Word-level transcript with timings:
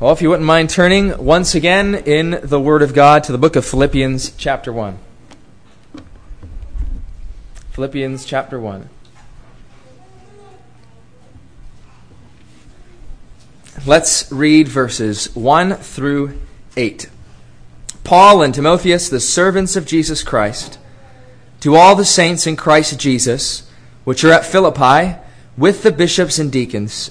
Well, 0.00 0.12
if 0.12 0.22
you 0.22 0.30
wouldn't 0.30 0.46
mind 0.46 0.70
turning 0.70 1.18
once 1.18 1.56
again 1.56 1.96
in 1.96 2.38
the 2.44 2.60
Word 2.60 2.82
of 2.82 2.94
God 2.94 3.24
to 3.24 3.32
the 3.32 3.38
book 3.38 3.56
of 3.56 3.66
Philippians, 3.66 4.30
chapter 4.36 4.72
1. 4.72 4.96
Philippians, 7.70 8.24
chapter 8.24 8.60
1. 8.60 8.88
Let's 13.84 14.30
read 14.30 14.68
verses 14.68 15.34
1 15.34 15.74
through 15.74 16.38
8. 16.76 17.10
Paul 18.04 18.42
and 18.42 18.54
Timotheus, 18.54 19.08
the 19.08 19.18
servants 19.18 19.74
of 19.74 19.84
Jesus 19.84 20.22
Christ, 20.22 20.78
to 21.58 21.74
all 21.74 21.96
the 21.96 22.04
saints 22.04 22.46
in 22.46 22.54
Christ 22.54 23.00
Jesus, 23.00 23.68
which 24.04 24.22
are 24.22 24.32
at 24.32 24.46
Philippi, 24.46 25.16
with 25.56 25.82
the 25.82 25.90
bishops 25.90 26.38
and 26.38 26.52
deacons, 26.52 27.10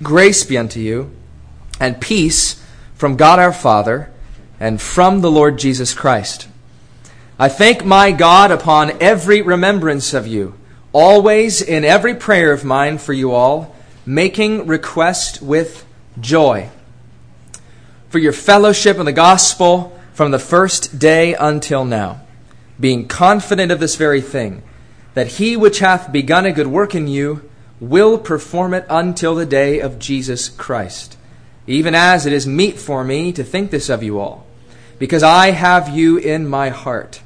grace 0.00 0.44
be 0.44 0.56
unto 0.56 0.78
you 0.78 1.10
and 1.80 2.00
peace 2.00 2.62
from 2.94 3.16
God 3.16 3.38
our 3.38 3.52
Father 3.52 4.10
and 4.60 4.80
from 4.80 5.20
the 5.20 5.30
Lord 5.30 5.58
Jesus 5.58 5.94
Christ. 5.94 6.48
I 7.38 7.48
thank 7.48 7.84
my 7.84 8.12
God 8.12 8.50
upon 8.50 9.02
every 9.02 9.42
remembrance 9.42 10.14
of 10.14 10.26
you, 10.26 10.54
always 10.92 11.60
in 11.60 11.84
every 11.84 12.14
prayer 12.14 12.52
of 12.52 12.64
mine 12.64 12.98
for 12.98 13.12
you 13.12 13.32
all, 13.32 13.74
making 14.06 14.66
request 14.66 15.42
with 15.42 15.84
joy 16.20 16.70
for 18.08 18.20
your 18.20 18.32
fellowship 18.32 18.98
in 18.98 19.06
the 19.06 19.12
gospel 19.12 19.98
from 20.12 20.30
the 20.30 20.38
first 20.38 21.00
day 21.00 21.34
until 21.34 21.84
now, 21.84 22.20
being 22.78 23.08
confident 23.08 23.72
of 23.72 23.80
this 23.80 23.96
very 23.96 24.20
thing, 24.20 24.62
that 25.14 25.26
he 25.26 25.56
which 25.56 25.80
hath 25.80 26.12
begun 26.12 26.46
a 26.46 26.52
good 26.52 26.68
work 26.68 26.94
in 26.94 27.08
you 27.08 27.50
will 27.80 28.16
perform 28.16 28.72
it 28.72 28.86
until 28.88 29.34
the 29.34 29.44
day 29.44 29.80
of 29.80 29.98
Jesus 29.98 30.48
Christ 30.48 31.16
even 31.66 31.94
as 31.94 32.26
it 32.26 32.32
is 32.32 32.46
meet 32.46 32.78
for 32.78 33.04
me 33.04 33.32
to 33.32 33.44
think 33.44 33.70
this 33.70 33.88
of 33.88 34.02
you 34.02 34.18
all, 34.18 34.46
because 34.98 35.22
I 35.22 35.50
have 35.50 35.88
you 35.88 36.18
in 36.18 36.46
my 36.46 36.68
heart, 36.68 37.20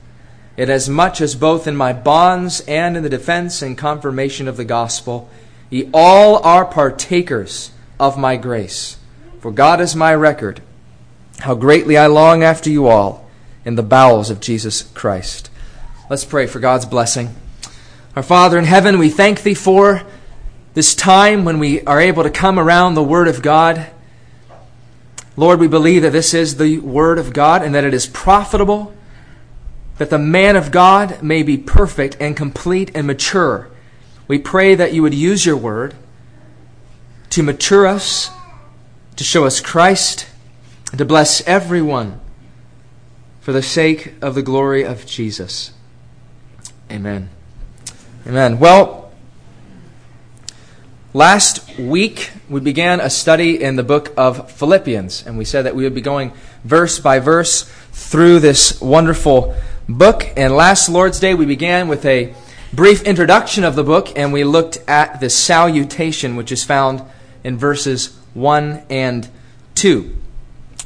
inasmuch 0.57 0.71
as 0.71 0.89
much 0.89 1.21
as 1.21 1.35
both 1.35 1.67
in 1.67 1.77
my 1.77 1.93
bonds 1.93 2.61
and 2.63 2.97
in 2.97 3.03
the 3.03 3.09
defense 3.09 3.63
and 3.63 3.77
confirmation 3.77 4.49
of 4.49 4.57
the 4.57 4.65
gospel, 4.65 5.29
ye 5.71 5.89
all 5.93 6.43
are 6.45 6.65
partakers 6.65 7.71
of 7.99 8.19
my 8.19 8.37
grace. 8.37 8.97
For 9.41 9.51
God 9.51 9.81
is 9.81 9.95
my 9.95 10.15
record, 10.15 10.61
how 11.41 11.55
greatly 11.55 11.97
I 11.97 12.07
long 12.07 12.43
after 12.43 12.71
you 12.71 12.87
all 12.87 13.29
in 13.65 13.77
the 13.77 13.83
bowels 13.83 14.31
of 14.31 14.41
Jesus 14.41 14.83
Christ. 14.83 15.51
Let's 16.11 16.25
pray 16.25 16.47
for 16.47 16.59
God's 16.59 16.87
blessing. 16.87 17.35
Our 18.17 18.23
Father 18.23 18.59
in 18.59 18.65
heaven, 18.65 18.99
we 18.99 19.11
thank 19.11 19.43
thee 19.43 19.55
for 19.55 20.03
this 20.75 20.95
time 20.95 21.45
when 21.45 21.59
we 21.59 21.83
are 21.83 22.01
able 22.01 22.23
to 22.23 22.31
come 22.31 22.59
around 22.59 22.95
the 22.95 23.03
Word 23.03 23.29
of 23.29 23.43
God 23.43 23.91
Lord, 25.39 25.61
we 25.61 25.69
believe 25.69 26.03
that 26.03 26.11
this 26.11 26.35
is 26.35 26.57
the 26.57 26.79
Word 26.79 27.17
of 27.17 27.33
God 27.33 27.63
and 27.63 27.73
that 27.73 27.85
it 27.85 27.95
is 27.95 28.09
profitable, 28.09 28.93
that 29.99 30.11
the 30.11 30.19
man 30.19 30.57
of 30.57 30.73
God 30.73 31.23
may 31.23 31.45
be 31.45 31.57
perfect 31.57 32.17
and 32.19 32.37
complete 32.37 32.91
and 32.93 33.07
mature. 33.07 33.71
We 34.27 34.41
pray 34.41 34.75
that 34.75 34.93
you 34.93 35.03
would 35.03 35.15
use 35.15 35.47
your 35.47 35.57
Word 35.57 35.95
to 37.31 37.45
mature 37.45 37.87
us, 37.87 38.31
to 39.15 39.23
show 39.23 39.45
us 39.45 39.61
Christ, 39.61 40.27
and 40.91 40.99
to 40.99 41.05
bless 41.05 41.41
everyone 41.47 42.19
for 43.41 43.53
the 43.53 43.63
sake 43.63 44.15
of 44.21 44.35
the 44.35 44.43
glory 44.43 44.83
of 44.83 45.07
Jesus. 45.07 45.71
Amen. 46.91 47.31
Amen. 48.27 48.59
Well, 48.59 49.08
Last 51.19 51.81
week, 51.81 52.31
we 52.49 52.61
began 52.61 53.01
a 53.01 53.11
study 53.11 53.61
in 53.61 53.75
the 53.75 53.83
book 53.83 54.15
of 54.17 54.53
Philippians, 54.53 55.27
and 55.27 55.37
we 55.37 55.45
said 55.45 55.63
that 55.63 55.75
we 55.75 55.83
would 55.83 55.93
be 55.97 56.01
going 56.01 56.33
verse 56.63 57.01
by 57.01 57.19
verse 57.19 57.65
through 57.91 58.39
this 58.39 58.81
wonderful 58.81 59.57
book. 59.89 60.29
And 60.37 60.55
last 60.55 60.89
Lord's 60.89 61.19
Day, 61.19 61.35
we 61.35 61.45
began 61.45 61.89
with 61.89 62.07
a 62.07 62.33
brief 62.73 63.03
introduction 63.03 63.65
of 63.65 63.75
the 63.75 63.83
book, 63.83 64.17
and 64.17 64.33
we 64.33 64.45
looked 64.45 64.79
at 64.87 65.19
the 65.19 65.29
salutation, 65.29 66.37
which 66.37 66.53
is 66.53 66.63
found 66.63 67.03
in 67.43 67.59
verses 67.59 68.17
1 68.35 68.85
and 68.89 69.29
2. 69.75 70.17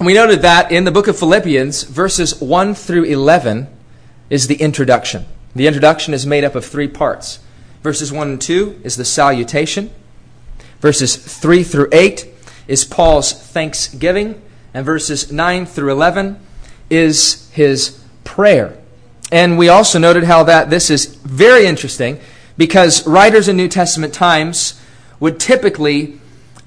We 0.01 0.15
noted 0.15 0.41
that 0.41 0.73
in 0.73 0.85
the 0.85 0.91
book 0.91 1.09
of 1.09 1.19
Philippians, 1.19 1.83
verses 1.83 2.41
1 2.41 2.75
through 2.75 3.05
11 3.05 3.67
is 4.31 4.47
the 4.47 4.57
introduction. 4.63 5.27
The 5.55 5.67
introduction 5.67 6.15
is 6.15 6.25
made 6.25 6.43
up 6.43 6.55
of 6.55 6.65
three 6.65 6.89
parts. 6.89 7.41
Verses 7.83 8.11
1 8.11 8.31
and 8.31 8.41
2 8.41 8.81
is 8.83 8.97
the 8.97 9.05
salutation. 9.05 9.91
Verses 10.83 11.15
3 11.15 11.63
through 11.63 11.89
8 11.93 12.27
is 12.67 12.85
Paul's 12.85 13.33
thanksgiving, 13.33 14.43
and 14.75 14.85
verses 14.85 15.31
9 15.31 15.65
through 15.65 15.93
11 15.93 16.41
is 16.91 17.49
his 17.53 18.03
prayer. 18.25 18.77
And 19.31 19.57
we 19.57 19.69
also 19.69 20.01
noted 20.01 20.25
how 20.25 20.43
that 20.43 20.71
this 20.71 20.91
is 20.91 21.07
very 21.07 21.67
interesting 21.67 22.21
because 22.57 23.07
writers 23.07 23.47
in 23.47 23.57
New 23.57 23.69
Testament 23.69 24.13
times 24.13 24.79
would 25.21 25.39
typically 25.39 26.19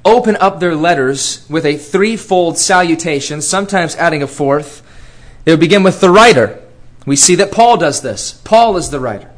open 0.05 0.37
up 0.37 0.61
their 0.61 0.75
letters 0.75 1.45
with 1.49 1.65
a 1.65 1.75
threefold 1.75 2.57
salutation, 2.57 3.41
sometimes 3.41 3.97
adding 3.97 4.23
a 4.23 4.27
fourth. 4.27 4.81
They 5.43 5.51
would 5.51 5.59
begin 5.59 5.83
with 5.83 5.99
the 5.99 6.09
writer. 6.09 6.61
We 7.05 7.17
see 7.17 7.35
that 7.35 7.51
Paul 7.51 7.75
does 7.75 8.01
this. 8.01 8.39
Paul 8.45 8.77
is 8.77 8.91
the 8.91 8.99
writer. 9.01 9.29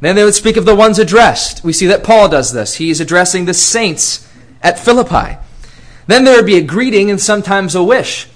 Then 0.00 0.14
they 0.16 0.24
would 0.24 0.34
speak 0.34 0.56
of 0.56 0.64
the 0.64 0.74
ones 0.74 0.98
addressed. 0.98 1.64
We 1.64 1.72
see 1.72 1.86
that 1.86 2.04
Paul 2.04 2.28
does 2.28 2.52
this. 2.52 2.76
He 2.76 2.90
is 2.90 3.00
addressing 3.00 3.44
the 3.44 3.54
saints 3.54 4.28
at 4.62 4.78
Philippi. 4.78 5.38
Then 6.06 6.24
there 6.24 6.36
would 6.36 6.46
be 6.46 6.56
a 6.56 6.62
greeting 6.62 7.10
and 7.10 7.20
sometimes 7.20 7.74
a 7.74 7.82
wish. 7.82 8.28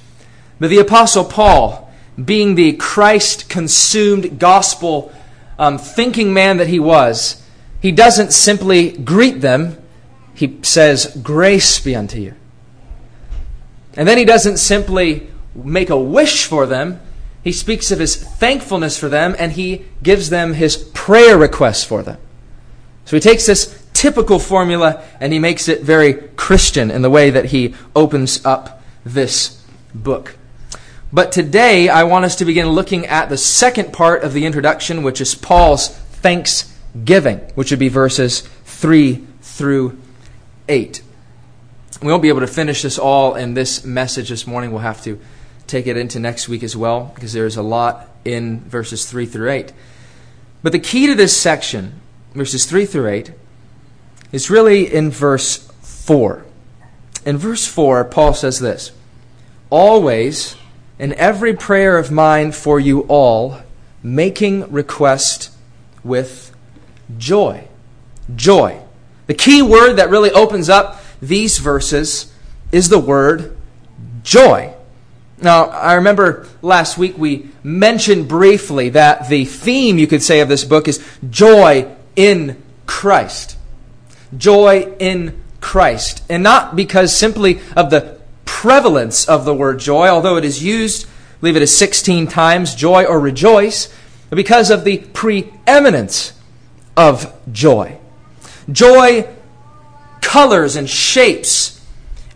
But 0.58 0.70
the 0.70 0.78
Apostle 0.78 1.24
Paul, 1.24 1.92
being 2.22 2.54
the 2.54 2.72
Christ 2.74 3.48
consumed 3.48 4.38
gospel 4.38 5.12
um, 5.58 5.78
thinking 5.78 6.34
man 6.34 6.56
that 6.58 6.68
he 6.68 6.78
was, 6.78 7.42
he 7.80 7.92
doesn't 7.92 8.32
simply 8.32 8.92
greet 8.92 9.40
them, 9.40 9.78
he 10.34 10.58
says, 10.62 11.18
Grace 11.22 11.80
be 11.80 11.94
unto 11.94 12.18
you. 12.18 12.34
And 13.94 14.08
then 14.08 14.18
he 14.18 14.24
doesn't 14.24 14.58
simply 14.58 15.28
make 15.54 15.90
a 15.90 15.98
wish 15.98 16.46
for 16.46 16.66
them, 16.66 17.00
he 17.42 17.52
speaks 17.52 17.90
of 17.90 17.98
his 17.98 18.16
thankfulness 18.16 18.98
for 18.98 19.08
them 19.08 19.34
and 19.38 19.52
he 19.52 19.84
gives 20.02 20.30
them 20.30 20.54
his 20.54 20.76
prayer 20.76 21.36
requests 21.36 21.84
for 21.84 22.02
them. 22.02 22.18
So 23.04 23.16
he 23.16 23.20
takes 23.20 23.46
this 23.46 23.82
typical 23.92 24.38
formula 24.38 25.04
and 25.20 25.32
he 25.32 25.38
makes 25.38 25.68
it 25.68 25.82
very 25.82 26.14
Christian 26.14 26.90
in 26.90 27.02
the 27.02 27.10
way 27.10 27.30
that 27.30 27.46
he 27.46 27.74
opens 27.96 28.44
up 28.46 28.82
this 29.04 29.64
book. 29.94 30.36
But 31.12 31.32
today 31.32 31.88
I 31.88 32.04
want 32.04 32.24
us 32.24 32.36
to 32.36 32.44
begin 32.44 32.68
looking 32.68 33.06
at 33.06 33.28
the 33.28 33.36
second 33.36 33.92
part 33.92 34.22
of 34.22 34.32
the 34.32 34.46
introduction, 34.46 35.02
which 35.02 35.20
is 35.20 35.34
Paul's 35.34 35.88
thanksgiving, 35.88 37.38
which 37.54 37.70
would 37.70 37.80
be 37.80 37.88
verses 37.88 38.40
3 38.64 39.26
through 39.42 39.98
8. 40.68 41.02
We 42.00 42.08
won't 42.08 42.22
be 42.22 42.28
able 42.28 42.40
to 42.40 42.46
finish 42.46 42.82
this 42.82 42.98
all 42.98 43.34
in 43.34 43.54
this 43.54 43.84
message 43.84 44.28
this 44.28 44.46
morning. 44.46 44.70
We'll 44.70 44.80
have 44.80 45.02
to 45.02 45.20
take 45.66 45.86
it 45.86 45.96
into 45.96 46.18
next 46.18 46.48
week 46.48 46.62
as 46.62 46.76
well, 46.76 47.12
because 47.14 47.32
there's 47.32 47.56
a 47.56 47.62
lot 47.62 48.08
in 48.24 48.60
verses 48.60 49.08
3 49.08 49.26
through 49.26 49.50
8. 49.50 49.72
But 50.62 50.72
the 50.72 50.78
key 50.78 51.06
to 51.06 51.14
this 51.14 51.36
section, 51.36 52.00
verses 52.34 52.66
3 52.66 52.86
through 52.86 53.08
8, 53.08 53.32
is 54.32 54.50
really 54.50 54.92
in 54.92 55.10
verse 55.10 55.68
4. 55.82 56.44
In 57.24 57.38
verse 57.38 57.66
4, 57.66 58.04
Paul 58.04 58.34
says 58.34 58.58
this 58.58 58.92
Always, 59.70 60.56
in 60.98 61.12
every 61.14 61.54
prayer 61.54 61.98
of 61.98 62.10
mine 62.10 62.52
for 62.52 62.78
you 62.78 63.00
all, 63.02 63.60
making 64.02 64.70
request 64.72 65.50
with 66.04 66.54
joy. 67.18 67.68
Joy. 68.34 68.80
The 69.26 69.34
key 69.34 69.62
word 69.62 69.94
that 69.94 70.10
really 70.10 70.30
opens 70.32 70.68
up 70.68 71.00
these 71.20 71.58
verses 71.58 72.32
is 72.72 72.88
the 72.88 72.98
word 72.98 73.56
joy. 74.22 74.74
Now, 75.42 75.64
I 75.66 75.94
remember 75.94 76.46
last 76.62 76.96
week 76.96 77.18
we 77.18 77.48
mentioned 77.64 78.28
briefly 78.28 78.90
that 78.90 79.28
the 79.28 79.44
theme, 79.44 79.98
you 79.98 80.06
could 80.06 80.22
say, 80.22 80.40
of 80.40 80.48
this 80.48 80.64
book 80.64 80.86
is 80.86 81.04
joy 81.28 81.92
in 82.14 82.62
Christ. 82.86 83.56
Joy 84.36 84.94
in 84.98 85.42
Christ. 85.60 86.22
And 86.28 86.42
not 86.42 86.76
because 86.76 87.14
simply 87.14 87.60
of 87.76 87.90
the 87.90 88.20
prevalence 88.44 89.28
of 89.28 89.44
the 89.44 89.54
word 89.54 89.80
joy, 89.80 90.08
although 90.08 90.36
it 90.36 90.44
is 90.44 90.62
used, 90.62 91.06
I 91.06 91.08
believe 91.40 91.56
it 91.56 91.62
is 91.62 91.76
16 91.76 92.28
times, 92.28 92.74
joy 92.74 93.04
or 93.04 93.18
rejoice, 93.18 93.92
but 94.30 94.36
because 94.36 94.70
of 94.70 94.84
the 94.84 94.98
preeminence 94.98 96.34
of 96.96 97.34
joy. 97.50 97.98
Joy 98.70 99.28
colors 100.20 100.76
and 100.76 100.88
shapes 100.88 101.84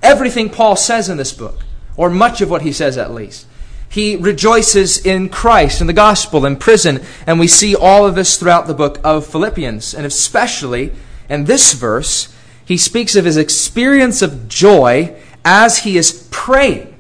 everything 0.03 0.50
Paul 0.50 0.75
says 0.75 1.08
in 1.08 1.17
this 1.17 1.32
book 1.32 1.66
or 1.96 2.10
much 2.10 2.40
of 2.40 2.50
what 2.50 2.62
he 2.62 2.72
says 2.72 2.98
at 2.98 3.12
least. 3.12 3.46
He 3.88 4.16
rejoices 4.16 5.04
in 5.04 5.28
Christ, 5.28 5.81
in 5.81 5.87
the 5.87 5.93
gospel, 5.93 6.44
in 6.44 6.56
prison, 6.56 7.02
and 7.26 7.38
we 7.38 7.46
see 7.46 7.75
all 7.75 8.06
of 8.06 8.14
this 8.14 8.37
throughout 8.37 8.66
the 8.66 8.75
book 8.75 9.00
of 9.04 9.26
Philippians. 9.26 9.94
And 9.94 10.04
especially 10.04 10.93
in 11.28 11.44
this 11.44 11.72
verse, 11.72 12.34
he 12.64 12.76
speaks 12.76 13.14
of 13.16 13.25
his 13.25 13.37
experience 13.37 14.22
of 14.22 14.48
joy 14.48 15.16
as 15.44 15.78
he 15.78 15.96
is 15.96 16.28
praying, 16.31 16.94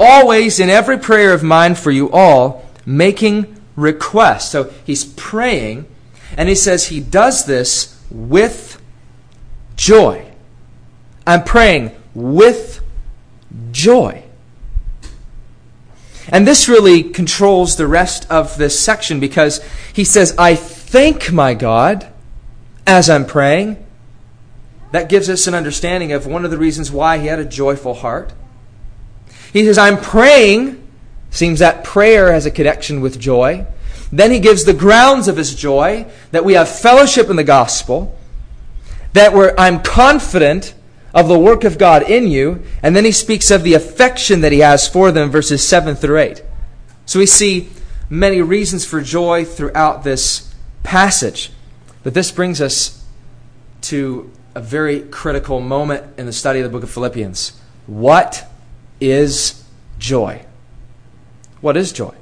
always 0.00 0.58
in 0.58 0.70
every 0.70 0.98
prayer 0.98 1.34
of 1.34 1.42
mine 1.42 1.74
for 1.74 1.90
you 1.90 2.10
all, 2.10 2.64
making 2.86 3.54
requests. 3.76 4.50
So 4.50 4.72
he's 4.84 5.04
praying, 5.04 5.86
and 6.36 6.48
he 6.48 6.54
says 6.54 6.86
he 6.86 7.00
does 7.00 7.44
this 7.44 8.02
with 8.10 8.80
joy. 9.76 10.24
I'm 11.26 11.44
praying 11.44 11.94
with 12.14 12.80
joy. 13.72 14.22
And 16.28 16.46
this 16.46 16.68
really 16.68 17.02
controls 17.02 17.76
the 17.76 17.86
rest 17.86 18.30
of 18.30 18.56
this 18.56 18.78
section 18.78 19.20
because 19.20 19.60
he 19.92 20.04
says, 20.04 20.34
I 20.36 20.56
thank 20.56 21.32
my 21.32 21.54
God 21.54 22.10
as 22.86 23.08
I'm 23.08 23.26
praying. 23.26 23.84
That 24.92 25.08
gives 25.08 25.28
us 25.28 25.46
an 25.46 25.54
understanding 25.54 26.12
of 26.12 26.26
one 26.26 26.44
of 26.44 26.50
the 26.50 26.58
reasons 26.58 26.90
why 26.90 27.18
he 27.18 27.26
had 27.26 27.38
a 27.38 27.44
joyful 27.44 27.94
heart. 27.94 28.32
He 29.52 29.64
says, 29.64 29.78
I'm 29.78 29.98
praying. 29.98 30.82
Seems 31.30 31.58
that 31.58 31.84
prayer 31.84 32.32
has 32.32 32.46
a 32.46 32.50
connection 32.50 33.00
with 33.00 33.20
joy. 33.20 33.66
Then 34.12 34.30
he 34.30 34.38
gives 34.38 34.64
the 34.64 34.72
grounds 34.72 35.28
of 35.28 35.36
his 35.36 35.54
joy 35.54 36.06
that 36.30 36.44
we 36.44 36.54
have 36.54 36.68
fellowship 36.68 37.28
in 37.28 37.36
the 37.36 37.44
gospel, 37.44 38.16
that 39.12 39.32
we're, 39.32 39.54
I'm 39.58 39.82
confident 39.82 40.74
of 41.16 41.28
the 41.28 41.38
work 41.38 41.64
of 41.64 41.78
God 41.78 42.08
in 42.08 42.28
you. 42.28 42.62
And 42.82 42.94
then 42.94 43.06
he 43.06 43.10
speaks 43.10 43.50
of 43.50 43.62
the 43.64 43.72
affection 43.72 44.42
that 44.42 44.52
he 44.52 44.58
has 44.58 44.86
for 44.86 45.10
them, 45.10 45.30
verses 45.30 45.66
7 45.66 45.96
through 45.96 46.18
8. 46.18 46.42
So 47.06 47.18
we 47.18 47.26
see 47.26 47.70
many 48.10 48.42
reasons 48.42 48.84
for 48.84 49.00
joy 49.00 49.46
throughout 49.46 50.04
this 50.04 50.54
passage. 50.82 51.50
But 52.04 52.12
this 52.12 52.30
brings 52.30 52.60
us 52.60 53.02
to 53.82 54.30
a 54.54 54.60
very 54.60 55.00
critical 55.00 55.60
moment 55.60 56.04
in 56.18 56.26
the 56.26 56.32
study 56.32 56.60
of 56.60 56.64
the 56.64 56.70
book 56.70 56.82
of 56.82 56.90
Philippians. 56.90 57.58
What 57.86 58.46
is 59.00 59.64
joy? 59.98 60.44
What 61.62 61.78
is 61.78 61.92
joy? 61.92 62.14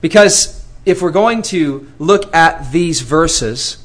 Because 0.00 0.64
if 0.86 1.02
we're 1.02 1.10
going 1.10 1.42
to 1.42 1.90
look 1.98 2.32
at 2.34 2.70
these 2.70 3.00
verses, 3.00 3.84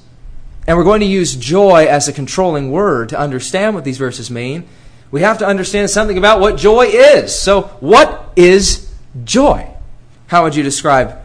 and 0.68 0.78
we're 0.78 0.84
going 0.84 1.02
to 1.02 1.06
use 1.06 1.36
joy 1.36 1.86
as 1.86 2.08
a 2.08 2.14
controlling 2.14 2.72
word 2.72 3.10
to 3.10 3.20
understand 3.20 3.76
what 3.76 3.84
these 3.84 3.98
verses 3.98 4.32
mean. 4.32 4.68
We 5.12 5.22
have 5.22 5.38
to 5.40 5.46
understand 5.46 5.90
something 5.90 6.18
about 6.18 6.40
what 6.40 6.58
joy 6.58 6.88
is. 6.88 7.38
So, 7.38 7.64
what 7.80 8.32
is 8.36 8.92
joy? 9.24 9.70
How 10.28 10.44
would 10.44 10.56
you 10.56 10.64
describe 10.64 11.20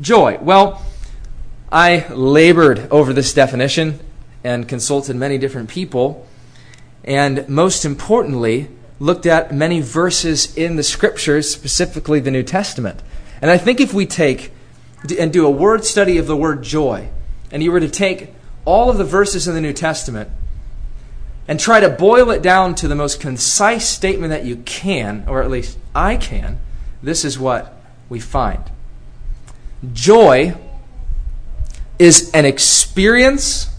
joy? 0.00 0.38
Well, 0.40 0.84
I 1.70 2.06
labored 2.08 2.90
over 2.90 3.12
this 3.12 3.32
definition 3.32 4.00
and 4.42 4.68
consulted 4.68 5.16
many 5.16 5.38
different 5.38 5.68
people, 5.68 6.26
and 7.04 7.48
most 7.48 7.84
importantly, 7.84 8.68
looked 8.98 9.26
at 9.26 9.54
many 9.54 9.80
verses 9.80 10.56
in 10.56 10.76
the 10.76 10.82
scriptures, 10.82 11.50
specifically 11.50 12.20
the 12.20 12.30
New 12.30 12.42
Testament. 12.42 13.00
And 13.40 13.50
I 13.50 13.58
think 13.58 13.80
if 13.80 13.92
we 13.92 14.06
take 14.06 14.52
and 15.18 15.32
do 15.32 15.46
a 15.46 15.50
word 15.50 15.84
study 15.84 16.18
of 16.18 16.26
the 16.26 16.36
word 16.36 16.62
joy, 16.62 17.08
and 17.50 17.62
you 17.62 17.70
were 17.70 17.80
to 17.80 17.88
take 17.88 18.32
all 18.66 18.90
of 18.90 18.98
the 18.98 19.04
verses 19.04 19.48
in 19.48 19.54
the 19.54 19.60
New 19.62 19.72
Testament 19.72 20.28
and 21.48 21.58
try 21.58 21.80
to 21.80 21.88
boil 21.88 22.30
it 22.30 22.42
down 22.42 22.74
to 22.74 22.88
the 22.88 22.94
most 22.94 23.20
concise 23.20 23.88
statement 23.88 24.30
that 24.30 24.44
you 24.44 24.56
can, 24.56 25.24
or 25.26 25.42
at 25.42 25.50
least 25.50 25.78
I 25.94 26.16
can, 26.16 26.58
this 27.02 27.24
is 27.24 27.38
what 27.38 27.80
we 28.08 28.20
find. 28.20 28.62
Joy 29.92 30.54
is 31.98 32.30
an 32.32 32.44
experience 32.44 33.70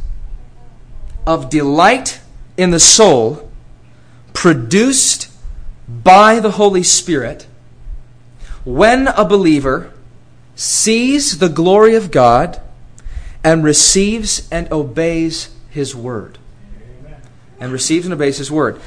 of 1.26 1.50
delight 1.50 2.22
in 2.56 2.72
the 2.72 2.80
soul 2.80 3.52
produced 4.34 5.30
by 5.88 6.40
the 6.40 6.52
Holy 6.52 6.84
Spirit 6.84 7.48
when 8.64 9.08
a 9.08 9.26
believer 9.26 9.92
sees 10.56 11.40
the 11.40 11.50
glory 11.50 11.96
of 11.96 12.12
God 12.12 12.62
and 13.48 13.64
receives 13.64 14.46
and 14.52 14.70
obeys 14.74 15.56
his 15.70 15.96
word. 15.96 16.38
And 17.62 17.72
receives 17.72 18.06
and 18.06 18.14
obeys 18.14 18.38
his 18.38 18.52
word. 18.52 18.78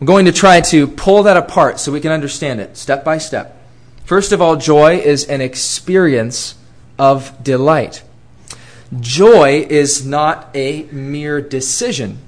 I'm 0.00 0.06
going 0.06 0.24
to 0.24 0.32
try 0.32 0.62
to 0.62 0.86
pull 0.86 1.24
that 1.24 1.36
apart 1.36 1.78
so 1.78 1.92
we 1.92 2.00
can 2.00 2.10
understand 2.10 2.62
it 2.62 2.78
step 2.78 3.04
by 3.04 3.18
step. 3.18 3.62
First 4.06 4.32
of 4.32 4.40
all, 4.40 4.56
joy 4.56 4.96
is 4.96 5.24
an 5.26 5.42
experience 5.42 6.54
of 6.98 7.44
delight. 7.44 8.02
Joy 8.98 9.66
is 9.68 10.06
not 10.06 10.48
a 10.54 10.84
mere 10.84 11.42
decision, 11.42 12.20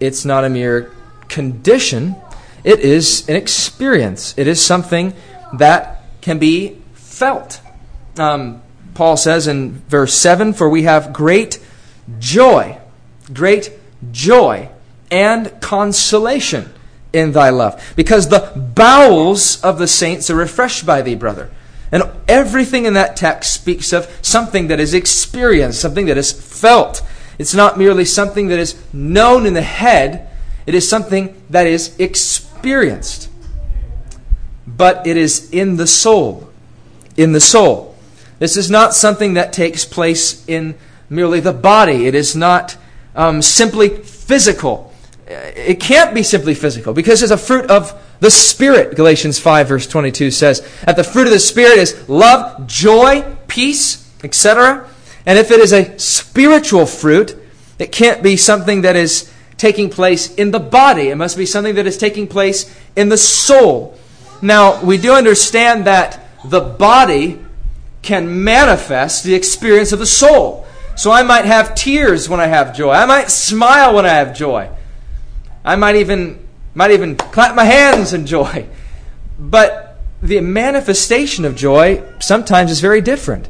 it's 0.00 0.24
not 0.24 0.44
a 0.44 0.48
mere 0.48 0.90
condition. 1.28 2.16
It 2.64 2.80
is 2.80 3.28
an 3.28 3.36
experience. 3.36 4.34
It 4.36 4.48
is 4.48 4.60
something 4.60 5.14
that 5.56 6.02
can 6.20 6.40
be 6.40 6.82
felt. 6.94 7.60
Um, 8.18 8.60
Paul 8.96 9.18
says 9.18 9.46
in 9.46 9.82
verse 9.88 10.14
7 10.14 10.54
For 10.54 10.68
we 10.70 10.84
have 10.84 11.12
great 11.12 11.60
joy, 12.18 12.78
great 13.32 13.70
joy 14.10 14.70
and 15.10 15.60
consolation 15.60 16.72
in 17.12 17.32
thy 17.32 17.50
love, 17.50 17.92
because 17.94 18.28
the 18.28 18.52
bowels 18.56 19.62
of 19.62 19.78
the 19.78 19.86
saints 19.86 20.30
are 20.30 20.34
refreshed 20.34 20.86
by 20.86 21.02
thee, 21.02 21.14
brother. 21.14 21.50
And 21.92 22.04
everything 22.26 22.86
in 22.86 22.94
that 22.94 23.16
text 23.16 23.52
speaks 23.52 23.92
of 23.92 24.10
something 24.22 24.68
that 24.68 24.80
is 24.80 24.94
experienced, 24.94 25.80
something 25.80 26.06
that 26.06 26.16
is 26.16 26.32
felt. 26.32 27.02
It's 27.38 27.54
not 27.54 27.78
merely 27.78 28.06
something 28.06 28.48
that 28.48 28.58
is 28.58 28.82
known 28.94 29.44
in 29.44 29.52
the 29.52 29.62
head, 29.62 30.30
it 30.66 30.74
is 30.74 30.88
something 30.88 31.40
that 31.50 31.66
is 31.66 31.94
experienced. 31.98 33.28
But 34.66 35.06
it 35.06 35.18
is 35.18 35.50
in 35.50 35.76
the 35.76 35.86
soul. 35.86 36.50
In 37.16 37.32
the 37.32 37.40
soul. 37.40 37.95
This 38.38 38.56
is 38.56 38.70
not 38.70 38.94
something 38.94 39.34
that 39.34 39.52
takes 39.52 39.84
place 39.84 40.46
in 40.46 40.74
merely 41.08 41.40
the 41.40 41.52
body. 41.52 42.06
It 42.06 42.14
is 42.14 42.36
not 42.36 42.76
um, 43.14 43.40
simply 43.42 43.88
physical. 43.88 44.92
It 45.26 45.80
can't 45.80 46.14
be 46.14 46.22
simply 46.22 46.54
physical 46.54 46.92
because 46.92 47.22
it's 47.22 47.32
a 47.32 47.38
fruit 47.38 47.70
of 47.70 48.00
the 48.20 48.30
Spirit, 48.30 48.96
Galatians 48.96 49.38
5, 49.38 49.68
verse 49.68 49.86
22 49.86 50.30
says. 50.30 50.66
That 50.84 50.96
the 50.96 51.04
fruit 51.04 51.26
of 51.26 51.32
the 51.32 51.40
Spirit 51.40 51.78
is 51.78 52.08
love, 52.08 52.66
joy, 52.66 53.36
peace, 53.48 54.08
etc. 54.22 54.88
And 55.24 55.38
if 55.38 55.50
it 55.50 55.60
is 55.60 55.72
a 55.72 55.98
spiritual 55.98 56.86
fruit, 56.86 57.36
it 57.78 57.92
can't 57.92 58.22
be 58.22 58.36
something 58.36 58.82
that 58.82 58.96
is 58.96 59.30
taking 59.56 59.90
place 59.90 60.34
in 60.34 60.50
the 60.50 60.60
body. 60.60 61.08
It 61.08 61.16
must 61.16 61.36
be 61.36 61.46
something 61.46 61.74
that 61.74 61.86
is 61.86 61.96
taking 61.96 62.26
place 62.26 62.74
in 62.94 63.08
the 63.08 63.18
soul. 63.18 63.98
Now, 64.42 64.82
we 64.82 64.98
do 64.98 65.12
understand 65.12 65.86
that 65.86 66.28
the 66.44 66.60
body 66.60 67.40
can 68.06 68.44
manifest 68.44 69.24
the 69.24 69.34
experience 69.34 69.92
of 69.92 69.98
the 69.98 70.06
soul. 70.06 70.66
So 70.96 71.10
I 71.10 71.22
might 71.22 71.44
have 71.44 71.74
tears 71.74 72.28
when 72.28 72.40
I 72.40 72.46
have 72.46 72.74
joy. 72.74 72.92
I 72.92 73.04
might 73.04 73.30
smile 73.30 73.94
when 73.94 74.06
I 74.06 74.14
have 74.14 74.34
joy. 74.34 74.70
I 75.64 75.76
might 75.76 75.96
even 75.96 76.46
might 76.74 76.92
even 76.92 77.16
clap 77.16 77.54
my 77.54 77.64
hands 77.64 78.12
in 78.12 78.26
joy. 78.26 78.66
But 79.38 79.98
the 80.22 80.40
manifestation 80.40 81.44
of 81.44 81.54
joy 81.54 82.02
sometimes 82.20 82.70
is 82.70 82.80
very 82.80 83.00
different. 83.00 83.48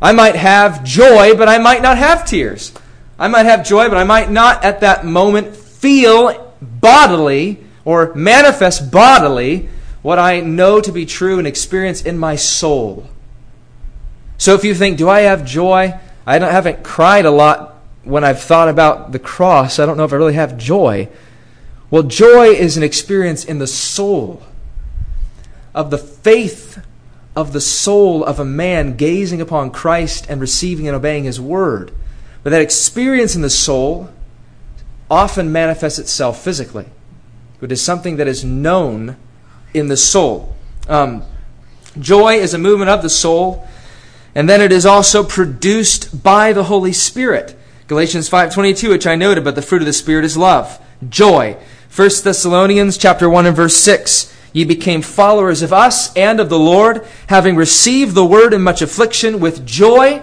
I 0.00 0.12
might 0.12 0.34
have 0.34 0.82
joy, 0.82 1.34
but 1.34 1.48
I 1.48 1.58
might 1.58 1.80
not 1.80 1.96
have 1.96 2.26
tears. 2.26 2.72
I 3.18 3.28
might 3.28 3.46
have 3.46 3.64
joy, 3.64 3.88
but 3.88 3.98
I 3.98 4.04
might 4.04 4.30
not 4.30 4.64
at 4.64 4.80
that 4.80 5.06
moment 5.06 5.54
feel 5.54 6.54
bodily 6.60 7.64
or 7.84 8.12
manifest 8.14 8.90
bodily 8.90 9.68
what 10.02 10.18
I 10.18 10.40
know 10.40 10.80
to 10.80 10.90
be 10.90 11.06
true 11.06 11.38
and 11.38 11.46
experience 11.46 12.02
in 12.02 12.18
my 12.18 12.36
soul. 12.36 13.08
So 14.42 14.54
if 14.54 14.64
you 14.64 14.74
think, 14.74 14.98
do 14.98 15.08
I 15.08 15.20
have 15.20 15.44
joy? 15.44 15.94
I 16.26 16.36
haven't 16.40 16.82
cried 16.82 17.26
a 17.26 17.30
lot 17.30 17.76
when 18.02 18.24
I've 18.24 18.42
thought 18.42 18.68
about 18.68 19.12
the 19.12 19.20
cross. 19.20 19.78
I 19.78 19.86
don't 19.86 19.96
know 19.96 20.02
if 20.02 20.12
I 20.12 20.16
really 20.16 20.34
have 20.34 20.58
joy. 20.58 21.08
Well, 21.92 22.02
joy 22.02 22.48
is 22.48 22.76
an 22.76 22.82
experience 22.82 23.44
in 23.44 23.60
the 23.60 23.68
soul 23.68 24.42
of 25.76 25.92
the 25.92 25.98
faith 25.98 26.84
of 27.36 27.52
the 27.52 27.60
soul 27.60 28.24
of 28.24 28.40
a 28.40 28.44
man 28.44 28.96
gazing 28.96 29.40
upon 29.40 29.70
Christ 29.70 30.26
and 30.28 30.40
receiving 30.40 30.88
and 30.88 30.96
obeying 30.96 31.22
his 31.22 31.40
word. 31.40 31.92
But 32.42 32.50
that 32.50 32.62
experience 32.62 33.36
in 33.36 33.42
the 33.42 33.48
soul 33.48 34.10
often 35.08 35.52
manifests 35.52 36.00
itself 36.00 36.42
physically. 36.42 36.86
It 37.60 37.70
is 37.70 37.80
something 37.80 38.16
that 38.16 38.26
is 38.26 38.44
known 38.44 39.14
in 39.72 39.86
the 39.86 39.96
soul. 39.96 40.56
Um, 40.88 41.22
joy 42.00 42.38
is 42.38 42.54
a 42.54 42.58
movement 42.58 42.90
of 42.90 43.02
the 43.02 43.08
soul 43.08 43.68
and 44.34 44.48
then 44.48 44.60
it 44.60 44.72
is 44.72 44.86
also 44.86 45.22
produced 45.22 46.22
by 46.22 46.52
the 46.52 46.64
Holy 46.64 46.92
Spirit. 46.92 47.58
Galatians 47.86 48.28
5:22, 48.28 48.90
which 48.90 49.06
I 49.06 49.16
noted, 49.16 49.44
but 49.44 49.54
the 49.54 49.62
fruit 49.62 49.82
of 49.82 49.86
the 49.86 49.92
Spirit 49.92 50.24
is 50.24 50.36
love, 50.36 50.78
joy. 51.08 51.56
1 51.94 52.24
Thessalonians 52.24 52.96
chapter 52.96 53.28
1 53.28 53.44
and 53.44 53.56
verse 53.56 53.76
6, 53.76 54.32
ye 54.54 54.64
became 54.64 55.02
followers 55.02 55.60
of 55.60 55.72
us 55.72 56.10
and 56.14 56.40
of 56.40 56.48
the 56.48 56.58
Lord, 56.58 57.06
having 57.26 57.56
received 57.56 58.14
the 58.14 58.24
word 58.24 58.54
in 58.54 58.62
much 58.62 58.80
affliction 58.80 59.40
with 59.40 59.66
joy 59.66 60.22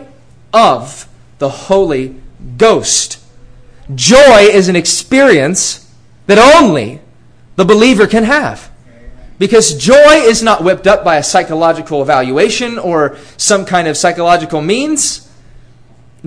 of 0.52 1.08
the 1.38 1.50
Holy 1.50 2.16
Ghost. 2.58 3.20
Joy 3.94 4.48
is 4.52 4.68
an 4.68 4.76
experience 4.76 5.92
that 6.28 6.38
only 6.38 7.02
the 7.56 7.66
believer 7.66 8.08
can 8.08 8.24
have. 8.24 8.70
Because 9.40 9.74
joy 9.76 10.16
is 10.16 10.44
not 10.44 10.64
whipped 10.64 10.86
up 10.86 11.04
by 11.04 11.16
a 11.16 11.24
psychological 11.24 12.02
evaluation 12.02 12.78
or 12.78 13.18
some 13.38 13.66
kind 13.66 13.88
of 13.88 13.98
psychological 13.98 14.62
means. 14.62 15.30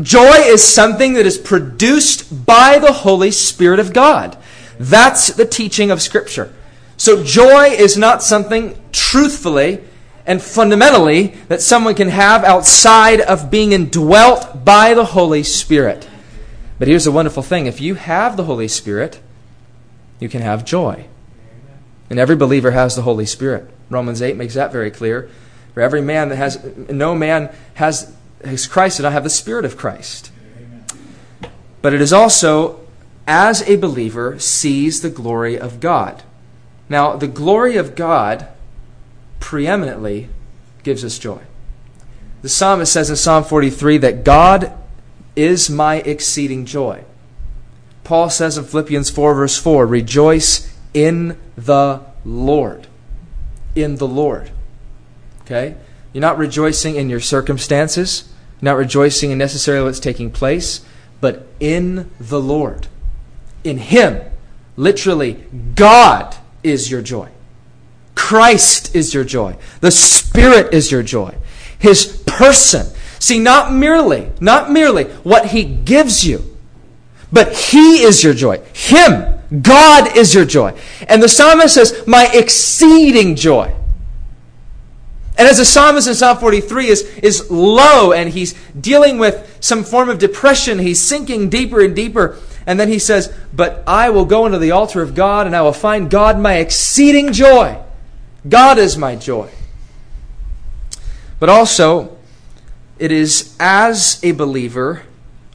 Joy 0.00 0.38
is 0.46 0.64
something 0.64 1.12
that 1.12 1.26
is 1.26 1.36
produced 1.36 2.46
by 2.46 2.78
the 2.78 2.92
Holy 2.92 3.30
Spirit 3.30 3.78
of 3.78 3.92
God. 3.92 4.38
That's 4.80 5.28
the 5.28 5.44
teaching 5.44 5.90
of 5.90 6.00
Scripture. 6.00 6.52
So 6.96 7.22
joy 7.22 7.66
is 7.66 7.98
not 7.98 8.22
something 8.22 8.80
truthfully 8.92 9.80
and 10.24 10.40
fundamentally 10.40 11.34
that 11.48 11.60
someone 11.60 11.94
can 11.94 12.08
have 12.08 12.44
outside 12.44 13.20
of 13.20 13.50
being 13.50 13.72
indwelt 13.72 14.64
by 14.64 14.94
the 14.94 15.04
Holy 15.04 15.42
Spirit. 15.42 16.08
But 16.78 16.88
here's 16.88 17.04
the 17.04 17.12
wonderful 17.12 17.42
thing 17.42 17.66
if 17.66 17.80
you 17.80 17.94
have 17.94 18.36
the 18.36 18.44
Holy 18.44 18.68
Spirit, 18.68 19.20
you 20.18 20.28
can 20.28 20.40
have 20.40 20.64
joy. 20.64 21.06
And 22.12 22.20
every 22.20 22.36
believer 22.36 22.72
has 22.72 22.94
the 22.94 23.00
Holy 23.00 23.24
Spirit. 23.24 23.70
Romans 23.88 24.20
8 24.20 24.36
makes 24.36 24.52
that 24.52 24.70
very 24.70 24.90
clear. 24.90 25.30
For 25.72 25.80
every 25.80 26.02
man 26.02 26.28
that 26.28 26.36
has, 26.36 26.62
no 26.90 27.14
man 27.14 27.48
has, 27.72 28.14
has 28.44 28.66
Christ 28.66 28.98
and 28.98 29.08
I 29.08 29.12
have 29.12 29.24
the 29.24 29.30
Spirit 29.30 29.64
of 29.64 29.78
Christ. 29.78 30.30
But 31.80 31.94
it 31.94 32.02
is 32.02 32.12
also, 32.12 32.86
as 33.26 33.66
a 33.66 33.76
believer, 33.76 34.38
sees 34.38 35.00
the 35.00 35.08
glory 35.08 35.58
of 35.58 35.80
God. 35.80 36.22
Now, 36.86 37.16
the 37.16 37.26
glory 37.26 37.78
of 37.78 37.94
God 37.94 38.46
preeminently 39.40 40.28
gives 40.82 41.06
us 41.06 41.18
joy. 41.18 41.40
The 42.42 42.50
psalmist 42.50 42.92
says 42.92 43.08
in 43.08 43.16
Psalm 43.16 43.42
43 43.42 43.96
that 43.96 44.22
God 44.22 44.74
is 45.34 45.70
my 45.70 46.00
exceeding 46.00 46.66
joy. 46.66 47.04
Paul 48.04 48.28
says 48.28 48.58
in 48.58 48.64
Philippians 48.64 49.08
4, 49.08 49.34
verse 49.34 49.56
4, 49.56 49.86
rejoice 49.86 50.71
in 50.94 51.38
the 51.56 52.00
Lord. 52.24 52.86
In 53.74 53.96
the 53.96 54.08
Lord. 54.08 54.50
Okay? 55.42 55.76
You're 56.12 56.20
not 56.20 56.38
rejoicing 56.38 56.96
in 56.96 57.08
your 57.08 57.20
circumstances, 57.20 58.28
you're 58.60 58.70
not 58.70 58.78
rejoicing 58.78 59.30
in 59.30 59.38
necessarily 59.38 59.84
what's 59.84 60.00
taking 60.00 60.30
place, 60.30 60.84
but 61.20 61.46
in 61.58 62.10
the 62.20 62.40
Lord. 62.40 62.86
In 63.64 63.78
Him. 63.78 64.20
Literally, 64.76 65.44
God 65.74 66.36
is 66.62 66.90
your 66.90 67.02
joy. 67.02 67.28
Christ 68.14 68.94
is 68.94 69.14
your 69.14 69.24
joy. 69.24 69.56
The 69.80 69.90
Spirit 69.90 70.72
is 70.72 70.90
your 70.90 71.02
joy. 71.02 71.34
His 71.78 72.22
person. 72.26 72.86
See, 73.18 73.38
not 73.38 73.72
merely, 73.72 74.30
not 74.40 74.70
merely 74.70 75.04
what 75.22 75.46
He 75.46 75.64
gives 75.64 76.26
you, 76.26 76.56
but 77.32 77.52
He 77.52 78.02
is 78.02 78.22
your 78.22 78.34
joy. 78.34 78.58
Him, 78.72 79.40
God 79.60 80.16
is 80.16 80.34
your 80.34 80.44
joy. 80.44 80.78
And 81.08 81.22
the 81.22 81.28
psalmist 81.28 81.74
says, 81.74 82.04
My 82.06 82.28
exceeding 82.32 83.36
joy. 83.36 83.74
And 85.36 85.48
as 85.48 85.58
the 85.58 85.64
psalmist 85.64 86.08
in 86.08 86.14
Psalm 86.14 86.38
43 86.38 86.88
is, 86.88 87.02
is 87.18 87.50
low 87.50 88.12
and 88.12 88.28
he's 88.28 88.52
dealing 88.78 89.18
with 89.18 89.56
some 89.60 89.82
form 89.82 90.08
of 90.08 90.18
depression, 90.18 90.78
he's 90.78 91.00
sinking 91.00 91.48
deeper 91.48 91.80
and 91.80 91.96
deeper. 91.96 92.38
And 92.66 92.78
then 92.78 92.88
he 92.88 92.98
says, 92.98 93.34
But 93.52 93.82
I 93.86 94.10
will 94.10 94.24
go 94.24 94.46
into 94.46 94.58
the 94.58 94.70
altar 94.70 95.02
of 95.02 95.14
God 95.14 95.46
and 95.46 95.56
I 95.56 95.62
will 95.62 95.72
find 95.72 96.10
God 96.10 96.38
my 96.38 96.56
exceeding 96.56 97.32
joy. 97.32 97.82
God 98.48 98.78
is 98.78 98.96
my 98.96 99.16
joy. 99.16 99.50
But 101.40 101.48
also, 101.48 102.16
it 102.98 103.10
is 103.10 103.56
as 103.58 104.20
a 104.22 104.32
believer 104.32 105.02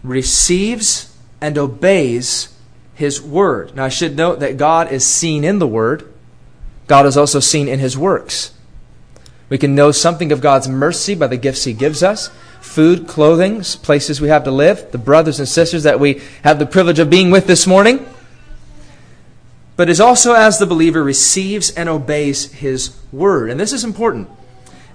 receives 0.03 1.15
and 1.39 1.57
obeys 1.57 2.56
his 2.97 3.21
word. 3.21 3.73
Now, 3.75 3.85
I 3.85 3.89
should 3.89 4.17
note 4.17 4.41
that 4.41 4.57
God 4.57 4.91
is 4.91 5.05
seen 5.05 5.45
in 5.45 5.59
the 5.59 5.67
word, 5.67 6.11
God 6.87 7.05
is 7.05 7.15
also 7.15 7.39
seen 7.39 7.69
in 7.69 7.79
his 7.79 7.97
works. 7.97 8.53
We 9.49 9.57
can 9.57 9.75
know 9.75 9.93
something 9.93 10.33
of 10.33 10.41
God's 10.41 10.67
mercy 10.67 11.15
by 11.15 11.27
the 11.27 11.37
gifts 11.37 11.63
he 11.63 11.71
gives 11.73 12.03
us 12.03 12.29
food, 12.59 13.07
clothing, 13.07 13.61
places 13.61 14.19
we 14.19 14.27
have 14.27 14.43
to 14.43 14.51
live, 14.51 14.91
the 14.91 14.97
brothers 14.97 15.39
and 15.39 15.47
sisters 15.47 15.83
that 15.83 16.01
we 16.01 16.21
have 16.43 16.59
the 16.59 16.65
privilege 16.65 16.99
of 16.99 17.09
being 17.09 17.31
with 17.31 17.47
this 17.47 17.65
morning 17.65 18.05
but 19.77 19.89
is 19.89 20.01
also 20.01 20.33
as 20.33 20.57
the 20.57 20.65
believer 20.65 21.03
receives 21.03 21.69
and 21.69 21.87
obeys 21.87 22.51
his 22.51 22.97
word. 23.13 23.49
And 23.49 23.59
this 23.59 23.71
is 23.71 23.83
important. 23.85 24.27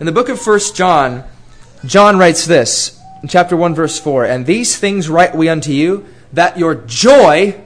In 0.00 0.06
the 0.06 0.12
book 0.12 0.28
of 0.28 0.44
1 0.44 0.60
John, 0.74 1.24
John 1.86 2.18
writes 2.18 2.44
this 2.44 3.00
in 3.22 3.28
chapter 3.28 3.56
1, 3.56 3.76
verse 3.76 3.98
4 3.98 4.26
And 4.26 4.44
these 4.44 4.76
things 4.76 5.08
write 5.08 5.36
we 5.36 5.48
unto 5.48 5.70
you, 5.70 6.04
that 6.32 6.58
your 6.58 6.74
joy, 6.74 7.60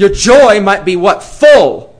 your 0.00 0.08
joy 0.08 0.62
might 0.62 0.86
be 0.86 0.96
what? 0.96 1.22
Full. 1.22 1.94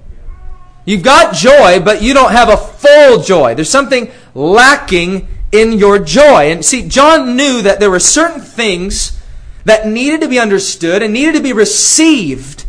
You've 0.86 1.02
got 1.02 1.34
joy, 1.34 1.80
but 1.80 2.00
you 2.00 2.14
don't 2.14 2.32
have 2.32 2.48
a 2.48 2.56
full 2.56 3.20
joy. 3.22 3.54
There's 3.54 3.68
something 3.68 4.10
lacking 4.34 5.28
in 5.52 5.72
your 5.72 5.98
joy. 5.98 6.50
And 6.50 6.64
see, 6.64 6.88
John 6.88 7.36
knew 7.36 7.60
that 7.60 7.78
there 7.78 7.90
were 7.90 8.00
certain 8.00 8.40
things 8.40 9.20
that 9.66 9.86
needed 9.86 10.22
to 10.22 10.28
be 10.28 10.38
understood 10.38 11.02
and 11.02 11.12
needed 11.12 11.34
to 11.34 11.42
be 11.42 11.52
received 11.52 12.64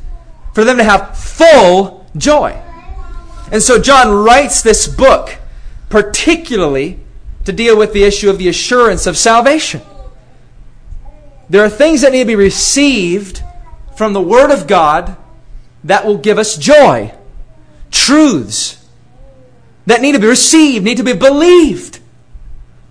for 0.53 0.65
them 0.65 0.75
to 0.75 0.83
have 0.83 1.17
full 1.17 2.05
joy. 2.17 2.61
And 3.53 3.63
so 3.63 3.79
John 3.81 4.11
writes 4.11 4.61
this 4.61 4.85
book 4.85 5.37
particularly 5.87 6.99
to 7.45 7.53
deal 7.53 7.77
with 7.77 7.93
the 7.93 8.03
issue 8.03 8.29
of 8.29 8.37
the 8.37 8.49
assurance 8.49 9.07
of 9.07 9.17
salvation. 9.17 9.81
There 11.49 11.63
are 11.63 11.69
things 11.69 12.01
that 12.01 12.11
need 12.11 12.19
to 12.19 12.25
be 12.25 12.35
received 12.35 13.41
from 13.95 14.11
the 14.11 14.21
Word 14.21 14.51
of 14.51 14.67
God 14.67 15.15
that 15.83 16.05
will 16.05 16.17
give 16.17 16.37
us 16.37 16.57
joy. 16.57 17.13
Truths 17.89 18.85
that 19.85 20.01
need 20.01 20.13
to 20.13 20.19
be 20.19 20.27
received, 20.27 20.85
need 20.85 20.97
to 20.97 21.03
be 21.03 21.13
believed. 21.13 21.99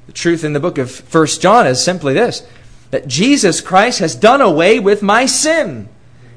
The 0.06 0.12
truth 0.12 0.44
in 0.44 0.52
the 0.52 0.61
book 0.61 0.78
of 0.78 0.90
First 0.90 1.40
John 1.40 1.66
is 1.66 1.82
simply 1.82 2.14
this 2.14 2.47
that 2.90 3.06
Jesus 3.06 3.61
Christ 3.61 4.00
has 4.00 4.16
done 4.16 4.40
away 4.40 4.80
with 4.80 5.00
my 5.00 5.25
sin. 5.25 5.88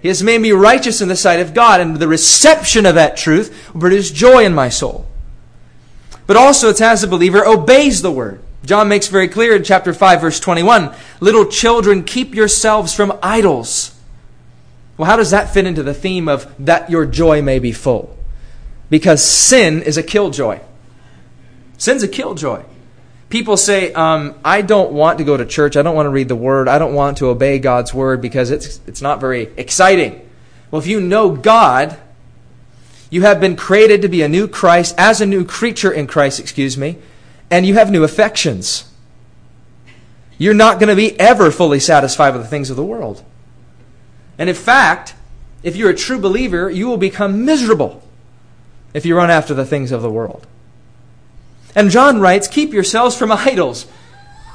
He 0.02 0.08
has 0.08 0.22
made 0.22 0.42
me 0.42 0.52
righteous 0.52 1.02
in 1.02 1.08
the 1.08 1.16
sight 1.16 1.40
of 1.40 1.54
God, 1.54 1.82
and 1.82 1.96
the 1.96 2.08
reception 2.08 2.86
of 2.86 2.96
that 2.96 3.18
truth 3.18 3.74
will 3.74 3.82
produce 3.82 4.12
joy 4.12 4.46
in 4.46 4.54
my 4.54 4.70
soul. 4.70 5.08
But 6.28 6.38
also, 6.38 6.70
it's 6.70 6.82
as 6.82 7.04
a 7.04 7.08
believer 7.08 7.46
obeys 7.46 8.02
the 8.02 8.12
word. 8.12 8.42
John 8.66 8.88
makes 8.88 9.08
very 9.08 9.28
clear 9.28 9.56
in 9.56 9.64
chapter 9.64 9.94
5, 9.94 10.22
verse 10.22 10.40
21 10.40 10.94
Little 11.20 11.46
children, 11.46 12.04
keep 12.04 12.36
yourselves 12.36 12.94
from 12.94 13.18
idols. 13.24 13.98
Well, 14.98 15.10
how 15.10 15.16
does 15.16 15.32
that 15.32 15.54
fit 15.54 15.66
into 15.66 15.84
the 15.84 15.94
theme 15.94 16.28
of 16.28 16.54
that 16.64 16.90
your 16.90 17.06
joy 17.06 17.42
may 17.42 17.60
be 17.60 17.72
full? 17.72 18.18
Because 18.90 19.24
sin 19.24 19.82
is 19.82 19.98
a 19.98 20.04
killjoy. 20.04 20.60
Sin's 21.78 22.04
a 22.04 22.08
killjoy. 22.08 22.64
People 23.30 23.58
say, 23.58 23.92
um, 23.94 24.36
I 24.46 24.62
don't 24.62 24.92
want 24.92 25.18
to 25.18 25.24
go 25.24 25.36
to 25.36 25.46
church. 25.46 25.76
I 25.76 25.82
don't 25.82 25.96
want 25.96 26.06
to 26.06 26.12
read 26.12 26.28
the 26.28 26.36
Word. 26.36 26.68
I 26.68 26.78
don't 26.78 26.94
want 26.94 27.18
to 27.18 27.30
obey 27.30 27.58
God's 27.58 27.92
Word 27.92 28.22
because 28.22 28.52
it's, 28.52 28.80
it's 28.86 29.02
not 29.02 29.20
very 29.20 29.50
exciting. 29.58 30.30
Well, 30.70 30.80
if 30.80 30.88
you 30.88 31.02
know 31.02 31.36
God, 31.36 31.98
you 33.10 33.24
have 33.24 33.40
been 33.40 33.56
created 33.56 34.04
to 34.04 34.08
be 34.08 34.22
a 34.22 34.30
new 34.30 34.48
Christ, 34.48 34.94
as 34.98 35.20
a 35.20 35.26
new 35.26 35.46
creature 35.46 35.92
in 35.92 36.06
Christ, 36.06 36.40
excuse 36.40 36.78
me, 36.78 37.00
and 37.50 37.66
you 37.66 37.74
have 37.74 37.90
new 37.90 38.04
affections. 38.04 38.92
You're 40.38 40.54
not 40.54 40.80
going 40.80 40.90
to 40.90 40.96
be 40.96 41.20
ever 41.20 41.50
fully 41.50 41.80
satisfied 41.80 42.34
with 42.34 42.44
the 42.44 42.48
things 42.48 42.70
of 42.70 42.76
the 42.76 42.84
world. 42.84 43.24
And 44.38 44.50
in 44.50 44.56
fact, 44.56 45.16
if 45.62 45.76
you're 45.76 45.90
a 45.90 45.96
true 45.96 46.20
believer, 46.20 46.70
you 46.70 46.88
will 46.88 46.98
become 46.98 47.46
miserable 47.46 48.04
if 48.94 49.06
you 49.06 49.16
run 49.16 49.32
after 49.32 49.54
the 49.54 49.66
things 49.66 49.92
of 49.92 50.02
the 50.02 50.12
world. 50.12 50.46
And 51.76 51.90
John 51.90 52.20
writes, 52.20 52.48
Keep 52.48 52.74
yourselves 52.74 53.16
from 53.16 53.32
idols. 53.32 53.88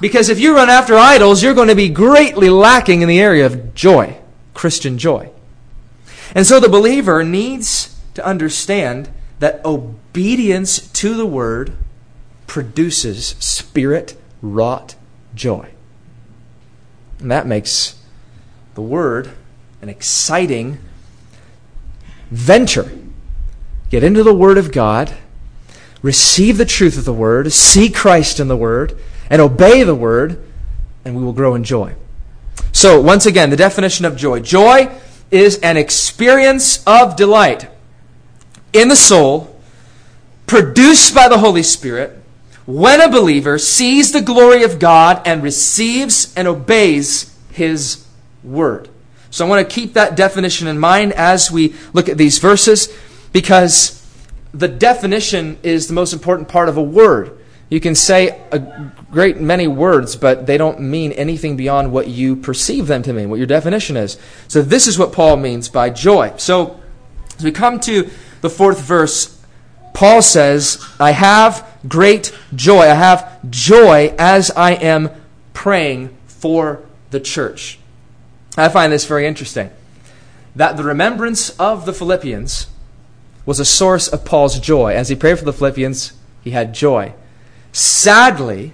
Because 0.01 0.29
if 0.29 0.39
you 0.39 0.55
run 0.55 0.71
after 0.71 0.97
idols, 0.97 1.43
you're 1.43 1.55
going 1.55 1.69
to 1.69 1.75
be 1.75 1.89
greatly 1.89 2.49
lacking 2.49 3.03
in 3.03 3.09
the 3.09 3.21
area 3.21 3.45
of 3.45 3.75
joy, 3.75 4.17
Christian 4.55 4.97
joy. 4.97 5.31
And 6.35 6.47
so 6.47 6.61
the 6.61 6.69
believer 6.69 7.25
needs 7.25 7.99
to 8.15 8.25
understand 8.25 9.09
that 9.41 9.65
obedience 9.65 10.89
to 10.93 11.15
the 11.15 11.27
word 11.27 11.73
produces 12.47 13.29
spirit 13.39 14.17
wrought 14.41 14.95
joy. 15.35 15.71
And 17.19 17.31
that 17.31 17.47
makes 17.47 18.01
the 18.75 18.83
word 18.83 19.33
an 19.83 19.89
exciting 19.89 20.79
venture. 22.31 22.91
Get 23.91 24.05
into 24.05 24.23
the 24.23 24.35
word 24.35 24.59
of 24.59 24.73
God 24.73 25.15
receive 26.03 26.59
the 26.59 26.65
truth 26.65 26.99
of 26.99 27.05
the 27.05 27.13
Word, 27.13 27.53
see 27.53 27.89
Christ 27.89 28.41
in 28.41 28.49
the 28.49 28.57
Word, 28.57 28.99
and 29.31 29.41
obey 29.41 29.83
the 29.83 29.95
Word, 29.95 30.43
and 31.05 31.17
we 31.17 31.23
will 31.23 31.33
grow 31.33 31.55
in 31.55 31.65
joy. 31.65 31.95
So, 32.73 33.01
once 33.01 33.27
again, 33.27 33.51
the 33.51 33.57
definition 33.57 34.05
of 34.05 34.17
joy 34.17 34.41
joy 34.41 34.91
is 35.31 35.59
an 35.59 35.77
experience 35.77 36.83
of 36.87 37.17
delight 37.17 37.69
in 38.73 38.89
the 38.89 38.97
soul, 38.97 39.61
produced 40.47 41.15
by 41.15 41.29
the 41.29 41.39
Holy 41.39 41.63
Spirit, 41.63 42.19
when 42.67 43.01
a 43.01 43.09
believer 43.09 43.59
sees 43.59 44.13
the 44.13 44.21
glory 44.21 44.63
of 44.63 44.79
God 44.79 45.23
and 45.27 45.43
receives 45.43 46.35
and 46.35 46.47
obeys 46.47 47.35
His 47.51 48.07
Word. 48.45 48.89
So, 49.31 49.45
I 49.45 49.49
want 49.49 49.69
to 49.69 49.75
keep 49.75 49.95
that 49.95 50.17
definition 50.17 50.69
in 50.69 50.79
mind 50.79 51.13
as 51.13 51.51
we 51.51 51.75
look 51.93 52.09
at 52.09 52.17
these 52.17 52.39
verses 52.39 52.89
because 53.33 53.95
the 54.53 54.69
definition 54.69 55.59
is 55.63 55.87
the 55.87 55.95
most 55.95 56.13
important 56.13 56.49
part 56.49 56.69
of 56.69 56.77
a 56.77 56.83
word. 56.83 57.39
You 57.69 57.81
can 57.81 57.95
say 57.95 58.41
a 58.51 58.59
great 59.11 59.41
many 59.41 59.69
words, 59.69 60.17
but 60.17 60.47
they 60.47 60.57
don't 60.57 60.81
mean 60.81 61.13
anything 61.13 61.57
beyond 61.57 61.93
what 61.93 62.09
you 62.09 62.35
perceive 62.35 62.87
them 62.87 63.03
to 63.03 63.13
mean, 63.13 63.29
what 63.29 63.37
your 63.37 63.47
definition 63.47 63.97
is. 63.97 64.17
So, 64.49 64.63
this 64.63 64.87
is 64.87 64.99
what 64.99 65.13
Paul 65.13 65.37
means 65.37 65.69
by 65.69 65.91
joy. 65.91 66.33
So, 66.39 66.81
as 67.37 67.45
we 67.45 67.53
come 67.53 67.79
to 67.81 68.09
the 68.41 68.51
fourth 68.51 68.81
verse, 68.81 69.39
Paul 69.93 70.23
says, 70.23 70.85
I 70.99 71.11
have 71.11 71.67
great 71.87 72.37
joy. 72.55 72.83
I 72.83 72.95
have 72.95 73.51
joy 73.51 74.15
as 74.19 74.51
I 74.51 74.73
am 74.73 75.11
praying 75.53 76.17
for 76.27 76.83
the 77.11 77.21
church. 77.21 77.79
I 78.59 78.69
find 78.69 78.93
this 78.93 79.05
very 79.05 79.27
interesting. 79.27 79.71
That 80.57 80.77
the 80.77 80.85
remembrance 80.85 81.51
of 81.59 81.87
the 81.87 81.93
Philippians 81.93 82.67
was 83.47 83.61
a 83.61 83.65
source 83.65 84.09
of 84.09 84.25
Paul's 84.25 84.59
joy. 84.59 84.95
As 84.95 85.09
he 85.09 85.15
prayed 85.15 85.39
for 85.39 85.45
the 85.45 85.53
Philippians, 85.53 86.13
he 86.43 86.51
had 86.51 86.75
joy. 86.75 87.15
Sadly, 87.73 88.73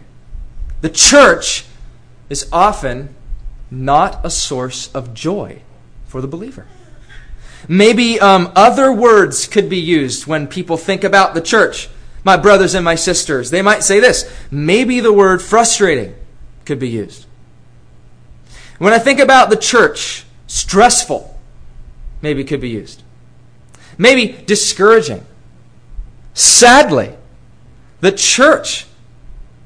the 0.81 0.89
church 0.89 1.67
is 2.31 2.49
often 2.53 3.15
not 3.71 4.25
a 4.25 4.31
source 4.31 4.93
of 4.95 5.15
joy 5.15 5.61
for 6.07 6.21
the 6.21 6.29
believer. 6.29 6.67
Maybe 7.69 8.21
um, 8.21 8.53
other 8.55 8.93
words 8.93 9.47
could 9.47 9.69
be 9.69 9.79
used 9.79 10.27
when 10.27 10.47
people 10.47 10.77
think 10.77 11.05
about 11.05 11.35
the 11.35 11.41
church. 11.41 11.89
My 12.23 12.37
brothers 12.37 12.75
and 12.75 12.85
my 12.85 12.95
sisters, 12.95 13.51
they 13.51 13.63
might 13.63 13.83
say 13.83 14.01
this. 14.01 14.31
Maybe 14.51 15.01
the 15.01 15.13
word 15.13 15.43
frustrating 15.43 16.15
could 16.65 16.79
be 16.79 16.89
used. 16.89 17.27
When 18.85 18.93
I 18.93 18.99
think 18.99 19.19
about 19.19 19.49
the 19.49 19.57
church, 19.57 20.27
stressful, 20.47 21.41
maybe 22.21 22.45
could 22.45 22.61
be 22.61 22.69
used. 22.69 23.03
Maybe 23.97 24.45
discouraging. 24.45 25.25
Sadly, 26.35 27.15
the 28.01 28.13
church, 28.13 28.85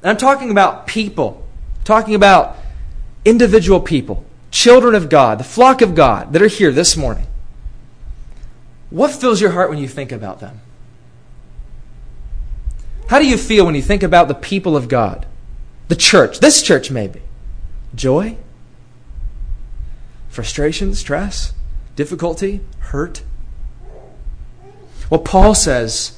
I'm 0.05 0.15
talking 0.15 0.51
about 0.51 0.87
people, 0.87 1.45
talking 1.83 2.15
about 2.15 2.55
individual 3.25 3.81
people, 3.81 4.23
children 4.51 4.95
of 4.95 5.09
God, 5.09 5.37
the 5.37 5.43
flock 5.43 5.81
of 5.81 5.95
God 5.95 6.31
that 6.31 6.41
are 6.41 6.47
here 6.47 6.71
this 6.71 6.95
morning. 6.95 7.27
What 8.89 9.11
fills 9.11 9.41
your 9.41 9.51
heart 9.51 9.69
when 9.69 9.79
you 9.79 9.89
think 9.89 10.13
about 10.13 10.39
them? 10.39 10.61
How 13.09 13.19
do 13.19 13.27
you 13.27 13.37
feel 13.37 13.65
when 13.65 13.75
you 13.75 13.81
think 13.81 14.01
about 14.01 14.29
the 14.29 14.33
people 14.33 14.77
of 14.77 14.87
God? 14.87 15.25
The 15.89 15.97
church, 15.97 16.39
this 16.39 16.61
church 16.63 16.89
maybe. 16.89 17.21
Joy? 17.93 18.37
Frustration, 20.39 20.95
stress, 20.95 21.51
difficulty, 21.97 22.61
hurt? 22.79 23.23
Well, 25.09 25.19
Paul 25.19 25.53
says, 25.53 26.17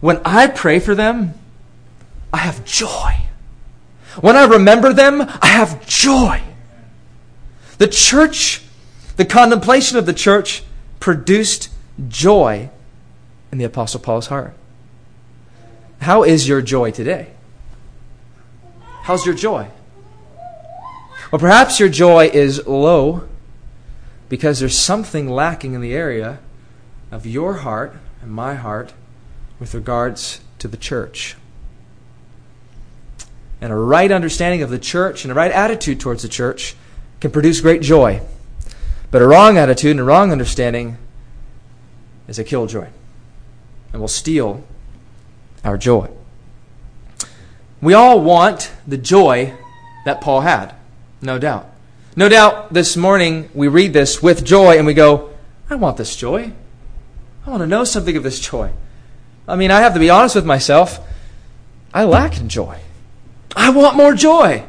when 0.00 0.20
I 0.24 0.48
pray 0.48 0.80
for 0.80 0.96
them, 0.96 1.34
I 2.32 2.38
have 2.38 2.64
joy. 2.64 3.18
When 4.20 4.34
I 4.34 4.46
remember 4.46 4.92
them, 4.92 5.20
I 5.20 5.46
have 5.46 5.86
joy. 5.86 6.42
The 7.78 7.86
church, 7.86 8.64
the 9.14 9.24
contemplation 9.24 9.96
of 9.96 10.04
the 10.04 10.12
church, 10.12 10.64
produced 10.98 11.68
joy 12.08 12.70
in 13.52 13.58
the 13.58 13.64
Apostle 13.64 14.00
Paul's 14.00 14.26
heart. 14.26 14.52
How 16.00 16.24
is 16.24 16.48
your 16.48 16.60
joy 16.60 16.90
today? 16.90 17.28
How's 19.02 19.24
your 19.24 19.36
joy? 19.36 19.68
Well, 21.32 21.40
perhaps 21.40 21.80
your 21.80 21.88
joy 21.88 22.26
is 22.26 22.66
low 22.66 23.26
because 24.28 24.60
there's 24.60 24.76
something 24.76 25.30
lacking 25.30 25.72
in 25.72 25.80
the 25.80 25.94
area 25.94 26.40
of 27.10 27.24
your 27.24 27.54
heart 27.54 27.96
and 28.20 28.30
my 28.30 28.54
heart 28.54 28.92
with 29.58 29.74
regards 29.74 30.42
to 30.58 30.68
the 30.68 30.76
church. 30.76 31.34
And 33.62 33.72
a 33.72 33.76
right 33.76 34.12
understanding 34.12 34.60
of 34.60 34.68
the 34.68 34.78
church 34.78 35.24
and 35.24 35.32
a 35.32 35.34
right 35.34 35.50
attitude 35.50 36.00
towards 36.00 36.20
the 36.22 36.28
church 36.28 36.76
can 37.18 37.30
produce 37.30 37.62
great 37.62 37.80
joy. 37.80 38.20
But 39.10 39.22
a 39.22 39.26
wrong 39.26 39.56
attitude 39.56 39.92
and 39.92 40.00
a 40.00 40.04
wrong 40.04 40.32
understanding 40.32 40.98
is 42.28 42.38
a 42.38 42.44
killjoy 42.44 42.88
and 43.90 44.02
will 44.02 44.08
steal 44.08 44.64
our 45.64 45.78
joy. 45.78 46.10
We 47.80 47.94
all 47.94 48.20
want 48.20 48.70
the 48.86 48.98
joy 48.98 49.54
that 50.04 50.20
Paul 50.20 50.42
had, 50.42 50.74
no 51.22 51.38
doubt. 51.38 51.68
No 52.16 52.28
doubt 52.28 52.72
this 52.72 52.96
morning 52.96 53.48
we 53.54 53.68
read 53.68 53.92
this 53.92 54.22
with 54.22 54.44
joy 54.44 54.76
and 54.76 54.86
we 54.86 54.94
go, 54.94 55.30
I 55.70 55.76
want 55.76 55.96
this 55.96 56.14
joy. 56.14 56.52
I 57.46 57.50
want 57.50 57.62
to 57.62 57.66
know 57.66 57.84
something 57.84 58.16
of 58.16 58.22
this 58.22 58.38
joy. 58.38 58.70
I 59.48 59.56
mean, 59.56 59.70
I 59.70 59.80
have 59.80 59.94
to 59.94 60.00
be 60.00 60.10
honest 60.10 60.34
with 60.34 60.44
myself. 60.44 61.00
I 61.94 62.04
lack 62.04 62.38
in 62.38 62.48
joy. 62.48 62.80
I 63.56 63.70
want 63.70 63.96
more 63.96 64.14
joy. 64.14 64.64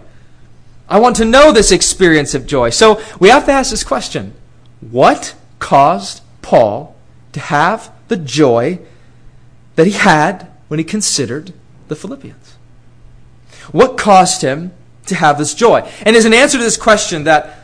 I 0.87 0.99
want 0.99 1.15
to 1.17 1.25
know 1.25 1.51
this 1.51 1.71
experience 1.71 2.33
of 2.33 2.45
joy. 2.45 2.69
So 2.69 3.01
we 3.19 3.29
have 3.29 3.45
to 3.45 3.51
ask 3.51 3.71
this 3.71 3.83
question 3.83 4.33
What 4.79 5.35
caused 5.59 6.21
Paul 6.41 6.95
to 7.31 7.39
have 7.39 7.91
the 8.07 8.17
joy 8.17 8.79
that 9.75 9.87
he 9.87 9.93
had 9.93 10.51
when 10.67 10.79
he 10.79 10.83
considered 10.83 11.53
the 11.87 11.95
Philippians? 11.95 12.55
What 13.71 13.97
caused 13.97 14.41
him 14.41 14.71
to 15.07 15.15
have 15.15 15.37
this 15.37 15.53
joy? 15.53 15.89
And 16.05 16.15
as 16.15 16.25
an 16.25 16.33
answer 16.33 16.57
to 16.57 16.63
this 16.63 16.77
question 16.77 17.25
that 17.25 17.59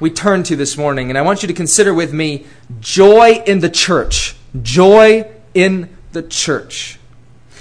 we 0.00 0.10
turn 0.10 0.42
to 0.44 0.56
this 0.56 0.76
morning, 0.76 1.08
and 1.10 1.18
I 1.18 1.22
want 1.22 1.42
you 1.42 1.48
to 1.48 1.54
consider 1.54 1.92
with 1.92 2.12
me 2.12 2.46
joy 2.80 3.42
in 3.46 3.60
the 3.60 3.70
church. 3.70 4.36
Joy 4.62 5.28
in 5.54 5.96
the 6.12 6.22
church. 6.22 6.98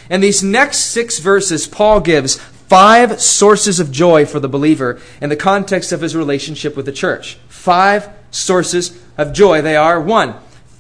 In 0.10 0.22
these 0.22 0.44
next 0.44 0.78
six 0.78 1.20
verses, 1.20 1.68
Paul 1.68 2.00
gives 2.00 2.38
five 2.38 3.22
sources 3.22 3.80
of 3.80 3.92
joy 3.92 4.26
for 4.26 4.40
the 4.40 4.50
believer 4.50 5.00
in 5.22 5.30
the 5.30 5.36
context 5.36 5.92
of 5.92 6.02
his 6.02 6.16
relationship 6.16 6.76
with 6.76 6.86
the 6.86 6.92
church. 6.92 7.36
Five 7.48 8.10
sources 8.32 9.02
of 9.18 9.34
joy. 9.34 9.62
They 9.62 9.76
are 9.76 10.00
one, 10.00 10.36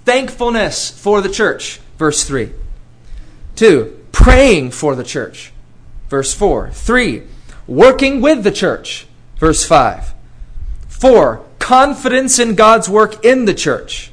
thankfulness 0.06 0.89
for 0.89 1.21
the 1.21 1.30
church, 1.30 1.80
verse 1.97 2.23
3. 2.23 2.52
Two, 3.56 4.06
praying 4.12 4.71
for 4.71 4.95
the 4.95 5.04
church, 5.04 5.52
verse 6.10 6.34
4. 6.34 6.71
Three, 6.71 7.23
working 7.67 8.21
with 8.21 8.43
the 8.43 8.51
church, 8.51 9.08
verse 9.38 9.65
5. 9.65 10.13
Four, 10.88 11.45
confidence 11.60 12.39
in 12.39 12.56
God's 12.56 12.89
work 12.89 13.23
in 13.23 13.45
the 13.45 13.53
church, 13.53 14.12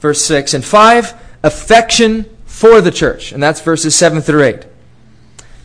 verse 0.00 0.24
6. 0.24 0.54
And 0.54 0.64
5, 0.64 1.14
affection 1.42 2.26
for 2.44 2.80
the 2.80 2.90
church. 2.90 3.32
And 3.32 3.42
that's 3.42 3.60
verses 3.60 3.96
7 3.96 4.20
through 4.20 4.42
8. 4.42 4.66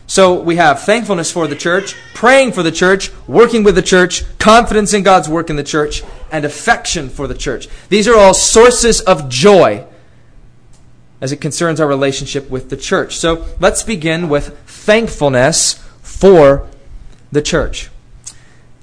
So 0.06 0.40
we 0.40 0.56
have 0.56 0.82
thankfulness 0.82 1.30
for 1.32 1.46
the 1.46 1.56
church, 1.56 1.94
praying 2.12 2.52
for 2.52 2.62
the 2.62 2.72
church, 2.72 3.10
working 3.26 3.62
with 3.62 3.76
the 3.76 3.82
church, 3.82 4.24
confidence 4.38 4.92
in 4.92 5.02
God's 5.02 5.28
work 5.28 5.48
in 5.48 5.56
the 5.56 5.62
church, 5.62 6.02
and 6.30 6.44
affection 6.44 7.08
for 7.08 7.26
the 7.26 7.34
church. 7.34 7.68
These 7.88 8.08
are 8.08 8.16
all 8.16 8.34
sources 8.34 9.00
of 9.00 9.28
joy 9.28 9.86
as 11.22 11.32
it 11.32 11.40
concerns 11.40 11.80
our 11.80 11.86
relationship 11.86 12.50
with 12.50 12.68
the 12.68 12.76
church. 12.76 13.16
So 13.16 13.46
let's 13.60 13.84
begin 13.84 14.28
with 14.28 14.58
thankfulness 14.66 15.82
for 16.22 16.68
the 17.32 17.42
church. 17.42 17.90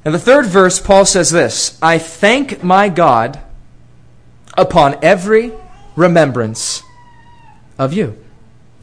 In 0.03 0.11
the 0.11 0.19
third 0.19 0.45
verse, 0.45 0.77
Paul 0.77 1.05
says 1.05 1.31
this 1.31 1.79
I 1.81 1.97
thank 1.97 2.65
my 2.65 2.89
God 2.89 3.39
upon 4.57 4.97
every 5.01 5.53
remembrance 5.95 6.83
of 7.77 7.93
you. 7.93 8.17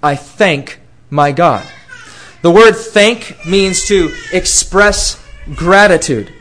I 0.02 0.16
thank 0.16 0.80
my 1.10 1.32
God. 1.32 1.68
The 2.40 2.50
word 2.50 2.72
thank 2.72 3.44
means 3.44 3.84
to 3.88 4.10
express 4.32 5.22
gratitude. 5.54 6.32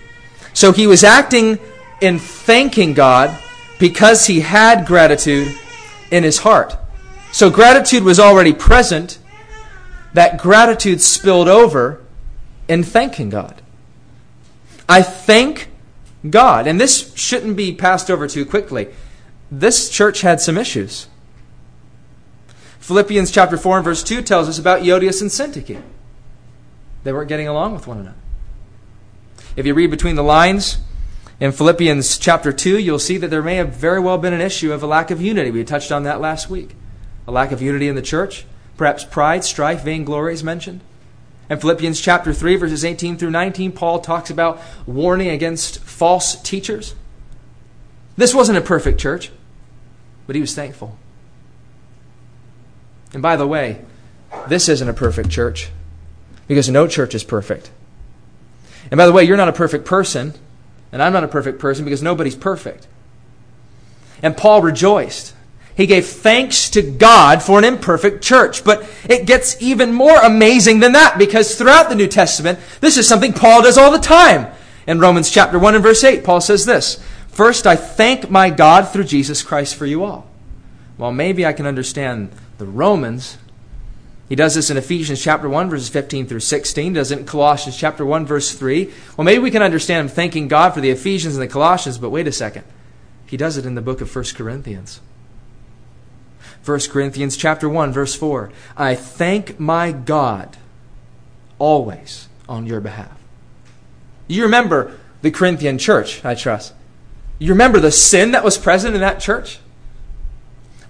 So 0.54 0.72
he 0.72 0.88
was 0.88 1.04
acting 1.04 1.60
in 2.00 2.20
thanking 2.20 2.94
God 2.94 3.38
because 3.78 4.26
he 4.26 4.40
had 4.40 4.88
gratitude 4.88 5.54
in 6.12 6.24
his 6.24 6.38
heart. 6.38 6.78
So 7.34 7.50
gratitude 7.50 8.04
was 8.04 8.22
already 8.22 8.54
present. 8.54 9.20
That 10.14 10.38
gratitude 10.38 11.02
spilled 11.02 11.50
over 11.50 12.00
in 12.68 12.84
thanking 12.84 13.30
God. 13.30 13.62
I 14.88 15.02
thank 15.02 15.70
God. 16.30 16.68
And 16.68 16.80
this 16.80 17.14
shouldn't 17.16 17.56
be 17.56 17.74
passed 17.74 18.10
over 18.10 18.28
too 18.28 18.46
quickly 18.46 18.90
this 19.52 19.90
church 19.90 20.22
had 20.22 20.42
some 20.42 20.58
issues. 20.58 21.08
Philippians 22.80 23.32
chapter 23.32 23.58
4 23.58 23.78
and 23.78 23.86
verse 23.86 24.04
2 24.04 24.22
tells 24.22 24.48
us 24.48 24.60
about 24.60 24.82
Euodias 24.82 25.22
and 25.22 25.32
Syntyche. 25.32 25.82
They 27.04 27.14
weren't 27.14 27.30
getting 27.30 27.48
along 27.48 27.74
with 27.74 27.88
one 27.88 28.00
another. 28.00 28.18
If 29.56 29.66
you 29.66 29.74
read 29.74 29.92
between 29.92 30.16
the 30.16 30.24
lines 30.24 30.78
in 31.40 31.52
Philippians 31.52 32.18
chapter 32.18 32.52
2, 32.52 32.78
you'll 32.78 33.00
see 33.00 33.18
that 33.18 33.30
there 33.30 33.42
may 33.42 33.56
have 33.56 33.70
very 33.70 34.00
well 34.00 34.18
been 34.18 34.34
an 34.34 34.42
issue 34.42 34.74
of 34.74 34.84
a 34.84 34.88
lack 34.88 35.12
of 35.12 35.22
unity. 35.22 35.52
We 35.52 35.64
touched 35.64 35.92
on 35.92 36.04
that 36.04 36.22
last 36.22 36.50
week. 36.50 36.76
A 37.28 37.32
lack 37.32 37.52
of 37.52 37.62
unity 37.62 37.88
in 37.88 37.96
the 37.96 38.02
church. 38.02 38.46
Perhaps 38.78 39.06
pride, 39.06 39.44
strife, 39.44 39.84
vainglory 39.84 40.34
is 40.34 40.44
mentioned. 40.44 40.82
In 41.50 41.60
Philippians 41.60 42.02
chapter 42.02 42.34
3, 42.34 42.56
verses 42.56 42.84
18 42.84 43.18
through 43.18 43.30
19, 43.30 43.72
Paul 43.72 44.00
talks 44.00 44.30
about 44.30 44.62
warning 44.88 45.30
against 45.30 45.80
false 45.80 46.42
teachers. 46.42 46.96
This 48.18 48.34
wasn't 48.34 48.58
a 48.58 48.62
perfect 48.62 49.00
church, 49.00 49.32
but 50.26 50.36
he 50.36 50.42
was 50.42 50.56
thankful. 50.56 50.98
And 53.14 53.22
by 53.22 53.36
the 53.36 53.48
way, 53.48 53.82
this 54.48 54.68
isn't 54.68 54.90
a 54.90 54.94
perfect 54.94 55.30
church 55.30 55.70
because 56.48 56.70
no 56.70 56.88
church 56.88 57.14
is 57.14 57.24
perfect. 57.24 57.70
And 58.90 58.98
by 58.98 59.06
the 59.06 59.12
way, 59.12 59.24
you're 59.24 59.38
not 59.38 59.48
a 59.48 59.54
perfect 59.54 59.86
person, 59.86 60.34
and 60.92 61.02
I'm 61.02 61.14
not 61.14 61.24
a 61.24 61.28
perfect 61.28 61.60
person 61.60 61.86
because 61.86 62.02
nobody's 62.02 62.36
perfect. 62.36 62.88
And 64.22 64.36
Paul 64.36 64.62
rejoiced. 64.62 65.34
He 65.76 65.88
gave 65.88 66.06
thanks 66.06 66.70
to 66.72 66.82
God 66.82 67.44
for 67.44 67.60
an 67.60 67.66
imperfect 67.66 68.24
church. 68.24 68.64
But 68.64 68.90
it 69.10 69.26
gets 69.26 69.62
even 69.62 69.94
more 69.94 70.18
amazing 70.18 70.80
than 70.80 70.94
that 70.94 71.18
because 71.18 71.56
throughout 71.56 71.90
the 71.90 71.96
New 71.96 72.08
Testament, 72.08 72.60
this 72.80 72.98
is 72.98 73.08
something 73.08 73.34
Paul 73.34 73.62
does 73.62 73.78
all 73.78 73.92
the 73.92 74.00
time. 74.00 74.52
In 74.88 75.00
Romans 75.00 75.30
chapter 75.30 75.60
1 75.60 75.76
and 75.76 75.84
verse 75.84 76.04
8, 76.04 76.24
Paul 76.24 76.40
says 76.40 76.66
this 76.66 77.04
First, 77.28 77.68
I 77.68 77.76
thank 77.76 78.30
my 78.30 78.50
God 78.50 78.90
through 78.90 79.04
Jesus 79.04 79.44
Christ 79.44 79.76
for 79.76 79.86
you 79.86 80.06
all. 80.06 80.30
Well, 80.98 81.12
maybe 81.12 81.46
I 81.46 81.52
can 81.52 81.66
understand 81.66 82.32
the 82.58 82.66
Romans. 82.66 83.38
He 84.30 84.36
does 84.36 84.56
this 84.56 84.70
in 84.70 84.78
Ephesians 84.78 85.22
chapter 85.22 85.50
1, 85.50 85.70
verses 85.70 85.90
15 85.90 86.28
through 86.28 86.40
16. 86.40 86.94
Does 86.94 87.12
it 87.12 87.20
in 87.20 87.26
Colossians 87.26 87.78
chapter 87.78 88.06
1, 88.06 88.26
verse 88.26 88.58
3. 88.58 88.92
Well, 89.18 89.26
maybe 89.26 89.40
we 89.40 89.52
can 89.52 89.62
understand 89.62 90.10
him 90.10 90.16
thanking 90.16 90.48
God 90.48 90.74
for 90.74 90.80
the 90.80 90.90
Ephesians 90.90 91.36
and 91.36 91.44
the 91.44 91.52
Colossians, 91.52 91.98
but 91.98 92.12
wait 92.12 92.28
a 92.28 92.32
second. 92.32 92.64
He 93.26 93.36
does 93.36 93.58
it 93.58 93.66
in 93.66 93.76
the 93.76 93.82
book 93.82 94.00
of 94.00 94.16
1 94.16 94.26
Corinthians. 94.36 95.02
1 96.66 96.80
Corinthians 96.90 97.38
chapter 97.38 97.70
1 97.70 97.92
verse 97.94 98.16
4. 98.16 98.52
I 98.76 98.96
thank 98.96 99.60
my 99.60 99.92
God 99.92 100.58
always 101.60 102.28
on 102.50 102.66
your 102.66 102.82
behalf. 102.82 103.18
You 104.28 104.44
remember 104.44 104.98
the 105.22 105.32
Corinthian 105.32 105.78
church, 105.78 106.26
I 106.26 106.34
trust. 106.34 106.74
You 107.38 107.50
remember 107.50 107.80
the 107.80 107.92
sin 107.92 108.32
that 108.32 108.44
was 108.44 108.58
present 108.58 108.96
in 108.96 109.02
that 109.02 109.20
church? 109.20 109.60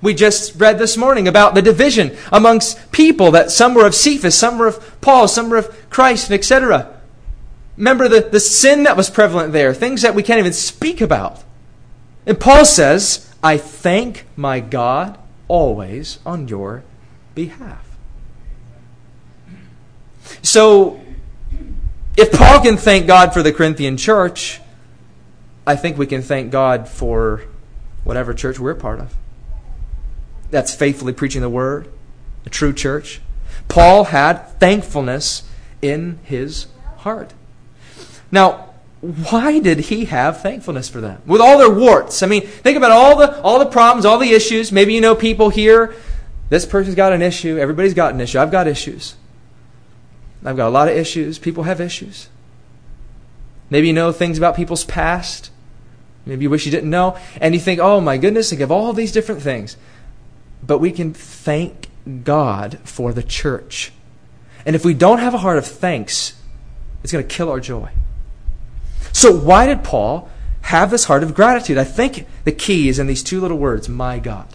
We 0.01 0.13
just 0.13 0.59
read 0.59 0.77
this 0.77 0.97
morning 0.97 1.27
about 1.27 1.55
the 1.55 1.61
division 1.61 2.15
amongst 2.31 2.91
people 2.91 3.31
that 3.31 3.51
some 3.51 3.73
were 3.73 3.85
of 3.85 3.95
Cephas, 3.95 4.37
some 4.37 4.57
were 4.57 4.67
of 4.67 5.01
Paul, 5.01 5.27
some 5.27 5.49
were 5.49 5.57
of 5.57 5.89
Christ, 5.89 6.31
etc. 6.31 7.01
Remember 7.75 8.07
the, 8.07 8.21
the 8.21 8.39
sin 8.39 8.83
that 8.83 8.95
was 8.95 9.09
prevalent 9.09 9.51
there, 9.51 9.73
things 9.73 10.03
that 10.03 10.15
we 10.15 10.23
can't 10.23 10.39
even 10.39 10.53
speak 10.53 11.01
about. 11.01 11.43
And 12.25 12.39
Paul 12.39 12.65
says, 12.65 13.33
I 13.43 13.57
thank 13.57 14.25
my 14.35 14.59
God 14.59 15.17
always 15.47 16.19
on 16.25 16.47
your 16.47 16.83
behalf. 17.33 17.97
So, 20.41 21.01
if 22.17 22.31
Paul 22.31 22.61
can 22.61 22.77
thank 22.77 23.07
God 23.07 23.33
for 23.33 23.43
the 23.43 23.51
Corinthian 23.51 23.97
church, 23.97 24.61
I 25.67 25.75
think 25.75 25.97
we 25.97 26.07
can 26.07 26.21
thank 26.21 26.51
God 26.51 26.87
for 26.87 27.43
whatever 28.03 28.33
church 28.33 28.59
we're 28.59 28.75
part 28.75 28.99
of. 28.99 29.15
That's 30.51 30.73
faithfully 30.73 31.13
preaching 31.13 31.41
the 31.41 31.49
word, 31.49 31.91
a 32.45 32.49
true 32.49 32.73
church. 32.73 33.21
Paul 33.67 34.05
had 34.05 34.47
thankfulness 34.59 35.43
in 35.81 36.19
his 36.23 36.67
heart. 36.97 37.33
Now, 38.31 38.74
why 39.05 39.59
did 39.59 39.79
he 39.79 40.05
have 40.05 40.41
thankfulness 40.41 40.89
for 40.89 41.01
them? 41.01 41.21
With 41.25 41.41
all 41.41 41.57
their 41.57 41.69
warts. 41.69 42.23
I 42.23 42.27
mean, 42.27 42.41
think 42.41 42.77
about 42.77 42.91
all 42.91 43.17
the 43.17 43.41
all 43.41 43.59
the 43.59 43.65
problems, 43.65 44.05
all 44.05 44.17
the 44.17 44.31
issues. 44.31 44.71
Maybe 44.71 44.93
you 44.93 45.01
know 45.01 45.15
people 45.15 45.49
here. 45.49 45.95
This 46.49 46.65
person's 46.65 46.95
got 46.95 47.13
an 47.13 47.21
issue. 47.21 47.57
Everybody's 47.57 47.93
got 47.93 48.13
an 48.13 48.21
issue. 48.21 48.39
I've 48.39 48.51
got 48.51 48.67
issues. 48.67 49.15
I've 50.43 50.57
got 50.57 50.67
a 50.67 50.69
lot 50.69 50.87
of 50.87 50.95
issues. 50.95 51.39
People 51.39 51.63
have 51.63 51.81
issues. 51.81 52.29
Maybe 53.69 53.87
you 53.87 53.93
know 53.93 54.11
things 54.11 54.37
about 54.37 54.55
people's 54.55 54.85
past. 54.85 55.51
Maybe 56.25 56.43
you 56.43 56.49
wish 56.49 56.65
you 56.65 56.71
didn't 56.71 56.89
know. 56.89 57.17
And 57.41 57.53
you 57.53 57.59
think, 57.59 57.79
oh 57.79 57.99
my 57.99 58.17
goodness, 58.17 58.49
think 58.49 58.61
of 58.61 58.71
all 58.71 58.93
these 58.93 59.11
different 59.11 59.41
things. 59.41 59.77
But 60.61 60.79
we 60.79 60.91
can 60.91 61.13
thank 61.13 61.89
God 62.23 62.79
for 62.83 63.11
the 63.11 63.23
church. 63.23 63.91
And 64.65 64.75
if 64.75 64.85
we 64.85 64.93
don't 64.93 65.19
have 65.19 65.33
a 65.33 65.39
heart 65.39 65.57
of 65.57 65.65
thanks, 65.65 66.33
it's 67.03 67.11
going 67.11 67.27
to 67.27 67.35
kill 67.35 67.49
our 67.49 67.59
joy. 67.59 67.89
So, 69.15 69.33
why 69.33 69.65
did 69.65 69.81
Paul 69.81 70.29
have 70.63 70.91
this 70.91 71.05
heart 71.05 71.23
of 71.23 71.33
gratitude? 71.33 71.77
I 71.77 71.85
think 71.85 72.27
the 72.43 72.51
key 72.51 72.89
is 72.89 72.99
in 72.99 73.07
these 73.07 73.23
two 73.23 73.39
little 73.39 73.57
words, 73.57 73.87
my 73.87 74.19
God. 74.19 74.45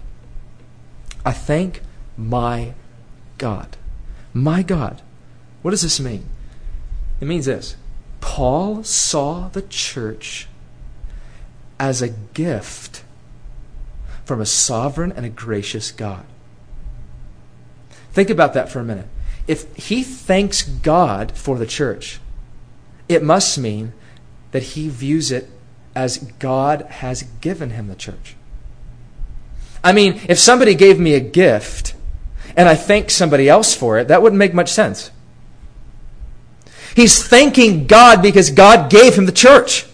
I 1.24 1.32
thank 1.32 1.80
my 2.14 2.74
God. 3.38 3.78
My 4.34 4.62
God. 4.62 5.00
What 5.62 5.70
does 5.70 5.80
this 5.80 5.98
mean? 5.98 6.26
It 7.22 7.24
means 7.24 7.46
this 7.46 7.76
Paul 8.20 8.84
saw 8.84 9.48
the 9.48 9.62
church 9.62 10.46
as 11.78 12.02
a 12.02 12.10
gift 12.10 13.02
from 14.26 14.42
a 14.42 14.46
sovereign 14.46 15.10
and 15.10 15.24
a 15.24 15.30
gracious 15.30 15.90
God. 15.90 16.26
Think 18.12 18.28
about 18.28 18.52
that 18.52 18.68
for 18.68 18.80
a 18.80 18.84
minute. 18.84 19.08
If 19.46 19.74
he 19.74 20.02
thanks 20.02 20.60
God 20.60 21.32
for 21.32 21.56
the 21.56 21.66
church, 21.66 22.20
it 23.08 23.22
must 23.22 23.56
mean 23.56 23.94
that 24.52 24.62
he 24.62 24.88
views 24.88 25.30
it 25.30 25.48
as 25.94 26.18
God 26.38 26.82
has 26.82 27.24
given 27.40 27.70
him 27.70 27.88
the 27.88 27.94
church. 27.94 28.36
I 29.82 29.92
mean, 29.92 30.20
if 30.28 30.38
somebody 30.38 30.74
gave 30.74 30.98
me 30.98 31.14
a 31.14 31.20
gift 31.20 31.94
and 32.56 32.68
I 32.68 32.74
thank 32.74 33.10
somebody 33.10 33.48
else 33.48 33.74
for 33.74 33.98
it, 33.98 34.08
that 34.08 34.22
wouldn't 34.22 34.38
make 34.38 34.54
much 34.54 34.70
sense. 34.70 35.10
He's 36.94 37.26
thanking 37.26 37.86
God 37.86 38.20
because 38.20 38.50
God 38.50 38.90
gave 38.90 39.14
him 39.14 39.26
the 39.26 39.32
church. 39.32 39.86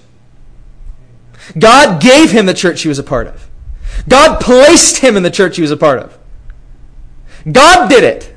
God 1.58 2.00
gave 2.02 2.32
him 2.32 2.46
the 2.46 2.54
church 2.54 2.82
he 2.82 2.88
was 2.88 2.98
a 2.98 3.04
part 3.04 3.26
of. 3.28 3.48
God 4.08 4.40
placed 4.40 4.98
him 4.98 5.16
in 5.16 5.22
the 5.22 5.30
church 5.30 5.56
he 5.56 5.62
was 5.62 5.70
a 5.70 5.76
part 5.76 5.98
of. 5.98 6.18
God 7.50 7.88
did 7.88 8.02
it. 8.02 8.34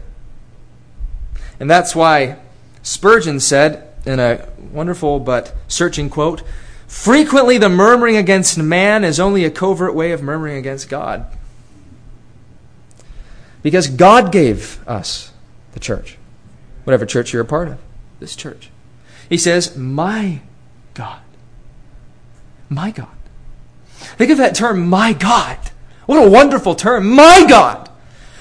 And 1.59 1.69
that's 1.69 1.95
why 1.95 2.37
Spurgeon 2.83 3.39
said 3.39 3.88
in 4.05 4.19
a 4.19 4.47
wonderful 4.71 5.19
but 5.19 5.55
searching 5.67 6.09
quote 6.09 6.43
Frequently, 6.87 7.59
the 7.59 7.69
murmuring 7.69 8.17
against 8.17 8.57
man 8.57 9.03
is 9.03 9.19
only 9.19 9.45
a 9.45 9.51
covert 9.51 9.93
way 9.93 10.11
of 10.11 10.23
murmuring 10.23 10.57
against 10.57 10.89
God. 10.89 11.25
Because 13.61 13.87
God 13.87 14.31
gave 14.31 14.85
us 14.87 15.31
the 15.73 15.79
church, 15.79 16.17
whatever 16.85 17.05
church 17.05 17.31
you're 17.31 17.43
a 17.43 17.45
part 17.45 17.67
of, 17.67 17.77
this 18.19 18.35
church. 18.35 18.71
He 19.29 19.37
says, 19.37 19.77
My 19.77 20.41
God. 20.95 21.21
My 22.69 22.89
God. 22.89 23.07
Think 23.99 24.31
of 24.31 24.37
that 24.39 24.55
term, 24.55 24.87
my 24.87 25.13
God. 25.13 25.57
What 26.07 26.25
a 26.25 26.29
wonderful 26.29 26.73
term. 26.73 27.07
My 27.11 27.45
God. 27.47 27.89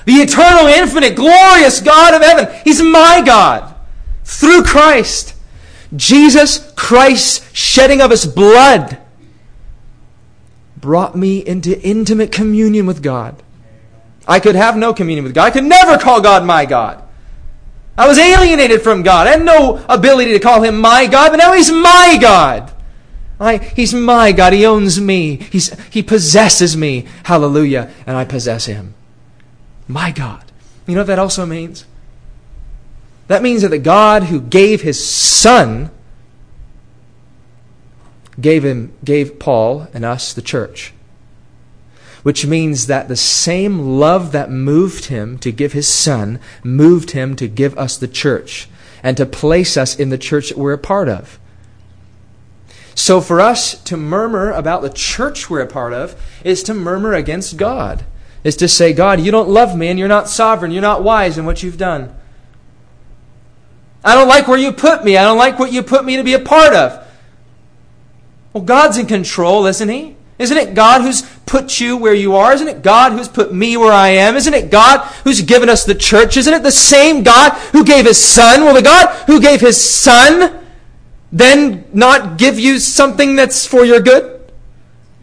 The 0.07 0.15
eternal, 0.15 0.67
infinite, 0.69 1.17
glorious 1.17 1.83
God 1.83 2.15
of 2.15 2.23
heaven. 2.23 2.63
He's 2.65 2.81
my 2.81 3.23
God. 3.25 3.75
Through 4.25 4.63
Christ. 4.63 5.35
Jesus 5.97 6.73
Christ's 6.77 7.49
shedding 7.57 8.01
of 8.01 8.11
his 8.11 8.27
blood 8.27 8.99
brought 10.77 11.17
me 11.17 11.45
into 11.45 11.81
intimate 11.81 12.31
communion 12.31 12.87
with 12.87 13.03
God. 13.03 13.43
I 14.27 14.41
could 14.41 14.55
have 14.55 14.77
no 14.77 14.93
communion 14.93 15.25
with 15.25 15.35
God. 15.35 15.47
I 15.47 15.51
could 15.51 15.65
never 15.65 15.99
call 15.99 16.21
God 16.21 16.45
my 16.45 16.67
God. 16.67 17.03
I 17.97 18.07
was 18.07 18.19
alienated 18.19 18.83
from 18.83 19.03
God. 19.03 19.27
I 19.27 19.33
had 19.33 19.43
no 19.43 19.85
ability 19.89 20.33
to 20.33 20.39
call 20.39 20.63
him 20.63 20.81
my 20.81 21.07
God, 21.07 21.31
but 21.31 21.37
now 21.37 21.53
he's 21.53 21.71
my 21.71 22.17
God. 22.21 22.73
I, 23.41 23.57
he's 23.59 23.95
my 23.95 24.33
God. 24.33 24.53
He 24.53 24.67
owns 24.67 25.01
me. 25.01 25.37
He's, 25.37 25.73
he 25.91 26.03
possesses 26.03 26.77
me. 26.77 27.07
Hallelujah. 27.25 27.91
And 28.07 28.17
I 28.17 28.25
possess 28.25 28.67
him. 28.67 28.95
My 29.87 30.11
God. 30.11 30.45
You 30.87 30.95
know 30.95 31.01
what 31.01 31.09
that 31.09 31.19
also 31.19 31.47
means? 31.47 31.85
That 33.29 33.43
means 33.43 33.63
that 33.63 33.69
the 33.69 33.79
God 33.79 34.25
who 34.25 34.41
gave 34.41 34.83
his 34.83 35.07
son 35.07 35.91
gave 38.41 38.65
him 38.65 38.93
gave 39.05 39.39
Paul 39.39 39.87
and 39.95 40.05
us 40.05 40.33
the 40.33 40.43
church. 40.43 40.93
Which 42.23 42.47
means 42.47 42.89
that 42.89 43.09
the 43.09 43.17
same 43.17 43.99
love 43.99 44.33
that 44.33 44.51
moved 44.51 45.07
him 45.07 45.39
to 45.39 45.53
give 45.53 45.73
his 45.73 45.87
son 45.87 46.41
moved 46.65 47.13
him 47.13 47.37
to 47.37 47.47
give 47.47 47.79
us 47.79 47.97
the 47.97 48.09
church 48.09 48.69
and 49.03 49.17
to 49.17 49.27
place 49.27 49.77
us 49.77 49.95
in 49.97 50.09
the 50.09 50.19
church 50.19 50.49
that 50.49 50.59
we're 50.59 50.73
a 50.73 50.79
part 50.79 51.09
of. 51.09 51.39
So 52.95 53.21
for 53.21 53.41
us 53.41 53.81
to 53.85 53.97
murmur 53.97 54.51
about 54.51 54.83
the 54.83 54.91
church 54.91 55.49
we're 55.49 55.61
a 55.61 55.67
part 55.67 55.93
of 55.93 56.21
is 56.43 56.63
to 56.65 56.75
murmur 56.75 57.15
against 57.15 57.57
God. 57.57 58.05
Is 58.43 58.57
to 58.57 58.69
say, 58.69 58.93
God, 58.93 59.21
you 59.21 59.31
don't 59.31 59.49
love 59.49 59.77
me 59.77 59.89
and 59.89 59.99
you're 59.99 60.09
not 60.09 60.29
sovereign, 60.29 60.73
you're 60.73 60.83
not 60.83 61.03
wise 61.03 61.39
in 61.39 61.47
what 61.47 61.63
you've 61.63 61.77
done. 61.77 62.15
I 64.05 64.15
don't 64.15 64.29
like 64.29 64.49
where 64.49 64.59
you 64.59 64.73
put 64.73 65.05
me. 65.05 65.17
I 65.17 65.25
don't 65.25 65.39
like 65.39 65.59
what 65.59 65.73
you 65.73 65.83
put 65.83 66.05
me 66.05 66.17
to 66.17 66.25
be 66.25 66.35
a 66.35 66.39
part 66.39 66.75
of. 66.75 67.07
Well, 68.53 68.65
God's 68.65 68.99
in 68.99 69.07
control, 69.07 69.67
isn't 69.67 69.89
He? 69.89 70.17
Isn't 70.39 70.57
it 70.57 70.75
God 70.75 71.03
who's 71.03 71.23
put 71.47 71.81
you 71.81 71.97
where 71.97 72.15
you 72.15 72.37
are? 72.37 72.53
Isn't 72.53 72.69
it 72.69 72.83
God 72.83 73.13
who's 73.13 73.29
put 73.29 73.53
me 73.53 73.77
where 73.77 73.93
I 73.93 74.11
am? 74.11 74.37
Isn't 74.37 74.55
it 74.55 74.71
God 74.71 75.01
who's 75.25 75.41
given 75.43 75.69
us 75.69 75.85
the 75.85 75.95
church? 75.95 76.37
Isn't 76.37 76.55
it 76.55 76.63
the 76.63 76.71
same 76.71 77.25
God 77.25 77.53
who 77.73 77.85
gave 77.85 78.07
His 78.07 78.23
Son? 78.23 78.63
Will 78.63 78.75
the 78.75 78.83
God 78.83 79.09
who 79.27 79.41
gave 79.41 79.61
His 79.61 79.79
Son 79.83 80.65
then 81.33 81.85
not 81.93 82.39
give 82.39 82.59
you 82.59 82.79
something 82.79 83.35
that's 83.35 83.67
for 83.67 83.85
your 83.85 84.01
good? 84.01 84.53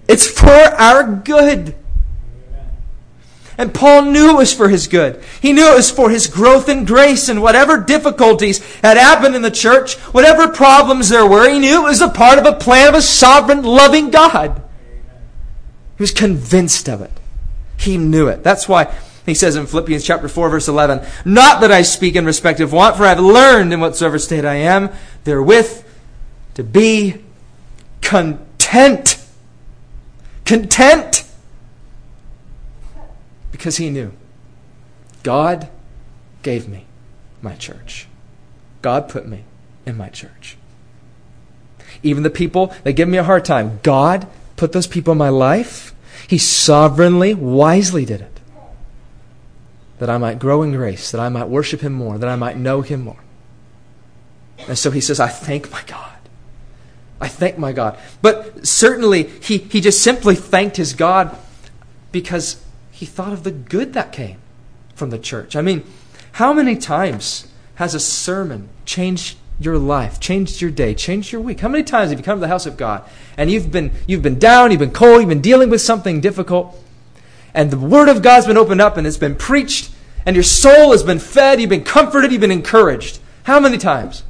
It's 0.07 0.27
for 0.27 0.51
our 0.51 1.03
good. 1.03 1.75
And 3.57 3.73
Paul 3.73 4.03
knew 4.03 4.31
it 4.31 4.37
was 4.37 4.53
for 4.53 4.67
his 4.67 4.87
good. 4.87 5.23
He 5.41 5.53
knew 5.53 5.71
it 5.71 5.75
was 5.75 5.89
for 5.89 6.09
his 6.09 6.27
growth 6.27 6.67
in 6.67 6.83
grace 6.83 7.29
and 7.29 7.41
whatever 7.41 7.79
difficulties 7.79 8.59
had 8.81 8.97
happened 8.97 9.35
in 9.35 9.41
the 9.41 9.51
church, 9.51 9.95
whatever 10.13 10.47
problems 10.47 11.09
there 11.09 11.25
were, 11.25 11.49
he 11.49 11.59
knew 11.59 11.85
it 11.85 11.89
was 11.89 12.01
a 12.01 12.09
part 12.09 12.37
of 12.37 12.45
a 12.45 12.53
plan 12.53 12.89
of 12.89 12.95
a 12.95 13.01
sovereign, 13.01 13.63
loving 13.63 14.09
God. 14.09 14.61
He 15.97 16.03
was 16.03 16.11
convinced 16.11 16.89
of 16.89 17.01
it. 17.01 17.11
He 17.77 17.97
knew 17.97 18.27
it. 18.27 18.43
That's 18.43 18.67
why 18.67 18.93
he 19.25 19.33
says 19.33 19.55
in 19.55 19.65
Philippians 19.65 20.03
chapter 20.03 20.27
4 20.27 20.49
verse 20.49 20.67
11, 20.67 21.05
Not 21.23 21.61
that 21.61 21.71
I 21.71 21.81
speak 21.81 22.15
in 22.15 22.25
respect 22.25 22.59
of 22.59 22.73
want, 22.73 22.97
for 22.97 23.05
I 23.05 23.09
have 23.09 23.19
learned 23.19 23.73
in 23.73 23.79
whatsoever 23.79 24.19
state 24.19 24.45
I 24.45 24.55
am 24.55 24.89
therewith 25.23 25.83
to 26.55 26.63
be 26.63 27.23
content. 28.01 29.21
Content 30.45 31.24
because 33.55 33.77
he 33.77 33.89
knew 33.89 34.11
God 35.23 35.69
gave 36.43 36.67
me 36.67 36.85
my 37.41 37.55
church. 37.55 38.05
God 38.81 39.07
put 39.07 39.25
me 39.25 39.45
in 39.85 39.95
my 39.95 40.09
church. 40.09 40.57
Even 42.03 42.23
the 42.23 42.29
people 42.29 42.73
that 42.83 42.93
give 42.93 43.07
me 43.07 43.17
a 43.17 43.23
hard 43.23 43.45
time, 43.45 43.79
God 43.81 44.27
put 44.57 44.73
those 44.73 44.87
people 44.87 45.13
in 45.13 45.17
my 45.17 45.29
life. 45.29 45.95
He 46.27 46.37
sovereignly, 46.37 47.33
wisely 47.33 48.03
did 48.03 48.19
it. 48.19 48.41
That 49.99 50.09
I 50.09 50.17
might 50.17 50.37
grow 50.37 50.61
in 50.61 50.73
grace, 50.73 51.09
that 51.11 51.21
I 51.21 51.29
might 51.29 51.47
worship 51.47 51.79
Him 51.79 51.93
more, 51.93 52.17
that 52.17 52.29
I 52.29 52.35
might 52.35 52.57
know 52.57 52.81
Him 52.81 53.01
more. 53.01 53.23
And 54.67 54.77
so 54.77 54.91
he 54.91 54.99
says, 54.99 55.21
I 55.21 55.29
thank 55.29 55.71
my 55.71 55.81
God. 55.87 56.11
I 57.21 57.29
thank 57.29 57.57
my 57.57 57.71
God. 57.71 57.97
But 58.21 58.67
certainly, 58.67 59.23
he, 59.23 59.59
he 59.59 59.79
just 59.79 60.03
simply 60.03 60.35
thanked 60.35 60.75
his 60.75 60.93
God 60.93 61.37
because 62.11 62.64
he 62.95 63.05
thought 63.05 63.33
of 63.33 63.43
the 63.43 63.51
good 63.51 63.91
that 63.91 64.13
came 64.13 64.37
from 64.95 65.09
the 65.09 65.19
church. 65.19 65.57
I 65.57 65.61
mean, 65.61 65.83
how 66.31 66.53
many 66.53 66.77
times 66.77 67.45
has 67.75 67.93
a 67.93 67.99
sermon 67.99 68.69
changed 68.85 69.37
your 69.59 69.77
life, 69.77 70.17
changed 70.21 70.61
your 70.61 70.71
day, 70.71 70.93
changed 70.93 71.33
your 71.33 71.41
week? 71.41 71.59
How 71.59 71.67
many 71.67 71.83
times 71.83 72.11
have 72.11 72.19
you 72.19 72.23
come 72.23 72.37
to 72.37 72.41
the 72.41 72.47
house 72.47 72.65
of 72.65 72.77
God 72.77 73.03
and 73.35 73.51
you've 73.51 73.69
been, 73.69 73.91
you've 74.07 74.21
been 74.21 74.39
down, 74.39 74.71
you've 74.71 74.79
been 74.79 74.91
cold, 74.91 75.19
you've 75.19 75.27
been 75.27 75.41
dealing 75.41 75.69
with 75.69 75.81
something 75.81 76.21
difficult, 76.21 76.81
and 77.53 77.69
the 77.69 77.77
Word 77.77 78.07
of 78.07 78.21
God's 78.21 78.47
been 78.47 78.55
opened 78.55 78.79
up 78.79 78.95
and 78.95 79.05
it's 79.05 79.17
been 79.17 79.35
preached, 79.35 79.91
and 80.25 80.33
your 80.33 80.43
soul 80.43 80.91
has 80.93 81.03
been 81.03 81.19
fed, 81.19 81.59
you've 81.59 81.69
been 81.69 81.83
comforted, 81.83 82.31
you've 82.31 82.39
been 82.39 82.49
encouraged? 82.49 83.19
How 83.43 83.59
many 83.59 83.77
times? 83.77 84.23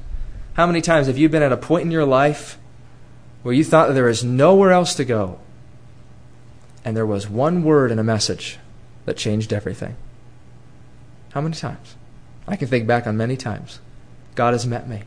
How 0.53 0.65
many 0.65 0.81
times 0.81 1.05
have 1.05 1.19
you 1.19 1.29
been 1.29 1.43
at 1.43 1.51
a 1.51 1.57
point 1.57 1.83
in 1.83 1.91
your 1.91 2.05
life 2.05 2.57
where 3.43 3.53
you 3.53 3.63
thought 3.63 3.89
that 3.89 3.93
there 3.93 4.09
is 4.09 4.23
nowhere 4.23 4.71
else 4.71 4.95
to 4.95 5.05
go 5.05 5.39
and 6.85 6.95
there 6.95 7.05
was 7.05 7.27
one 7.27 7.63
word 7.63 7.91
in 7.91 7.97
a 7.97 8.03
message 8.03 8.59
that 9.05 9.17
changed 9.17 9.51
everything. 9.51 9.95
How 11.31 11.41
many 11.41 11.55
times? 11.55 11.95
I 12.47 12.55
can 12.55 12.67
think 12.67 12.85
back 12.85 13.07
on 13.07 13.17
many 13.17 13.35
times. 13.35 13.79
God 14.35 14.53
has 14.53 14.67
met 14.67 14.87
me 14.87 15.01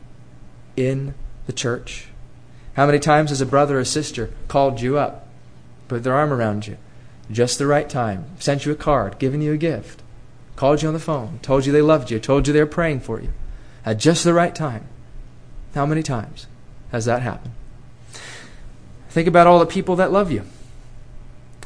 in 0.75 1.15
the 1.47 1.53
church. 1.53 2.09
How 2.73 2.85
many 2.85 2.99
times 2.99 3.29
has 3.29 3.39
a 3.41 3.45
brother 3.45 3.79
or 3.79 3.85
sister 3.85 4.31
called 4.49 4.81
you 4.81 4.97
up, 4.97 5.27
put 5.87 6.03
their 6.03 6.13
arm 6.13 6.33
around 6.33 6.67
you, 6.67 6.77
just 7.31 7.57
the 7.57 7.65
right 7.65 7.89
time, 7.89 8.25
sent 8.39 8.65
you 8.65 8.71
a 8.73 8.75
card, 8.75 9.17
given 9.17 9.41
you 9.41 9.53
a 9.53 9.57
gift, 9.57 10.03
called 10.55 10.81
you 10.81 10.89
on 10.89 10.93
the 10.93 10.99
phone, 10.99 11.39
told 11.41 11.65
you 11.65 11.71
they 11.71 11.81
loved 11.81 12.11
you, 12.11 12.19
told 12.19 12.45
you 12.45 12.53
they 12.53 12.59
were 12.59 12.65
praying 12.65 12.99
for 12.99 13.21
you, 13.21 13.31
at 13.85 13.97
just 13.97 14.23
the 14.25 14.33
right 14.33 14.53
time? 14.53 14.87
How 15.73 15.85
many 15.85 16.03
times 16.03 16.47
has 16.91 17.05
that 17.05 17.21
happened? 17.21 17.53
Think 19.09 19.27
about 19.27 19.47
all 19.47 19.59
the 19.59 19.65
people 19.65 19.95
that 19.95 20.11
love 20.11 20.31
you. 20.31 20.43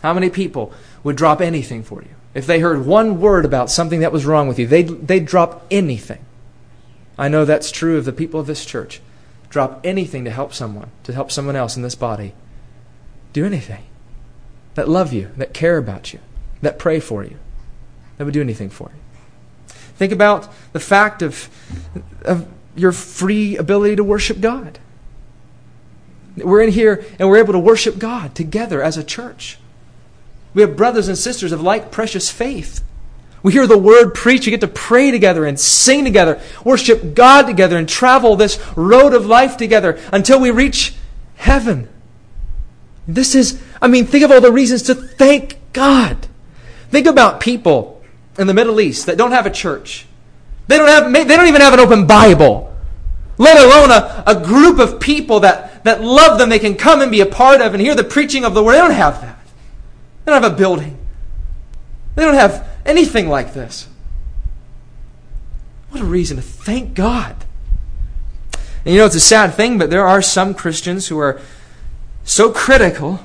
How 0.04 0.14
many 0.14 0.30
people 0.30 0.74
would 1.04 1.16
drop 1.16 1.42
anything 1.42 1.82
for 1.82 2.02
you? 2.02 2.10
If 2.34 2.46
they 2.46 2.60
heard 2.60 2.86
one 2.86 3.22
word 3.22 3.46
about 3.46 3.72
something 3.72 4.02
that 4.02 4.12
was 4.12 4.26
wrong 4.26 4.50
with 4.50 4.60
you, 4.60 4.68
they'd, 4.68 5.08
they'd 5.08 5.26
drop 5.26 5.66
anything. 5.72 6.24
I 7.18 7.30
know 7.30 7.46
that's 7.46 7.72
true 7.72 7.98
of 7.98 8.04
the 8.04 8.12
people 8.12 8.40
of 8.40 8.46
this 8.46 8.66
church. 8.66 9.02
Drop 9.50 9.80
anything 9.84 10.26
to 10.26 10.32
help 10.32 10.54
someone, 10.54 10.92
to 11.04 11.14
help 11.14 11.32
someone 11.32 11.56
else 11.56 11.78
in 11.78 11.84
this 11.84 11.96
body. 11.96 12.34
Do 13.32 13.46
anything. 13.46 13.86
That 14.76 14.90
love 14.90 15.14
you, 15.14 15.30
that 15.38 15.54
care 15.54 15.78
about 15.78 16.12
you, 16.12 16.20
that 16.62 16.80
pray 16.80 17.00
for 17.00 17.24
you, 17.24 17.38
that 18.18 18.26
would 18.26 18.34
do 18.34 18.42
anything 18.42 18.70
for 18.70 18.92
you. 18.94 19.74
Think 19.96 20.12
about 20.12 20.50
the 20.74 20.80
fact 20.82 21.22
of, 21.22 21.50
of 22.24 22.46
your 22.76 22.92
free 22.92 23.56
ability 23.56 23.96
to 23.96 24.04
worship 24.04 24.42
God. 24.42 24.80
We're 26.36 26.64
in 26.64 26.72
here 26.72 27.06
and 27.20 27.30
we're 27.30 27.38
able 27.38 27.54
to 27.54 27.60
worship 27.60 28.00
God 28.00 28.36
together 28.36 28.84
as 28.84 28.98
a 28.98 29.04
church. 29.04 29.60
We 30.54 30.62
have 30.62 30.78
brothers 30.78 31.08
and 31.08 31.18
sisters 31.18 31.52
of 31.52 31.62
like 31.62 31.92
precious 31.92 32.30
faith. 32.30 32.84
We 33.42 33.52
hear 33.52 33.68
the 33.68 33.78
word 33.78 34.14
preached. 34.14 34.46
We 34.46 34.52
get 34.52 34.62
to 34.62 34.68
pray 34.68 35.12
together 35.12 35.46
and 35.46 35.60
sing 35.60 36.06
together, 36.06 36.42
worship 36.64 37.14
God 37.14 37.44
together, 37.44 37.78
and 37.78 37.90
travel 37.90 38.36
this 38.36 38.60
road 38.76 39.14
of 39.14 39.26
life 39.26 39.58
together 39.58 40.00
until 40.14 40.40
we 40.40 40.50
reach 40.50 40.96
heaven. 41.36 41.90
This 43.06 43.36
is, 43.36 43.62
I 43.82 43.88
mean, 43.88 44.06
think 44.06 44.24
of 44.24 44.32
all 44.32 44.40
the 44.40 44.52
reasons 44.52 44.84
to 44.84 44.96
thank 44.96 45.58
God. 45.74 46.28
Think 46.90 47.06
about 47.06 47.42
people 47.42 48.02
in 48.38 48.48
the 48.48 48.54
Middle 48.54 48.80
East 48.80 49.08
that 49.08 49.18
don't 49.18 49.32
have 49.32 49.46
a 49.46 49.52
church. 49.52 50.06
They 50.68 50.78
don't, 50.78 50.88
have, 50.88 51.12
they 51.12 51.36
don't 51.36 51.48
even 51.48 51.62
have 51.62 51.74
an 51.74 51.82
open 51.82 52.08
Bible, 52.08 52.74
let 53.38 53.58
alone 53.58 53.92
a, 53.92 54.24
a 54.26 54.42
group 54.42 54.80
of 54.80 55.02
people 55.02 55.42
that, 55.42 55.84
that 55.84 56.02
love 56.02 56.40
them 56.40 56.48
they 56.48 56.60
can 56.60 56.76
come 56.76 57.02
and 57.02 57.12
be 57.12 57.20
a 57.20 57.26
part 57.26 57.60
of 57.60 57.74
and 57.74 57.82
hear 57.82 57.96
the 57.96 58.06
preaching 58.06 58.46
of 58.46 58.54
the 58.54 58.64
word. 58.64 58.76
They 58.76 58.80
don't 58.80 58.92
have 58.92 59.20
that. 59.22 59.33
They 60.24 60.32
don't 60.32 60.42
have 60.42 60.54
a 60.54 60.56
building. 60.56 60.98
They 62.16 62.24
don't 62.24 62.36
have 62.36 62.68
anything 62.86 63.28
like 63.28 63.54
this. 63.54 63.88
What 65.90 66.02
a 66.02 66.06
reason 66.06 66.38
to 66.38 66.44
thank 66.44 66.94
God. 66.94 67.36
And 68.86 68.94
you 68.94 69.00
know, 69.00 69.06
it's 69.06 69.16
a 69.16 69.20
sad 69.20 69.54
thing, 69.54 69.78
but 69.78 69.90
there 69.90 70.06
are 70.06 70.22
some 70.22 70.54
Christians 70.54 71.08
who 71.08 71.20
are 71.20 71.40
so 72.24 72.52
critical, 72.52 73.20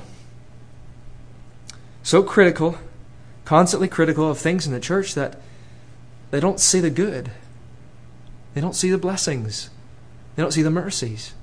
so 2.03 2.23
critical, 2.23 2.77
constantly 3.45 3.87
critical 3.87 4.29
of 4.29 4.37
things 4.37 4.65
in 4.65 4.73
the 4.73 4.79
church 4.79 5.15
that 5.15 5.39
they 6.31 6.39
don't 6.39 6.59
see 6.59 6.79
the 6.79 6.89
good. 6.89 7.31
They 8.53 8.61
don't 8.61 8.75
see 8.75 8.89
the 8.89 8.97
blessings. 8.97 9.69
They 10.35 10.43
don't 10.43 10.51
see 10.51 10.61
the 10.61 10.69
mercies. 10.69 11.33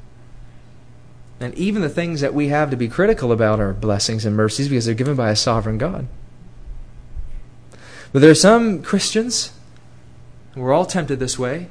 And 1.39 1.55
even 1.55 1.83
the 1.83 1.89
things 1.89 2.21
that 2.23 2.35
we 2.35 2.49
have 2.49 2.71
to 2.71 2.77
be 2.77 2.89
critical 2.89 3.31
about 3.31 3.61
are 3.61 3.75
blessings 3.75 4.25
and 4.25 4.35
mercies 4.35 4.69
because 4.69 4.87
they're 4.87 4.95
given 4.95 5.17
by 5.17 5.31
a 5.31 5.37
sovereign 5.37 5.79
God. 5.79 6.07
But 8.13 8.21
there 8.21 8.31
are 8.31 8.35
some 8.35 8.83
Christians, 8.83 9.53
we're 10.55 10.73
all 10.73 10.87
tempted 10.87 11.19
this 11.19 11.39
way, 11.39 11.69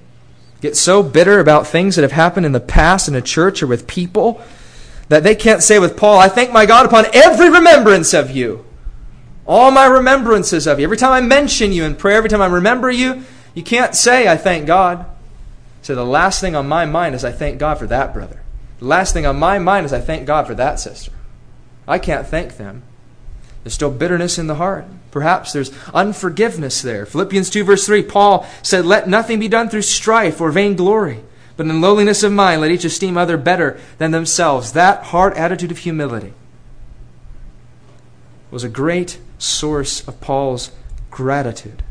get 0.62 0.76
so 0.76 1.02
bitter 1.02 1.40
about 1.40 1.66
things 1.66 1.96
that 1.96 2.04
have 2.04 2.12
happened 2.12 2.46
in 2.46 2.52
the 2.52 2.60
past 2.60 3.08
in 3.08 3.16
a 3.16 3.22
church 3.22 3.64
or 3.64 3.68
with 3.68 3.88
people 3.88 4.42
that 5.10 5.24
they 5.24 5.36
can't 5.36 5.64
say 5.64 5.80
with 5.80 5.98
Paul, 5.98 6.20
I 6.20 6.30
thank 6.30 6.52
my 6.52 6.66
God 6.66 6.86
upon 6.86 7.06
every 7.14 7.50
remembrance 7.50 8.14
of 8.14 8.32
you. 8.32 8.66
All 9.48 9.70
my 9.72 9.86
remembrances 9.86 10.66
of 10.66 10.80
you. 10.80 10.86
Every 10.86 10.98
time 10.98 11.12
I 11.12 11.22
mention 11.22 11.72
you 11.72 11.84
in 11.84 11.96
prayer, 11.96 12.18
every 12.18 12.30
time 12.30 12.42
I 12.42 12.48
remember 12.48 12.90
you, 12.90 13.24
you 13.54 13.64
can't 13.64 13.96
say, 13.96 14.28
I 14.28 14.38
thank 14.38 14.66
God. 14.66 15.06
So 15.84 15.94
the 15.94 16.06
last 16.06 16.42
thing 16.42 16.56
on 16.56 16.68
my 16.68 16.86
mind 16.86 17.14
is, 17.14 17.24
I 17.24 17.32
thank 17.32 17.60
God 17.60 17.78
for 17.78 17.86
that 17.88 18.14
brother. 18.14 18.42
The 18.80 18.86
last 18.86 19.14
thing 19.14 19.26
on 19.26 19.40
my 19.40 19.60
mind 19.60 19.86
is 19.86 19.94
I 19.94 20.00
thank 20.02 20.26
God 20.28 20.48
for 20.48 20.56
that 20.56 20.80
sister. 20.80 21.12
I 21.88 22.00
can't 22.00 22.28
thank 22.28 22.58
them. 22.58 22.84
There's 23.64 23.74
still 23.74 23.92
bitterness 23.92 24.38
in 24.38 24.48
the 24.48 24.56
heart. 24.56 24.86
Perhaps 25.12 25.54
there's 25.54 25.72
unforgiveness 25.94 26.82
there. 26.82 27.06
Philippians 27.06 27.50
2, 27.50 27.64
verse 27.64 27.86
3, 27.86 28.04
Paul 28.04 28.46
said, 28.62 28.86
Let 28.86 29.08
nothing 29.08 29.40
be 29.40 29.48
done 29.48 29.70
through 29.70 29.84
strife 29.84 30.42
or 30.42 30.52
vainglory, 30.52 31.24
but 31.58 31.66
in 31.66 31.82
lowliness 31.82 32.22
of 32.22 32.32
mind, 32.32 32.62
let 32.62 32.72
each 32.72 32.86
esteem 32.86 33.18
other 33.18 33.38
better 33.38 33.80
than 33.98 34.12
themselves. 34.12 34.74
That 34.74 35.06
heart 35.06 35.36
attitude 35.36 35.72
of 35.72 35.80
humility 35.80 36.34
was 38.52 38.64
a 38.64 38.70
great 38.70 39.20
source 39.38 40.08
of 40.08 40.20
Paul's 40.22 40.72
gratitude. 41.10 41.82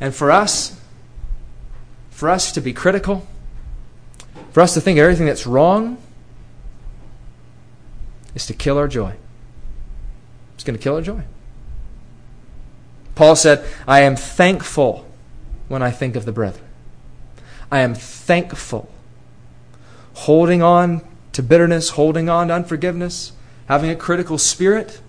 And 0.00 0.14
for 0.14 0.30
us, 0.30 0.80
for 2.10 2.30
us 2.30 2.52
to 2.52 2.60
be 2.60 2.72
critical, 2.72 3.26
for 4.56 4.62
us 4.62 4.72
to 4.72 4.80
think 4.80 4.98
everything 4.98 5.26
that's 5.26 5.46
wrong 5.46 5.98
is 8.34 8.46
to 8.46 8.54
kill 8.54 8.78
our 8.78 8.88
joy. 8.88 9.14
It's 10.54 10.64
going 10.64 10.78
to 10.78 10.82
kill 10.82 10.94
our 10.94 11.02
joy. 11.02 11.24
Paul 13.14 13.36
said, 13.36 13.68
I 13.86 14.00
am 14.00 14.16
thankful 14.16 15.06
when 15.68 15.82
I 15.82 15.90
think 15.90 16.16
of 16.16 16.24
the 16.24 16.32
brethren. 16.32 16.64
I 17.70 17.80
am 17.80 17.94
thankful. 17.94 18.88
Holding 20.14 20.62
on 20.62 21.06
to 21.32 21.42
bitterness, 21.42 21.90
holding 21.90 22.30
on 22.30 22.48
to 22.48 22.54
unforgiveness, 22.54 23.32
having 23.68 23.90
a 23.90 23.94
critical 23.94 24.38
spirit, 24.38 25.02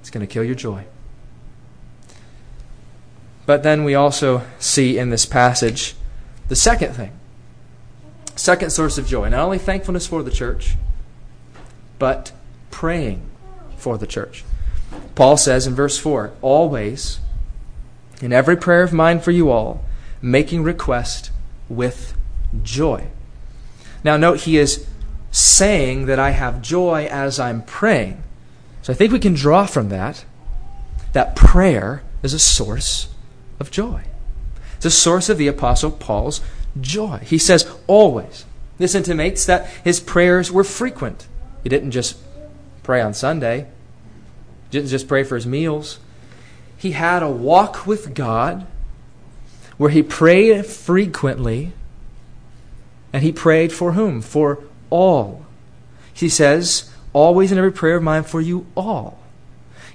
it's 0.00 0.10
going 0.10 0.26
to 0.26 0.32
kill 0.32 0.42
your 0.42 0.56
joy. 0.56 0.86
But 3.46 3.62
then 3.62 3.84
we 3.84 3.94
also 3.94 4.42
see 4.58 4.98
in 4.98 5.10
this 5.10 5.24
passage 5.24 5.94
the 6.48 6.56
second 6.56 6.94
thing 6.94 7.12
Second 8.36 8.70
source 8.70 8.98
of 8.98 9.06
joy. 9.06 9.28
Not 9.28 9.40
only 9.40 9.58
thankfulness 9.58 10.06
for 10.06 10.22
the 10.22 10.30
church, 10.30 10.76
but 11.98 12.32
praying 12.70 13.22
for 13.76 13.96
the 13.98 14.06
church. 14.06 14.44
Paul 15.14 15.36
says 15.36 15.66
in 15.66 15.74
verse 15.74 15.98
4 15.98 16.32
Always, 16.42 17.20
in 18.20 18.32
every 18.32 18.56
prayer 18.56 18.82
of 18.82 18.92
mine 18.92 19.20
for 19.20 19.30
you 19.30 19.50
all, 19.50 19.84
making 20.20 20.62
request 20.62 21.30
with 21.68 22.14
joy. 22.62 23.08
Now, 24.02 24.16
note 24.16 24.40
he 24.40 24.58
is 24.58 24.86
saying 25.30 26.06
that 26.06 26.18
I 26.18 26.30
have 26.30 26.62
joy 26.62 27.06
as 27.10 27.40
I'm 27.40 27.62
praying. 27.62 28.22
So 28.82 28.92
I 28.92 28.96
think 28.96 29.12
we 29.12 29.18
can 29.18 29.34
draw 29.34 29.66
from 29.66 29.88
that 29.88 30.24
that 31.12 31.36
prayer 31.36 32.02
is 32.22 32.34
a 32.34 32.38
source 32.38 33.08
of 33.58 33.70
joy. 33.70 34.02
It's 34.76 34.84
a 34.84 34.90
source 34.90 35.28
of 35.28 35.38
the 35.38 35.46
Apostle 35.46 35.90
Paul's 35.90 36.40
joy. 36.80 37.18
He 37.18 37.38
says, 37.38 37.70
always. 37.86 38.44
This 38.78 38.94
intimates 38.94 39.46
that 39.46 39.68
his 39.84 40.00
prayers 40.00 40.50
were 40.50 40.64
frequent. 40.64 41.26
He 41.62 41.68
didn't 41.68 41.92
just 41.92 42.18
pray 42.82 43.00
on 43.00 43.14
Sunday, 43.14 43.60
he 43.60 44.70
didn't 44.70 44.90
just 44.90 45.08
pray 45.08 45.24
for 45.24 45.36
his 45.36 45.46
meals. 45.46 45.98
He 46.76 46.92
had 46.92 47.22
a 47.22 47.30
walk 47.30 47.86
with 47.86 48.14
God 48.14 48.66
where 49.78 49.90
he 49.90 50.02
prayed 50.02 50.66
frequently. 50.66 51.72
And 53.12 53.22
he 53.22 53.32
prayed 53.32 53.72
for 53.72 53.92
whom? 53.92 54.20
For 54.20 54.58
all. 54.90 55.46
He 56.12 56.28
says, 56.28 56.90
always 57.12 57.52
in 57.52 57.58
every 57.58 57.72
prayer 57.72 57.96
of 57.96 58.02
mine 58.02 58.24
for 58.24 58.40
you 58.40 58.66
all. 58.76 59.18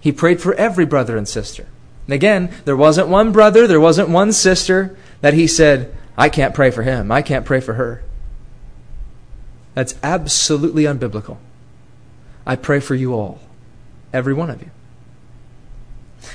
He 0.01 0.11
prayed 0.11 0.41
for 0.41 0.53
every 0.55 0.85
brother 0.85 1.17
and 1.17 1.27
sister. 1.27 1.67
And 2.07 2.13
again, 2.13 2.51
there 2.65 2.77
wasn't 2.77 3.09
one 3.09 3.31
brother, 3.31 3.67
there 3.67 3.79
wasn't 3.79 4.09
one 4.09 4.31
sister 4.31 4.97
that 5.21 5.33
he 5.33 5.45
said, 5.45 5.95
I 6.19 6.27
can't 6.27 6.53
pray 6.53 6.69
for 6.69 6.83
him, 6.83 7.13
I 7.13 7.21
can't 7.21 7.45
pray 7.45 7.61
for 7.61 7.75
her. 7.75 8.03
That's 9.73 9.95
absolutely 10.03 10.83
unbiblical. 10.83 11.37
I 12.45 12.57
pray 12.57 12.81
for 12.81 12.93
you 12.93 13.13
all, 13.13 13.39
every 14.11 14.33
one 14.33 14.49
of 14.49 14.61
you. 14.61 14.69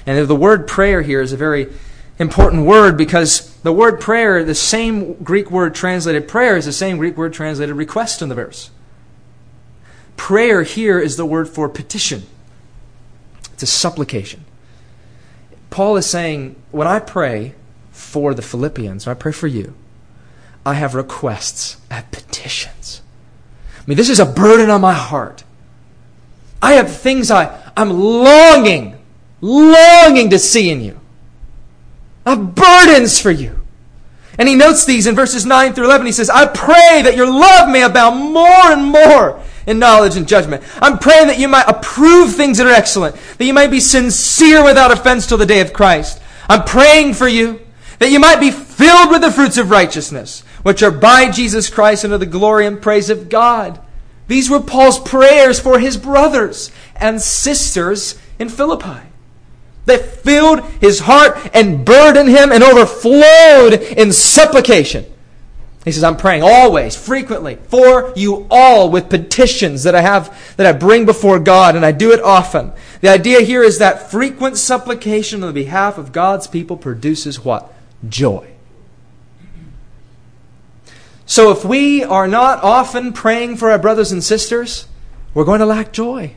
And 0.07 0.27
the 0.27 0.35
word 0.35 0.66
prayer 0.66 1.03
here 1.03 1.20
is 1.20 1.35
a 1.35 1.37
very 1.37 1.70
important 2.18 2.64
word 2.64 2.97
because 2.97 3.55
the 3.59 3.75
word 3.75 4.01
prayer, 4.01 4.42
the 4.42 4.55
same 4.55 5.23
Greek 5.23 5.51
word 5.51 5.75
translated 5.75 6.29
prayer, 6.29 6.57
is 6.57 6.64
the 6.64 6.73
same 6.73 6.97
Greek 6.97 7.18
word 7.18 7.35
translated 7.35 7.77
request 7.77 8.23
in 8.23 8.31
the 8.31 8.35
verse. 8.35 8.70
Prayer 10.16 10.62
here 10.62 10.99
is 10.99 11.18
the 11.18 11.27
word 11.27 11.47
for 11.47 11.68
petition, 11.68 12.23
it's 13.53 13.62
a 13.62 13.66
supplication. 13.66 14.47
Paul 15.68 15.99
is 15.99 16.07
saying, 16.07 16.57
when 16.70 16.87
I 16.87 17.01
pray 17.01 17.55
for 18.14 18.33
the 18.33 18.42
Philippians, 18.42 19.09
I 19.09 19.14
pray 19.14 19.33
for 19.33 19.48
you, 19.48 19.74
I 20.64 20.74
have 20.74 20.94
requests, 20.94 21.79
petitions. 22.12 23.03
I 23.77 23.83
mean, 23.88 23.96
this 23.96 24.09
is 24.09 24.20
a 24.20 24.24
burden 24.24 24.70
on 24.70 24.81
my 24.81 24.92
heart. 24.92 25.42
I 26.62 26.74
have 26.74 26.96
things 26.96 27.33
I, 27.33 27.61
I'm 27.77 27.90
longing, 27.90 28.96
longing 29.40 30.31
to 30.31 30.38
see 30.38 30.70
in 30.70 30.81
you. 30.81 31.00
I 32.24 32.37
have 32.37 32.55
burdens 32.55 33.20
for 33.20 33.33
you. 33.33 33.61
And 34.38 34.48
he 34.48 34.55
notes 34.55 34.85
these 34.85 35.09
in 35.09 35.16
verses 35.16 35.44
9 35.44 35.72
through 35.72 35.87
11. 35.87 36.07
He 36.07 36.12
says, 36.12 36.31
I 36.31 36.46
pray 36.46 37.03
that 37.03 37.16
your 37.16 37.27
love 37.27 37.68
may 37.68 37.83
abound 37.83 38.33
more 38.33 38.46
and 38.46 38.85
more 38.85 39.42
in 39.66 39.81
knowledge 39.81 40.16
and 40.16 40.29
judgment. 40.29 40.62
I'm 40.81 41.00
praying 41.00 41.27
that 41.27 41.40
you 41.40 41.48
might 41.48 41.66
approve 41.66 42.37
things 42.37 42.59
that 42.59 42.68
are 42.68 42.70
excellent, 42.70 43.16
that 43.38 43.44
you 43.44 43.55
might 43.55 43.72
be 43.72 43.81
sincere 43.81 44.62
without 44.62 44.92
offense 44.92 45.27
till 45.27 45.38
the 45.38 45.46
day 45.46 45.61
of 45.61 45.72
Christ. 45.72 46.22
I'm 46.48 46.62
praying 46.62 47.14
for 47.14 47.27
you 47.27 47.63
that 47.98 48.11
you 48.11 48.18
might 48.18 48.40
be 48.40 48.50
filled 48.50 49.11
with 49.11 49.22
the 49.22 49.30
fruits 49.30 49.59
of 49.59 49.70
righteousness, 49.70 50.42
which 50.62 50.83
are 50.83 50.90
by 50.90 51.30
Jesus 51.30 51.68
Christ 51.68 52.04
unto 52.04 52.18
the 52.18 52.26
glory 52.26 52.66
and 52.66 52.80
praise 52.80 53.11
of 53.11 53.28
God. 53.28 53.80
These 54.26 54.48
were 54.48 54.61
Paul's 54.61 54.98
prayers 54.98 55.61
for 55.61 55.78
his 55.78 55.96
brothers 55.96 56.70
and 56.96 57.20
sisters 57.20 58.18
in 58.38 58.48
Philippi 58.48 59.09
that 59.87 60.22
filled 60.22 60.64
his 60.80 61.00
heart 61.00 61.37
and 61.52 61.85
burdened 61.85 62.30
him 62.30 62.50
and 62.50 62.62
overflowed 62.62 63.74
in 63.74 64.12
supplication. 64.12 65.04
He 65.85 65.92
says, 65.92 66.02
I'm 66.02 66.16
praying 66.16 66.42
always, 66.42 66.96
frequently, 66.96 67.57
for 67.68 68.14
you 68.16 68.46
all 68.50 68.90
with 68.90 69.11
petitions 69.11 69.83
that 69.83 69.94
I 69.94 70.00
have, 70.00 70.57
that 70.57 70.66
I 70.66 70.72
bring 70.72 71.04
before 71.04 71.38
God, 71.38 71.76
and 71.76 71.85
I 71.85 71.92
do 71.92 72.11
it 72.12 72.22
often. 72.22 72.72
The 73.02 73.11
idea 73.11 73.42
here 73.42 73.62
is 73.62 73.78
that 73.78 74.11
frequent 74.11 74.57
supplication 74.57 75.42
on 75.42 75.48
the 75.48 75.64
behalf 75.64 75.98
of 75.98 76.11
God's 76.11 76.46
people 76.46 76.78
produces 76.78 77.44
what? 77.44 77.70
Joy. 78.09 78.51
So 81.27 81.51
if 81.51 81.64
we 81.64 82.05
are 82.05 82.29
not 82.29 82.62
often 82.62 83.12
praying 83.12 83.57
for 83.57 83.71
our 83.71 83.79
brothers 83.79 84.12
and 84.12 84.23
sisters, 84.23 84.87
we're 85.33 85.45
going 85.45 85.61
to 85.61 85.67
lack 85.67 85.93
joy 85.93 86.35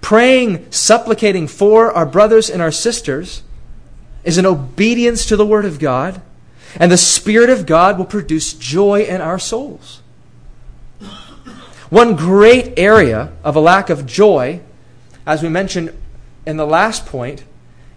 praying, 0.00 0.70
supplicating 0.70 1.46
for 1.46 1.92
our 1.92 2.06
brothers 2.06 2.48
and 2.48 2.62
our 2.62 2.72
sisters 2.72 3.42
is 4.24 4.38
an 4.38 4.46
obedience 4.46 5.26
to 5.26 5.36
the 5.36 5.46
Word 5.46 5.64
of 5.64 5.78
God, 5.78 6.20
and 6.76 6.90
the 6.90 6.96
Spirit 6.96 7.50
of 7.50 7.66
God 7.66 7.98
will 7.98 8.04
produce 8.04 8.52
joy 8.52 9.02
in 9.02 9.20
our 9.20 9.38
souls. 9.38 10.02
One 11.90 12.16
great 12.16 12.78
area 12.78 13.32
of 13.42 13.56
a 13.56 13.60
lack 13.60 13.88
of 13.88 14.06
joy, 14.06 14.60
as 15.26 15.42
we 15.42 15.48
mentioned 15.48 15.94
in 16.44 16.56
the 16.56 16.66
last 16.66 17.06
point, 17.06 17.44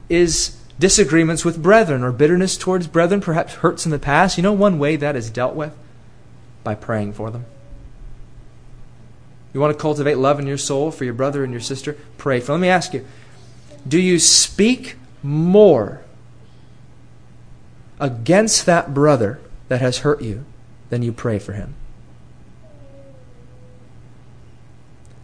is 0.10 0.58
disagreements 0.82 1.46
with 1.46 1.62
brethren 1.62 2.04
or 2.04 2.12
bitterness 2.12 2.58
towards 2.58 2.88
brethren, 2.88 3.22
perhaps 3.22 3.54
hurts 3.54 3.86
in 3.86 3.91
the 3.91 4.00
past. 4.00 4.36
You 4.36 4.44
know 4.44 4.52
one 4.52 4.80
way 4.80 4.96
that 4.96 5.15
is 5.15 5.30
dealt 5.30 5.56
with? 5.56 5.78
By 6.63 6.76
praying 6.76 7.13
for 7.13 7.30
them. 7.30 7.46
You 9.54 9.60
want 9.60 9.78
to 9.78 9.82
cultivate 9.82 10.17
love 10.17 10.39
in 10.39 10.48
your 10.48 10.58
soul 10.58 10.91
for 10.91 11.06
your 11.06 11.13
brother 11.13 11.44
and 11.44 11.54
your 11.54 11.62
sister? 11.62 11.98
Pray 12.17 12.39
for. 12.39 12.54
Let 12.54 12.62
me 12.62 12.67
ask 12.67 12.94
you 12.94 13.06
do 13.88 14.00
you 14.00 14.20
speak 14.20 14.96
more 15.24 16.02
against 18.00 18.65
that 18.65 18.94
brother 18.94 19.39
that 19.70 19.82
has 19.82 20.00
hurt 20.00 20.22
you 20.22 20.46
than 20.89 21.04
you 21.04 21.12
pray 21.12 21.38
for 21.39 21.54
him? 21.54 21.76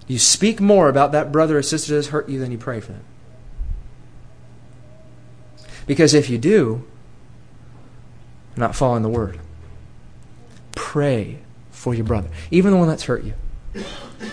You 0.08 0.20
speak 0.20 0.62
more 0.62 0.88
about 0.88 1.12
that 1.12 1.32
brother 1.32 1.58
or 1.58 1.62
sister 1.64 1.94
that 1.94 1.98
has 1.98 2.08
hurt 2.08 2.30
you 2.30 2.40
than 2.40 2.52
you 2.52 2.58
pray 2.58 2.80
for 2.80 2.94
them? 2.94 3.04
Because 5.88 6.14
if 6.14 6.30
you 6.30 6.38
do, 6.38 6.86
not 8.56 8.76
following 8.76 9.04
the 9.04 9.10
word. 9.10 9.40
Pray 10.76 11.40
for 11.72 11.96
your 11.96 12.06
brother, 12.06 12.30
even 12.52 12.72
the 12.72 12.78
one 12.78 12.88
that's 12.88 13.04
hurt 13.06 13.24
you. 13.24 13.34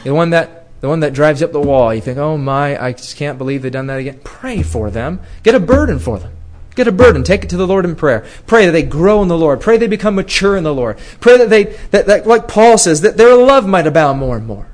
The 0.02 0.12
one 0.12 0.30
that 0.30 0.66
the 0.80 0.88
one 0.88 1.00
that 1.00 1.14
drives 1.14 1.42
up 1.42 1.52
the 1.52 1.60
wall, 1.60 1.94
you 1.94 2.02
think, 2.02 2.18
oh 2.18 2.36
my, 2.36 2.78
I 2.78 2.92
just 2.92 3.16
can't 3.16 3.38
believe 3.38 3.62
they've 3.62 3.72
done 3.72 3.86
that 3.86 4.00
again. 4.00 4.20
Pray 4.22 4.62
for 4.62 4.90
them. 4.90 5.20
Get 5.42 5.54
a 5.54 5.60
burden 5.60 5.98
for 5.98 6.18
them. 6.18 6.32
Get 6.74 6.86
a 6.86 6.92
burden. 6.92 7.22
Take 7.22 7.44
it 7.44 7.50
to 7.50 7.56
the 7.56 7.66
Lord 7.66 7.86
in 7.86 7.96
prayer. 7.96 8.26
Pray 8.46 8.66
that 8.66 8.72
they 8.72 8.82
grow 8.82 9.22
in 9.22 9.28
the 9.28 9.38
Lord. 9.38 9.62
Pray 9.62 9.78
they 9.78 9.86
become 9.86 10.16
mature 10.16 10.58
in 10.58 10.64
the 10.64 10.74
Lord. 10.74 10.98
Pray 11.20 11.38
that 11.38 11.48
they, 11.48 11.64
that, 11.90 12.04
that 12.06 12.26
like 12.26 12.48
Paul 12.48 12.76
says, 12.76 13.00
that 13.00 13.16
their 13.16 13.34
love 13.34 13.66
might 13.66 13.86
abound 13.86 14.18
more 14.18 14.36
and 14.36 14.46
more. 14.46 14.66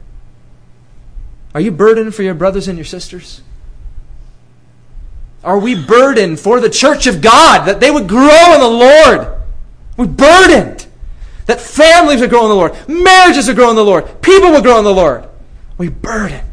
Are 1.55 1.61
you 1.61 1.71
burdened 1.71 2.13
for 2.15 2.25
your 2.25 2.35
brothers 2.35 2.67
and 2.67 2.77
your 2.77 2.85
sisters? 2.85 3.43
Are 5.43 5.59
we 5.59 5.75
burdened 5.75 6.39
for 6.39 6.61
the 6.61 6.69
church 6.69 7.07
of 7.07 7.23
God 7.23 7.67
that 7.67 7.81
they 7.81 7.91
would 7.91 8.09
grow 8.09 8.55
in 8.55 8.61
the 8.61 8.69
Lord? 8.69 9.41
We're 9.97 10.07
burdened. 10.07 10.87
That 11.47 11.61
families 11.61 12.21
would 12.21 12.31
grow 12.31 12.43
in 12.43 12.49
the 12.49 12.55
Lord, 12.55 12.89
marriages 12.89 13.49
would 13.49 13.57
grow 13.57 13.71
in 13.71 13.77
the 13.77 13.85
Lord, 13.85 14.23
people 14.23 14.53
would 14.53 14.63
grow 14.63 14.79
in 14.79 14.85
the 14.85 14.95
Lord. 14.95 15.29
We 15.79 15.89
burdened. 15.89 16.45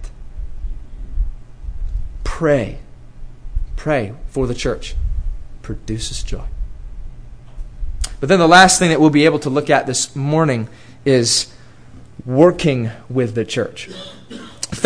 Pray. 2.24 2.80
Pray 3.76 4.14
for 4.28 4.48
the 4.48 4.56
church. 4.56 4.96
Produces 5.62 6.24
joy. 6.24 6.46
But 8.20 8.30
then 8.30 8.40
the 8.40 8.48
last 8.48 8.80
thing 8.80 8.90
that 8.90 9.00
we'll 9.00 9.10
be 9.10 9.26
able 9.26 9.40
to 9.40 9.50
look 9.50 9.70
at 9.70 9.86
this 9.86 10.16
morning 10.16 10.68
is 11.06 11.54
working 12.26 12.90
with 13.10 13.36
the 13.36 13.46
church. 13.46 13.90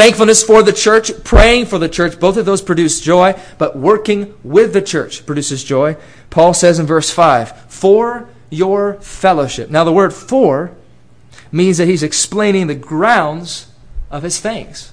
Thankfulness 0.01 0.41
for 0.41 0.63
the 0.63 0.73
church, 0.73 1.11
praying 1.23 1.67
for 1.67 1.77
the 1.77 1.87
church, 1.87 2.19
both 2.19 2.35
of 2.35 2.43
those 2.43 2.63
produce 2.63 3.01
joy, 3.01 3.39
but 3.59 3.77
working 3.77 4.33
with 4.43 4.73
the 4.73 4.81
church 4.81 5.27
produces 5.27 5.63
joy. 5.63 5.95
Paul 6.31 6.55
says 6.55 6.79
in 6.79 6.87
verse 6.87 7.11
5, 7.11 7.71
For 7.71 8.27
your 8.49 8.95
fellowship. 8.95 9.69
Now, 9.69 9.83
the 9.83 9.93
word 9.93 10.11
for 10.11 10.71
means 11.51 11.77
that 11.77 11.87
he's 11.87 12.01
explaining 12.01 12.65
the 12.65 12.73
grounds 12.73 13.71
of 14.09 14.23
his 14.23 14.39
thanks. 14.39 14.91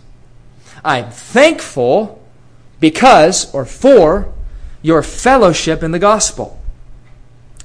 I'm 0.85 1.09
thankful 1.09 2.23
because, 2.79 3.51
or 3.55 3.65
for, 3.65 4.31
your 4.83 5.03
fellowship 5.03 5.83
in 5.83 5.93
the 5.93 5.99
gospel 5.99 6.61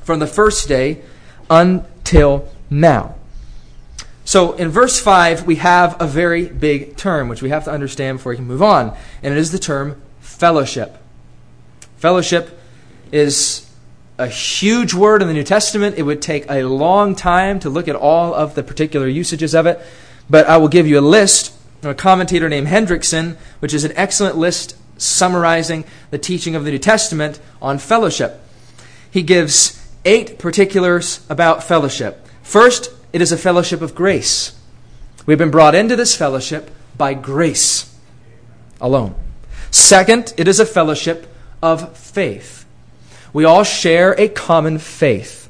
from 0.02 0.20
the 0.20 0.28
first 0.28 0.70
day 0.70 1.02
until 1.50 2.48
now. 2.70 3.16
So 4.34 4.54
in 4.54 4.70
verse 4.70 5.00
5, 5.00 5.46
we 5.46 5.58
have 5.58 6.02
a 6.02 6.08
very 6.08 6.48
big 6.48 6.98
term 6.98 7.30
which 7.30 7.44
we 7.44 7.50
have 7.50 7.66
to 7.66 7.72
understand 7.72 8.18
before 8.18 8.32
we 8.32 8.38
can 8.38 8.48
move 8.48 8.64
on, 8.64 8.98
and 9.22 9.32
it 9.32 9.38
is 9.38 9.52
the 9.52 9.60
term 9.60 10.02
fellowship. 10.22 10.98
Fellowship 11.98 12.60
is 13.12 13.72
a 14.18 14.26
huge 14.26 14.96
word 14.96 15.22
in 15.22 15.28
the 15.28 15.36
New 15.36 15.44
Testament. 15.44 16.00
It 16.00 16.02
would 16.02 16.20
take 16.20 16.50
a 16.50 16.64
long 16.64 17.14
time 17.14 17.60
to 17.60 17.70
look 17.70 17.88
at 17.88 17.96
all 17.96 18.34
of 18.34 18.56
the 18.56 18.64
particular 18.64 19.08
usages 19.08 19.54
of 19.54 19.68
it, 19.68 19.80
but 20.28 20.48
I 20.48 20.58
will 20.58 20.68
give 20.68 20.88
you 20.88 20.98
a 20.98 21.02
list 21.02 21.54
a 21.84 21.94
commentator 21.94 22.50
named 22.50 22.70
Hendriksen, 22.70 23.38
which 23.60 23.72
is 23.72 23.84
an 23.84 23.94
excellent 23.96 24.36
list 24.36 24.76
summarizing 24.98 25.86
the 26.10 26.18
teaching 26.18 26.56
of 26.56 26.66
the 26.66 26.72
New 26.72 26.80
Testament 26.80 27.40
on 27.62 27.78
fellowship. 27.78 28.42
He 29.12 29.22
gives 29.22 29.80
eight 30.06 30.40
particulars 30.40 31.24
about 31.30 31.64
fellowship. 31.64 32.28
First, 32.42 32.90
it 33.14 33.22
is 33.22 33.32
a 33.32 33.38
fellowship 33.38 33.82
of 33.82 33.94
grace. 33.94 34.60
We've 35.26 35.38
been 35.38 35.52
brought 35.52 35.76
into 35.76 35.96
this 35.96 36.16
fellowship 36.16 36.72
by 36.98 37.14
grace 37.14 37.96
alone. 38.82 39.16
Second, 39.72 40.34
it 40.36 40.48
is 40.48 40.60
a 40.60 40.66
fellowship 40.66 41.34
of 41.62 41.96
faith. 41.96 42.66
We 43.32 43.46
all 43.46 43.64
share 43.64 44.20
a 44.20 44.28
common 44.28 44.80
faith. 44.80 45.50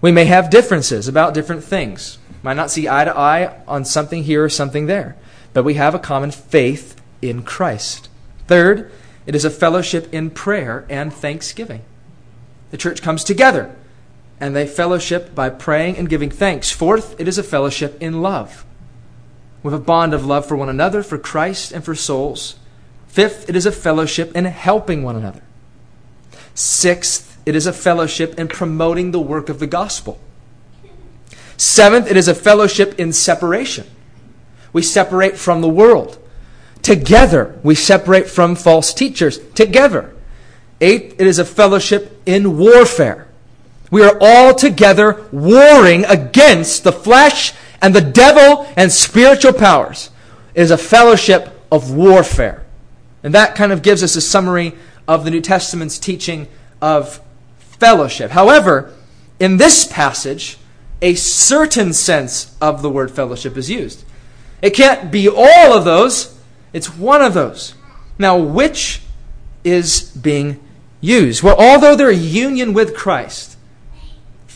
We 0.00 0.12
may 0.12 0.24
have 0.26 0.50
differences 0.50 1.08
about 1.08 1.32
different 1.32 1.64
things. 1.64 2.18
Might 2.42 2.56
not 2.56 2.70
see 2.70 2.88
eye 2.88 3.04
to 3.04 3.16
eye 3.16 3.62
on 3.66 3.84
something 3.84 4.24
here 4.24 4.44
or 4.44 4.48
something 4.48 4.86
there, 4.86 5.16
but 5.52 5.64
we 5.64 5.74
have 5.74 5.94
a 5.94 5.98
common 5.98 6.30
faith 6.30 7.00
in 7.22 7.42
Christ. 7.42 8.08
Third, 8.46 8.90
it 9.26 9.34
is 9.34 9.44
a 9.44 9.50
fellowship 9.50 10.12
in 10.12 10.30
prayer 10.30 10.86
and 10.88 11.12
thanksgiving. 11.12 11.82
The 12.70 12.78
church 12.78 13.02
comes 13.02 13.24
together 13.24 13.74
and 14.40 14.56
they 14.56 14.66
fellowship 14.66 15.34
by 15.34 15.50
praying 15.50 15.96
and 15.96 16.08
giving 16.08 16.30
thanks. 16.30 16.70
Fourth, 16.70 17.20
it 17.20 17.28
is 17.28 17.38
a 17.38 17.42
fellowship 17.42 18.00
in 18.02 18.22
love. 18.22 18.64
Have 19.62 19.72
a 19.74 19.78
bond 19.78 20.14
of 20.14 20.24
love 20.24 20.46
for 20.46 20.56
one 20.56 20.70
another, 20.70 21.02
for 21.02 21.18
Christ, 21.18 21.72
and 21.72 21.84
for 21.84 21.94
souls. 21.94 22.56
Fifth, 23.08 23.48
it 23.48 23.56
is 23.56 23.66
a 23.66 23.72
fellowship 23.72 24.34
in 24.34 24.46
helping 24.46 25.02
one 25.02 25.16
another. 25.16 25.42
Sixth, 26.54 27.38
it 27.44 27.54
is 27.54 27.66
a 27.66 27.72
fellowship 27.72 28.38
in 28.38 28.48
promoting 28.48 29.10
the 29.10 29.20
work 29.20 29.48
of 29.48 29.58
the 29.58 29.66
gospel. 29.66 30.18
Seventh, 31.56 32.10
it 32.10 32.16
is 32.16 32.28
a 32.28 32.34
fellowship 32.34 32.98
in 32.98 33.12
separation. 33.12 33.86
We 34.72 34.82
separate 34.82 35.36
from 35.36 35.60
the 35.60 35.68
world. 35.68 36.16
Together, 36.80 37.58
we 37.62 37.74
separate 37.74 38.28
from 38.28 38.56
false 38.56 38.94
teachers. 38.94 39.38
Together. 39.50 40.14
Eighth, 40.80 41.20
it 41.20 41.26
is 41.26 41.38
a 41.38 41.44
fellowship 41.44 42.22
in 42.24 42.56
warfare. 42.56 43.28
We 43.90 44.02
are 44.02 44.16
all 44.20 44.54
together 44.54 45.26
warring 45.32 46.04
against 46.04 46.84
the 46.84 46.92
flesh 46.92 47.52
and 47.82 47.94
the 47.94 48.00
devil 48.00 48.66
and 48.76 48.92
spiritual 48.92 49.52
powers. 49.52 50.10
It 50.54 50.62
is 50.62 50.70
a 50.70 50.78
fellowship 50.78 51.60
of 51.72 51.92
warfare. 51.92 52.64
And 53.22 53.34
that 53.34 53.54
kind 53.54 53.72
of 53.72 53.82
gives 53.82 54.02
us 54.02 54.16
a 54.16 54.20
summary 54.20 54.74
of 55.06 55.24
the 55.24 55.30
New 55.30 55.40
Testament's 55.40 55.98
teaching 55.98 56.48
of 56.80 57.20
fellowship. 57.58 58.30
However, 58.30 58.94
in 59.38 59.56
this 59.56 59.86
passage, 59.86 60.58
a 61.02 61.14
certain 61.14 61.92
sense 61.92 62.54
of 62.60 62.82
the 62.82 62.90
word 62.90 63.10
fellowship 63.10 63.56
is 63.56 63.70
used. 63.70 64.04
It 64.62 64.70
can't 64.70 65.10
be 65.10 65.28
all 65.28 65.72
of 65.72 65.84
those, 65.84 66.38
it's 66.72 66.94
one 66.94 67.22
of 67.22 67.34
those. 67.34 67.74
Now, 68.18 68.36
which 68.36 69.00
is 69.64 70.10
being 70.10 70.62
used? 71.00 71.42
Well, 71.42 71.56
although 71.58 71.96
they're 71.96 72.10
union 72.10 72.74
with 72.74 72.94
Christ, 72.94 73.49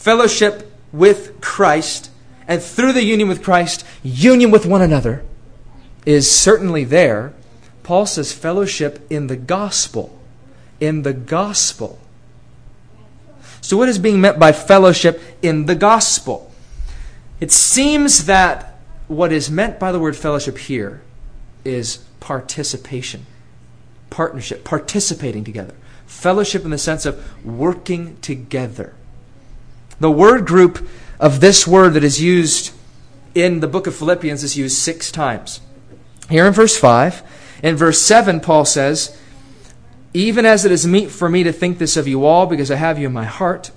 fellowship 0.05 0.71
with 0.93 1.41
Christ, 1.41 2.11
and 2.47 2.63
through 2.63 2.93
the 2.93 3.03
union 3.03 3.27
with 3.27 3.43
Christ, 3.43 3.87
union 4.03 4.51
with 4.51 4.67
one 4.67 4.83
another 4.83 5.25
is 6.05 6.31
certainly 6.31 6.85
there. 6.85 7.33
Paul 7.83 8.05
says 8.05 8.31
fellowship 8.31 9.07
in 9.09 9.29
the 9.29 9.37
gospel. 9.37 10.19
In 10.79 11.05
the 11.05 11.15
gospel. 11.15 11.99
So, 13.63 13.79
what 13.79 13.89
is 13.89 13.99
being 13.99 14.21
meant 14.21 14.39
by 14.39 14.53
fellowship 14.53 15.23
in 15.41 15.65
the 15.65 15.75
gospel? 15.75 16.53
It 17.41 17.51
seems 17.51 18.27
that 18.27 18.79
what 19.09 19.33
is 19.33 19.51
meant 19.51 19.79
by 19.79 19.91
the 19.91 19.99
word 19.99 20.17
fellowship 20.17 20.59
here 20.59 21.01
is 21.65 22.05
participation, 22.21 23.25
partnership, 24.11 24.65
participating 24.65 25.45
together. 25.45 25.75
Fellowship 26.07 26.63
in 26.63 26.71
the 26.71 26.79
sense 26.79 27.07
of 27.07 27.25
working 27.43 28.19
together. 28.21 28.93
The 30.01 30.11
word 30.11 30.47
group 30.47 30.87
of 31.21 31.41
this 31.41 31.67
word 31.67 31.95
that 31.95 32.05
is 32.05 32.21
used 32.21 32.73
in 33.35 33.61
the 33.61 33.69
book 33.69 33.87
of 33.87 33.95
Philippians 33.95 34.43
is 34.43 34.57
used 34.57 34.77
six 34.77 35.11
times. 35.11 35.61
Here 36.29 36.47
in 36.47 36.53
verse 36.53 36.77
5, 36.77 37.23
in 37.63 37.77
verse 37.77 38.01
7, 38.01 38.41
Paul 38.41 38.65
says, 38.65 39.19
Even 40.13 40.47
as 40.47 40.65
it 40.65 40.73
is 40.73 40.87
meet 40.87 41.11
for 41.11 41.29
me 41.29 41.43
to 41.43 41.53
think 41.53 41.79
this 41.79 41.97
of 41.97 42.09
you 42.09 42.25
all, 42.25 42.47
because 42.47 42.71
I 42.71 42.77
have 42.77 42.99
you 42.99 43.07
in 43.07 43.13
my 43.13 43.25
heart, 43.25 43.71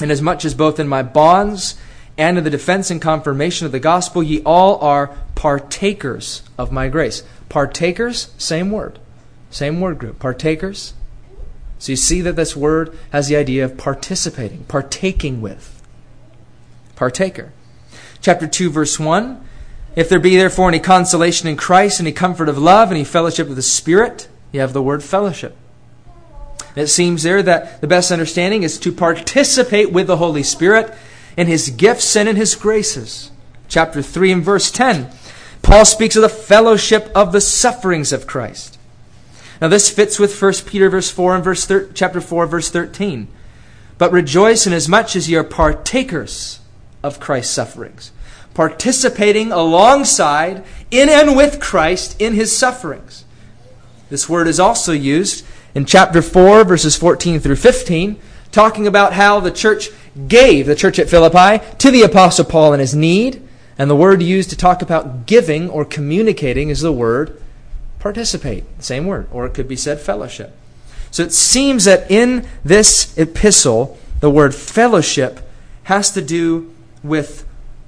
inasmuch 0.00 0.44
as 0.44 0.54
both 0.54 0.80
in 0.80 0.88
my 0.88 1.02
bonds 1.02 1.76
and 2.16 2.38
in 2.38 2.44
the 2.44 2.50
defense 2.50 2.90
and 2.90 3.00
confirmation 3.00 3.66
of 3.66 3.72
the 3.72 3.80
gospel, 3.80 4.22
ye 4.22 4.42
all 4.44 4.78
are 4.80 5.16
partakers 5.34 6.42
of 6.58 6.72
my 6.72 6.88
grace. 6.88 7.22
Partakers, 7.48 8.32
same 8.36 8.70
word. 8.70 8.98
Same 9.50 9.80
word 9.80 9.98
group. 9.98 10.18
Partakers. 10.18 10.94
So 11.80 11.92
you 11.92 11.96
see 11.96 12.20
that 12.20 12.36
this 12.36 12.54
word 12.54 12.96
has 13.10 13.28
the 13.28 13.36
idea 13.36 13.64
of 13.64 13.78
participating, 13.78 14.64
partaking 14.64 15.40
with. 15.40 15.82
Partaker. 16.94 17.52
Chapter 18.20 18.46
2, 18.46 18.68
verse 18.70 19.00
1. 19.00 19.42
If 19.96 20.10
there 20.10 20.20
be 20.20 20.36
therefore 20.36 20.68
any 20.68 20.78
consolation 20.78 21.48
in 21.48 21.56
Christ, 21.56 21.98
any 21.98 22.12
comfort 22.12 22.50
of 22.50 22.58
love, 22.58 22.90
any 22.90 23.02
fellowship 23.02 23.48
with 23.48 23.56
the 23.56 23.62
Spirit, 23.62 24.28
you 24.52 24.60
have 24.60 24.74
the 24.74 24.82
word 24.82 25.02
fellowship. 25.02 25.56
It 26.76 26.88
seems 26.88 27.22
there 27.22 27.42
that 27.42 27.80
the 27.80 27.86
best 27.86 28.12
understanding 28.12 28.62
is 28.62 28.78
to 28.80 28.92
participate 28.92 29.90
with 29.90 30.06
the 30.06 30.18
Holy 30.18 30.42
Spirit 30.42 30.94
in 31.34 31.46
His 31.46 31.70
gifts 31.70 32.14
and 32.14 32.28
in 32.28 32.36
His 32.36 32.54
graces. 32.54 33.30
Chapter 33.68 34.02
3 34.02 34.32
and 34.32 34.44
verse 34.44 34.70
10. 34.70 35.10
Paul 35.62 35.86
speaks 35.86 36.14
of 36.14 36.22
the 36.22 36.28
fellowship 36.28 37.10
of 37.14 37.32
the 37.32 37.40
sufferings 37.40 38.12
of 38.12 38.26
Christ. 38.26 38.78
Now 39.60 39.68
this 39.68 39.90
fits 39.90 40.18
with 40.18 40.40
1 40.40 40.52
Peter 40.66 40.88
verse 40.88 41.10
4 41.10 41.34
and 41.36 41.44
verse 41.44 41.66
thir- 41.66 41.90
chapter 41.92 42.20
4 42.20 42.46
verse 42.46 42.70
13. 42.70 43.28
But 43.98 44.12
rejoice 44.12 44.66
inasmuch 44.66 45.14
as 45.16 45.28
ye 45.28 45.36
are 45.36 45.44
partakers 45.44 46.60
of 47.02 47.20
Christ's 47.20 47.52
sufferings, 47.52 48.12
participating 48.54 49.52
alongside 49.52 50.64
in 50.90 51.08
and 51.08 51.36
with 51.36 51.60
Christ 51.60 52.18
in 52.20 52.34
his 52.34 52.56
sufferings. 52.56 53.24
This 54.08 54.28
word 54.28 54.48
is 54.48 54.58
also 54.58 54.92
used 54.92 55.44
in 55.74 55.84
chapter 55.84 56.22
4 56.22 56.64
verses 56.64 56.96
14 56.96 57.40
through 57.40 57.56
15, 57.56 58.18
talking 58.50 58.86
about 58.86 59.12
how 59.12 59.40
the 59.40 59.50
church 59.50 59.90
gave, 60.28 60.66
the 60.66 60.74
church 60.74 60.98
at 60.98 61.10
Philippi, 61.10 61.64
to 61.78 61.90
the 61.90 62.02
apostle 62.02 62.44
Paul 62.44 62.72
in 62.72 62.80
his 62.80 62.94
need 62.94 63.46
and 63.80 63.88
the 63.88 63.96
word 63.96 64.22
used 64.22 64.50
to 64.50 64.56
talk 64.56 64.82
about 64.82 65.24
giving 65.24 65.70
or 65.70 65.86
communicating 65.86 66.68
is 66.68 66.82
the 66.82 66.92
word 66.92 67.39
participate. 68.00 68.64
Same 68.82 69.06
word. 69.06 69.28
Or 69.30 69.46
it 69.46 69.54
could 69.54 69.68
be 69.68 69.76
said 69.76 70.00
fellowship. 70.00 70.56
So 71.10 71.22
it 71.22 71.32
seems 71.32 71.84
that 71.84 72.10
in 72.10 72.46
this 72.64 73.16
epistle, 73.16 73.98
the 74.20 74.30
word 74.30 74.54
fellowship 74.54 75.40
has 75.84 76.10
to 76.12 76.22
do 76.22 76.72
with 77.02 77.46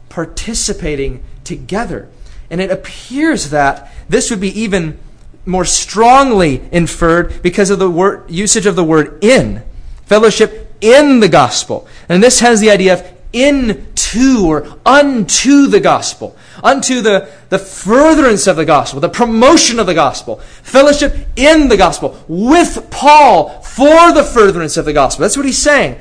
participating 0.09 1.23
together. 1.45 2.09
And 2.51 2.61
it 2.61 2.71
appears 2.71 3.51
that 3.51 3.93
this 4.09 4.31
would 4.31 4.41
be 4.41 4.61
even 4.61 4.99
more 5.47 5.65
strongly 5.65 6.63
inferred 6.71 7.43
because 7.43 7.71
of 7.71 7.79
the 7.79 7.91
word, 7.91 8.31
usage 8.31 8.67
of 8.67 8.77
the 8.77 8.85
word 8.85 9.23
in. 9.25 9.63
Fellowship 10.07 10.77
in 10.81 11.21
the 11.21 11.29
gospel. 11.29 11.89
And 12.09 12.23
this 12.23 12.41
has 12.41 12.61
the 12.61 12.71
idea 12.71 12.95
of 12.95 13.13
into 13.33 14.47
or 14.47 14.79
unto 14.85 15.67
the 15.67 15.81
gospel, 15.81 16.37
unto 16.63 17.01
the, 17.01 17.29
the 17.49 17.59
furtherance 17.59 18.47
of 18.47 18.57
the 18.57 18.65
gospel, 18.65 19.01
the 19.01 19.09
promotion 19.09 19.79
of 19.79 19.87
the 19.87 19.95
gospel, 19.95 20.37
fellowship 20.63 21.15
in 21.37 21.69
the 21.69 21.77
gospel, 21.77 22.23
with 22.29 22.89
Paul 22.91 23.61
for 23.63 24.13
the 24.13 24.25
furtherance 24.25 24.77
of 24.77 24.85
the 24.85 24.93
gospel. 24.93 25.23
That's 25.23 25.37
what 25.37 25.47
he's 25.47 25.59
saying. 25.59 25.99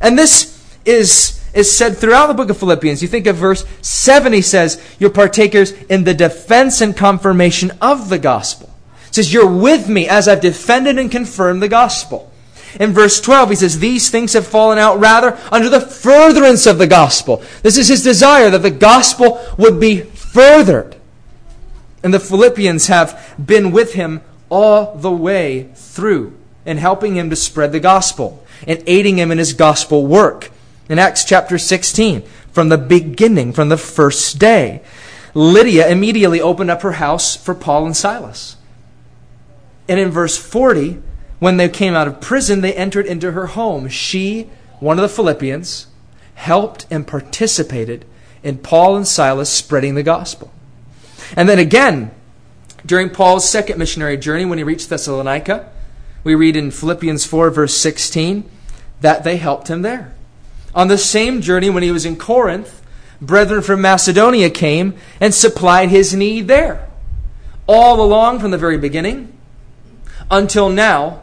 And 0.00 0.18
this 0.18 0.54
is, 0.84 1.42
is 1.54 1.74
said 1.74 1.96
throughout 1.96 2.26
the 2.28 2.34
book 2.34 2.50
of 2.50 2.58
Philippians. 2.58 3.02
You 3.02 3.08
think 3.08 3.26
of 3.26 3.36
verse 3.36 3.64
7, 3.82 4.32
he 4.32 4.42
says, 4.42 4.80
You're 4.98 5.10
partakers 5.10 5.72
in 5.84 6.04
the 6.04 6.14
defense 6.14 6.80
and 6.80 6.96
confirmation 6.96 7.72
of 7.80 8.08
the 8.08 8.18
gospel. 8.18 8.70
It 9.08 9.14
says, 9.14 9.32
You're 9.32 9.50
with 9.50 9.88
me 9.88 10.08
as 10.08 10.28
I've 10.28 10.40
defended 10.40 10.98
and 10.98 11.10
confirmed 11.10 11.62
the 11.62 11.68
gospel. 11.68 12.30
In 12.80 12.92
verse 12.92 13.20
12, 13.20 13.50
he 13.50 13.56
says, 13.56 13.78
These 13.78 14.10
things 14.10 14.32
have 14.32 14.46
fallen 14.46 14.78
out 14.78 14.98
rather 14.98 15.38
under 15.50 15.68
the 15.68 15.80
furtherance 15.80 16.66
of 16.66 16.78
the 16.78 16.86
gospel. 16.86 17.42
This 17.62 17.78
is 17.78 17.88
his 17.88 18.02
desire 18.02 18.50
that 18.50 18.62
the 18.62 18.70
gospel 18.70 19.40
would 19.56 19.78
be 19.78 20.00
furthered. 20.00 20.96
And 22.02 22.12
the 22.12 22.20
Philippians 22.20 22.88
have 22.88 23.34
been 23.44 23.70
with 23.70 23.94
him 23.94 24.22
all 24.50 24.96
the 24.96 25.10
way 25.10 25.70
through 25.74 26.36
in 26.66 26.78
helping 26.78 27.16
him 27.16 27.30
to 27.30 27.36
spread 27.36 27.72
the 27.72 27.80
gospel 27.80 28.44
and 28.66 28.82
aiding 28.86 29.18
him 29.18 29.30
in 29.30 29.38
his 29.38 29.52
gospel 29.52 30.06
work. 30.06 30.50
In 30.88 30.98
Acts 30.98 31.24
chapter 31.24 31.58
16, 31.58 32.22
from 32.52 32.68
the 32.68 32.78
beginning, 32.78 33.52
from 33.52 33.68
the 33.68 33.76
first 33.76 34.38
day, 34.38 34.82
Lydia 35.34 35.88
immediately 35.88 36.40
opened 36.40 36.70
up 36.70 36.82
her 36.82 36.92
house 36.92 37.36
for 37.36 37.54
Paul 37.54 37.86
and 37.86 37.96
Silas. 37.96 38.56
And 39.88 39.98
in 39.98 40.10
verse 40.10 40.36
40, 40.36 41.02
when 41.38 41.56
they 41.56 41.68
came 41.68 41.94
out 41.94 42.08
of 42.08 42.20
prison, 42.20 42.60
they 42.60 42.74
entered 42.74 43.06
into 43.06 43.32
her 43.32 43.46
home. 43.46 43.88
She, 43.88 44.50
one 44.80 44.98
of 44.98 45.02
the 45.02 45.08
Philippians, 45.08 45.86
helped 46.34 46.86
and 46.90 47.06
participated 47.06 48.04
in 48.42 48.58
Paul 48.58 48.96
and 48.96 49.06
Silas 49.06 49.50
spreading 49.50 49.94
the 49.94 50.02
gospel. 50.02 50.52
And 51.36 51.48
then 51.48 51.58
again, 51.58 52.10
during 52.86 53.10
Paul's 53.10 53.48
second 53.48 53.78
missionary 53.78 54.16
journey, 54.16 54.44
when 54.44 54.58
he 54.58 54.64
reached 54.64 54.88
Thessalonica, 54.90 55.70
we 56.22 56.34
read 56.34 56.56
in 56.56 56.70
Philippians 56.70 57.24
4, 57.24 57.50
verse 57.50 57.74
16, 57.74 58.48
that 59.00 59.24
they 59.24 59.36
helped 59.36 59.68
him 59.68 59.82
there. 59.82 60.14
On 60.74 60.88
the 60.88 60.98
same 60.98 61.40
journey, 61.40 61.70
when 61.70 61.82
he 61.82 61.90
was 61.90 62.04
in 62.04 62.16
Corinth, 62.16 62.82
brethren 63.20 63.62
from 63.62 63.80
Macedonia 63.80 64.50
came 64.50 64.94
and 65.20 65.34
supplied 65.34 65.88
his 65.88 66.14
need 66.14 66.48
there. 66.48 66.88
All 67.66 68.00
along 68.00 68.40
from 68.40 68.50
the 68.50 68.58
very 68.58 68.78
beginning 68.78 69.34
until 70.30 70.68
now, 70.68 71.22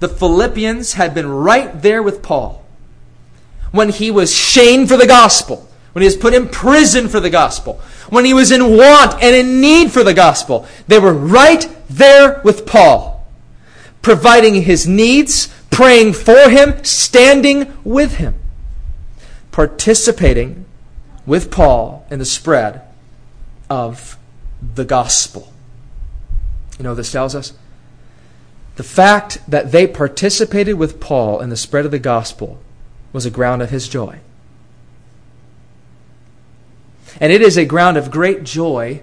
the 0.00 0.08
Philippians 0.08 0.94
had 0.94 1.14
been 1.14 1.30
right 1.30 1.80
there 1.82 2.02
with 2.02 2.22
Paul. 2.22 2.64
When 3.70 3.90
he 3.90 4.10
was 4.10 4.34
shamed 4.34 4.88
for 4.88 4.96
the 4.96 5.06
gospel, 5.06 5.68
when 5.92 6.02
he 6.02 6.06
was 6.06 6.16
put 6.16 6.34
in 6.34 6.48
prison 6.48 7.08
for 7.08 7.20
the 7.20 7.30
gospel, 7.30 7.80
when 8.08 8.24
he 8.24 8.34
was 8.34 8.50
in 8.50 8.76
want 8.76 9.22
and 9.22 9.36
in 9.36 9.60
need 9.60 9.92
for 9.92 10.02
the 10.02 10.14
gospel, 10.14 10.66
they 10.88 10.98
were 10.98 11.12
right 11.12 11.68
there 11.88 12.40
with 12.42 12.66
Paul, 12.66 13.26
providing 14.02 14.62
his 14.62 14.86
needs, 14.86 15.48
praying 15.70 16.14
for 16.14 16.48
him, 16.48 16.82
standing 16.82 17.76
with 17.84 18.16
him, 18.16 18.34
participating 19.52 20.64
with 21.26 21.50
Paul 21.50 22.06
in 22.10 22.18
the 22.18 22.24
spread 22.24 22.82
of 23.68 24.16
the 24.74 24.84
gospel. 24.84 25.52
You 26.78 26.84
know 26.84 26.94
this 26.94 27.12
tells 27.12 27.34
us? 27.34 27.52
The 28.80 28.84
fact 28.84 29.40
that 29.46 29.72
they 29.72 29.86
participated 29.86 30.78
with 30.78 31.00
Paul 31.00 31.40
in 31.40 31.50
the 31.50 31.56
spread 31.58 31.84
of 31.84 31.90
the 31.90 31.98
gospel 31.98 32.62
was 33.12 33.26
a 33.26 33.30
ground 33.30 33.60
of 33.60 33.68
his 33.68 33.86
joy. 33.86 34.20
And 37.20 37.30
it 37.30 37.42
is 37.42 37.58
a 37.58 37.66
ground 37.66 37.98
of 37.98 38.10
great 38.10 38.42
joy 38.42 39.02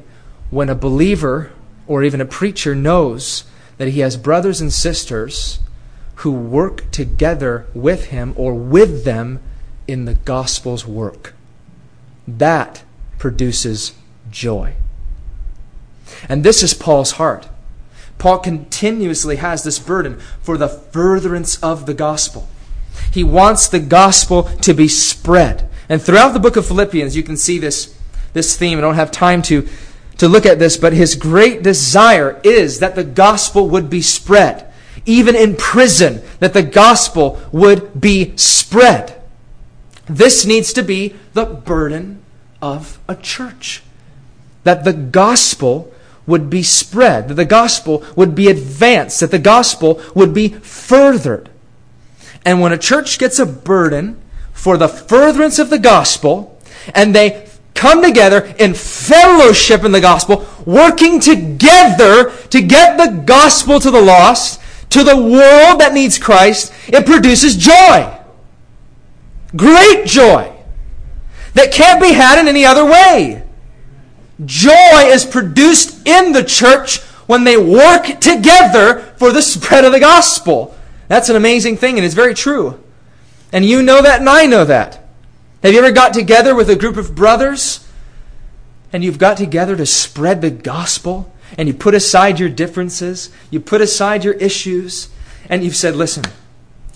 when 0.50 0.68
a 0.68 0.74
believer 0.74 1.52
or 1.86 2.04
even 2.04 2.20
a 2.20 2.26
preacher 2.26 2.74
knows 2.74 3.44
that 3.78 3.90
he 3.90 4.00
has 4.00 4.18
brothers 4.18 4.60
and 4.60 4.74
sisters 4.74 5.60
who 6.16 6.32
work 6.32 6.90
together 6.90 7.68
with 7.76 8.06
him 8.06 8.34
or 8.36 8.56
with 8.56 9.06
them 9.06 9.40
in 9.88 10.06
the 10.06 10.16
gospel's 10.16 10.88
work. 10.88 11.36
That 12.28 12.84
produces 13.20 13.94
joy. 14.32 14.74
And 16.28 16.44
this 16.44 16.64
is 16.64 16.74
Paul's 16.74 17.12
heart. 17.12 17.48
Paul 18.18 18.40
continuously 18.40 19.38
has 19.38 19.64
this 19.64 19.80
burden 19.80 20.20
for 20.42 20.58
the 20.58 20.68
furtherance 20.68 21.62
of 21.62 21.86
the 21.86 21.94
gospel. 21.94 22.48
He 23.12 23.24
wants 23.24 23.68
the 23.68 23.80
gospel 23.80 24.44
to 24.44 24.74
be 24.74 24.88
spread. 24.88 25.70
And 25.90 26.02
throughout 26.02 26.34
the 26.34 26.40
book 26.40 26.56
of 26.56 26.66
Philippians, 26.66 27.16
you 27.16 27.24
can 27.24 27.38
see 27.38 27.60
this, 27.60 27.98
this 28.34 28.58
theme. 28.58 28.78
I 28.78 28.82
don't 28.82 28.96
have 28.96 29.12
time 29.12 29.42
to, 29.44 29.68
to 30.18 30.28
look 30.28 30.46
at 30.46 30.60
this, 30.60 30.78
but 30.78 30.94
his 30.94 31.16
great 31.16 31.64
desire 31.64 32.42
is 32.44 32.80
that 32.80 32.96
the 32.96 33.04
gospel 33.04 33.70
would 33.70 33.90
be 33.90 34.02
spread. 34.02 34.72
Even 35.06 35.36
in 35.36 35.56
prison, 35.56 36.22
that 36.40 36.54
the 36.54 36.64
gospel 36.64 37.40
would 37.52 38.02
be 38.02 38.36
spread. 38.36 39.22
This 40.08 40.46
needs 40.46 40.74
to 40.74 40.84
be 40.84 41.16
the 41.34 41.46
burden 41.46 42.22
of 42.62 43.00
a 43.08 43.16
church. 43.16 43.84
That 44.64 44.84
the 44.84 44.94
gospel 44.94 45.94
would 46.28 46.50
be 46.50 46.62
spread, 46.62 47.30
that 47.30 47.34
the 47.36 47.46
gospel 47.46 48.04
would 48.16 48.36
be 48.36 48.50
advanced, 48.50 49.22
that 49.22 49.32
the 49.32 49.40
gospel 49.40 50.02
would 50.14 50.34
be 50.34 50.50
furthered. 50.50 51.50
And 52.46 52.62
when 52.62 52.74
a 52.74 52.78
church 52.78 53.18
gets 53.18 53.40
a 53.40 53.46
burden 53.46 54.22
for 54.54 54.78
the 54.78 54.88
furtherance 54.88 55.58
of 55.58 55.70
the 55.70 55.80
gospel, 55.80 56.62
and 56.94 57.16
they 57.16 57.48
come 57.74 58.04
together 58.04 58.54
in 58.60 58.74
fellowship 58.74 59.84
in 59.84 59.92
the 59.92 60.02
gospel, 60.02 60.46
working 60.66 61.20
together 61.20 62.32
to 62.50 62.62
get 62.62 62.98
the 62.98 63.24
gospel 63.26 63.80
to 63.80 63.92
the 63.92 64.02
lost, 64.02 64.60
to 64.90 65.04
the 65.04 65.16
world 65.16 65.80
that 65.80 65.94
needs 65.94 66.18
Christ, 66.18 66.74
it 66.88 67.06
produces 67.06 67.56
joy. 67.56 68.14
Great 69.56 70.06
joy 70.06 70.54
that 71.54 71.72
can't 71.72 72.02
be 72.02 72.14
had 72.14 72.40
in 72.40 72.48
any 72.48 72.66
other 72.66 72.86
way. 72.86 73.47
Joy 74.46 75.06
is 75.06 75.26
produced 75.26 76.08
in 76.08 76.32
the 76.32 76.44
church 76.44 77.00
when 77.28 77.44
they 77.44 77.58
work 77.58 78.20
together 78.20 79.00
for 79.18 79.32
the 79.32 79.42
spread 79.42 79.86
of 79.86 79.92
the 79.92 80.00
gospel. 80.00 80.76
That's 81.08 81.30
an 81.30 81.36
amazing 81.36 81.78
thing, 81.78 81.98
and 81.98 82.06
it's 82.06 82.16
very 82.16 82.34
true. 82.34 82.84
And 83.52 83.66
you 83.66 83.82
know 83.82 84.02
that, 84.02 84.20
and 84.20 84.30
I 84.30 84.46
know 84.46 84.66
that. 84.66 85.08
Have 85.64 85.74
you 85.74 85.80
ever 85.80 85.92
got 85.92 86.14
together 86.14 86.54
with 86.54 86.70
a 86.70 86.76
group 86.76 86.98
of 86.98 87.16
brothers 87.16 87.88
and 88.94 89.04
you've 89.04 89.18
got 89.18 89.38
together 89.38 89.76
to 89.76 89.86
spread 89.86 90.42
the 90.42 90.52
gospel 90.52 91.34
and 91.58 91.68
you 91.68 91.74
put 91.74 91.96
aside 91.96 92.40
your 92.40 92.50
differences, 92.50 93.30
you 93.50 93.60
put 93.60 93.82
aside 93.82 94.24
your 94.24 94.34
issues, 94.36 95.10
and 95.50 95.64
you've 95.64 95.76
said, 95.76 95.96
listen, 95.96 96.26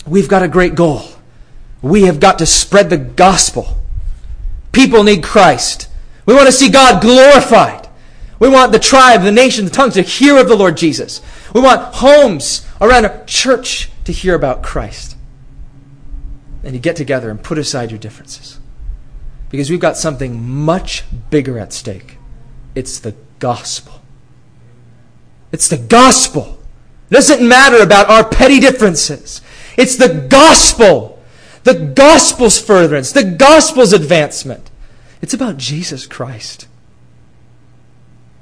we've 0.06 0.28
got 0.28 0.42
a 0.42 0.48
great 0.48 0.74
goal. 0.74 1.02
We 1.80 2.02
have 2.02 2.20
got 2.20 2.38
to 2.38 2.46
spread 2.46 2.90
the 2.90 2.98
gospel. 2.98 3.78
People 4.72 5.02
need 5.02 5.22
Christ. 5.22 5.88
We 6.26 6.34
want 6.34 6.46
to 6.46 6.52
see 6.52 6.68
God 6.68 7.02
glorified. 7.02 7.88
We 8.38 8.48
want 8.48 8.72
the 8.72 8.78
tribe, 8.78 9.22
the 9.22 9.32
nation, 9.32 9.64
the 9.64 9.70
tongues 9.70 9.94
to 9.94 10.02
hear 10.02 10.36
of 10.38 10.48
the 10.48 10.56
Lord 10.56 10.76
Jesus. 10.76 11.20
We 11.54 11.60
want 11.60 11.94
homes 11.94 12.66
around 12.80 13.04
a 13.04 13.24
church 13.24 13.90
to 14.04 14.12
hear 14.12 14.34
about 14.34 14.62
Christ. 14.62 15.16
And 16.64 16.74
you 16.74 16.80
get 16.80 16.96
together 16.96 17.30
and 17.30 17.42
put 17.42 17.58
aside 17.58 17.90
your 17.90 18.00
differences. 18.00 18.58
Because 19.48 19.70
we've 19.70 19.80
got 19.80 19.96
something 19.96 20.42
much 20.48 21.04
bigger 21.30 21.58
at 21.58 21.72
stake. 21.72 22.18
It's 22.74 22.98
the 22.98 23.14
gospel. 23.38 24.00
It's 25.52 25.68
the 25.68 25.78
gospel. 25.78 26.58
It 27.10 27.14
doesn't 27.14 27.46
matter 27.46 27.82
about 27.82 28.08
our 28.08 28.28
petty 28.28 28.58
differences. 28.58 29.42
It's 29.76 29.96
the 29.96 30.26
gospel. 30.28 31.22
The 31.64 31.74
gospel's 31.74 32.58
furtherance, 32.60 33.12
the 33.12 33.22
gospel's 33.22 33.92
advancement. 33.92 34.71
It's 35.22 35.32
about 35.32 35.56
Jesus 35.56 36.06
Christ. 36.06 36.66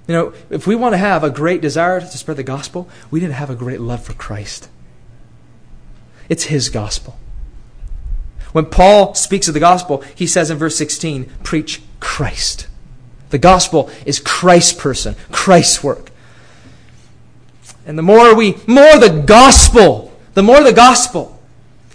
You 0.08 0.14
know, 0.14 0.32
if 0.48 0.66
we 0.66 0.74
want 0.74 0.94
to 0.94 0.98
have 0.98 1.22
a 1.22 1.30
great 1.30 1.60
desire 1.60 2.00
to 2.00 2.18
spread 2.18 2.38
the 2.38 2.42
gospel, 2.42 2.88
we 3.10 3.20
need 3.20 3.28
to 3.28 3.34
have 3.34 3.50
a 3.50 3.54
great 3.54 3.80
love 3.80 4.02
for 4.02 4.14
Christ. 4.14 4.68
It's 6.28 6.44
His 6.44 6.68
gospel. 6.68 7.18
When 8.52 8.66
Paul 8.66 9.14
speaks 9.14 9.46
of 9.46 9.54
the 9.54 9.60
gospel, 9.60 10.02
he 10.14 10.26
says 10.26 10.50
in 10.50 10.58
verse 10.58 10.76
16, 10.76 11.30
preach 11.44 11.82
Christ. 12.00 12.66
The 13.28 13.38
gospel 13.38 13.88
is 14.04 14.18
Christ's 14.18 14.72
person, 14.72 15.14
Christ's 15.30 15.84
work. 15.84 16.10
And 17.86 17.96
the 17.96 18.02
more 18.02 18.34
we, 18.34 18.56
more 18.66 18.98
the 18.98 19.22
gospel, 19.24 20.12
the 20.34 20.42
more 20.42 20.62
the 20.64 20.72
gospel 20.72 21.39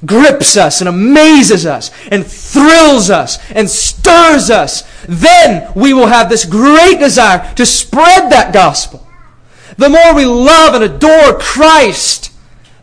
grips 0.04 0.58
us 0.58 0.82
and 0.82 0.90
amazes 0.90 1.66
us 1.66 1.92
and 2.10 2.26
thrills 2.26 3.10
us 3.10 3.40
and 3.52 3.70
stirs 3.70 4.50
us, 4.50 4.84
then 5.08 5.72
we 5.76 5.94
will 5.94 6.08
have 6.08 6.30
this 6.30 6.46
great 6.46 7.00
desire 7.00 7.54
to 7.56 7.66
spread 7.66 8.32
that 8.32 8.54
gospel. 8.54 9.06
The 9.78 9.90
more 9.90 10.16
we 10.16 10.26
love 10.26 10.74
and 10.74 10.84
adore 10.84 11.38
Christ, 11.40 12.32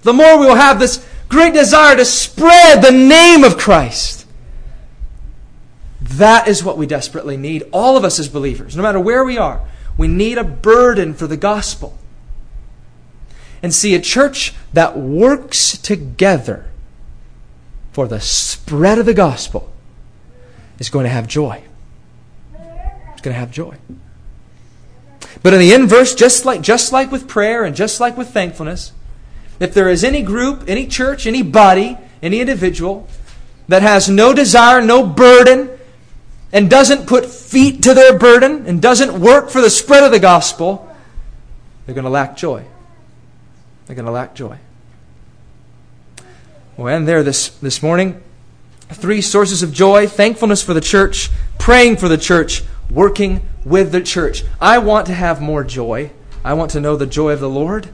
the 0.03 0.13
more 0.13 0.39
we 0.39 0.47
will 0.47 0.55
have 0.55 0.79
this 0.79 1.07
great 1.29 1.55
desire 1.55 1.97
to 1.97 2.05
spread 2.05 2.83
the 2.83 2.91
name 2.91 3.45
of 3.45 3.59
Christ. 3.59 4.27
That 6.01 6.49
is 6.49 6.63
what 6.63 6.77
we 6.77 6.87
desperately 6.87 7.37
need, 7.37 7.65
all 7.73 7.97
of 7.97 8.05
us 8.05 8.19
as 8.19 8.29
believers, 8.29 8.77
no 8.77 8.83
matter 8.83 9.01
where 9.01 9.25
we 9.25 9.39
are. 9.39 9.67
We 9.97 10.09
need 10.09 10.37
a 10.37 10.45
burden 10.45 11.15
for 11.15 11.27
the 11.27 11.37
gospel. 11.37 11.97
And 13.63 13.73
see, 13.73 13.95
a 13.95 14.01
church 14.01 14.55
that 14.73 14.99
works 14.99 15.79
together 15.79 16.72
for 17.93 18.09
the 18.09 18.21
spread 18.21 18.99
of 18.99 19.07
the 19.07 19.15
gospel 19.15 19.71
is 20.79 20.89
going 20.89 21.05
to 21.05 21.11
have 21.11 21.29
joy. 21.29 21.63
It's 22.55 23.21
going 23.21 23.35
to 23.35 23.41
have 23.41 23.51
joy. 23.51 23.77
But 25.43 25.55
in 25.55 25.61
the 25.61 25.73
inverse, 25.73 26.15
just 26.15 26.45
like, 26.45 26.61
just 26.61 26.93
like 26.93 27.11
with 27.11 27.29
prayer 27.29 27.65
and 27.65 27.77
just 27.77 28.01
like 28.01 28.17
with 28.17 28.31
thankfulness, 28.31 28.93
if 29.61 29.75
there 29.75 29.89
is 29.89 30.03
any 30.03 30.23
group, 30.23 30.65
any 30.69 30.87
church, 30.87 31.27
any 31.27 31.43
body, 31.43 31.99
any 32.23 32.41
individual 32.41 33.09
that 33.69 33.83
has 33.83 34.09
no 34.09 34.33
desire, 34.33 34.81
no 34.81 35.07
burden, 35.07 35.71
and 36.53 36.69
doesn't 36.69 37.07
put 37.07 37.27
feet 37.27 37.83
to 37.83 37.95
their 37.95 38.19
burden 38.19 38.67
and 38.67 38.83
doesn't 38.83 39.21
work 39.21 39.51
for 39.51 39.61
the 39.61 39.71
spread 39.71 40.05
of 40.05 40.11
the 40.11 40.19
gospel, 40.19 40.95
they're 41.87 41.95
going 41.95 42.05
to 42.05 42.11
lack 42.11 42.37
joy. 42.37 42.65
They're 43.87 43.97
going 43.97 44.07
to 44.07 44.13
lack 44.13 44.35
joy. 44.35 44.59
We'll 46.77 46.89
end 46.89 47.07
there 47.07 47.23
this, 47.23 47.51
this 47.59 47.83
morning. 47.83 48.23
Three 48.89 49.21
sources 49.21 49.63
of 49.63 49.73
joy 49.73 50.07
thankfulness 50.07 50.63
for 50.63 50.75
the 50.75 50.81
church, 50.81 51.31
praying 51.59 51.97
for 51.97 52.09
the 52.09 52.19
church, 52.19 52.63
working 52.91 53.47
with 53.65 53.93
the 53.93 54.01
church. 54.01 54.45
I 54.61 54.79
want 54.79 55.07
to 55.07 55.15
have 55.15 55.41
more 55.41 55.65
joy. 55.65 56.11
I 56.45 56.55
want 56.55 56.71
to 56.73 56.81
know 56.81 56.97
the 56.97 57.07
joy 57.07 57.33
of 57.33 57.41
the 57.41 57.49
Lord. 57.49 57.89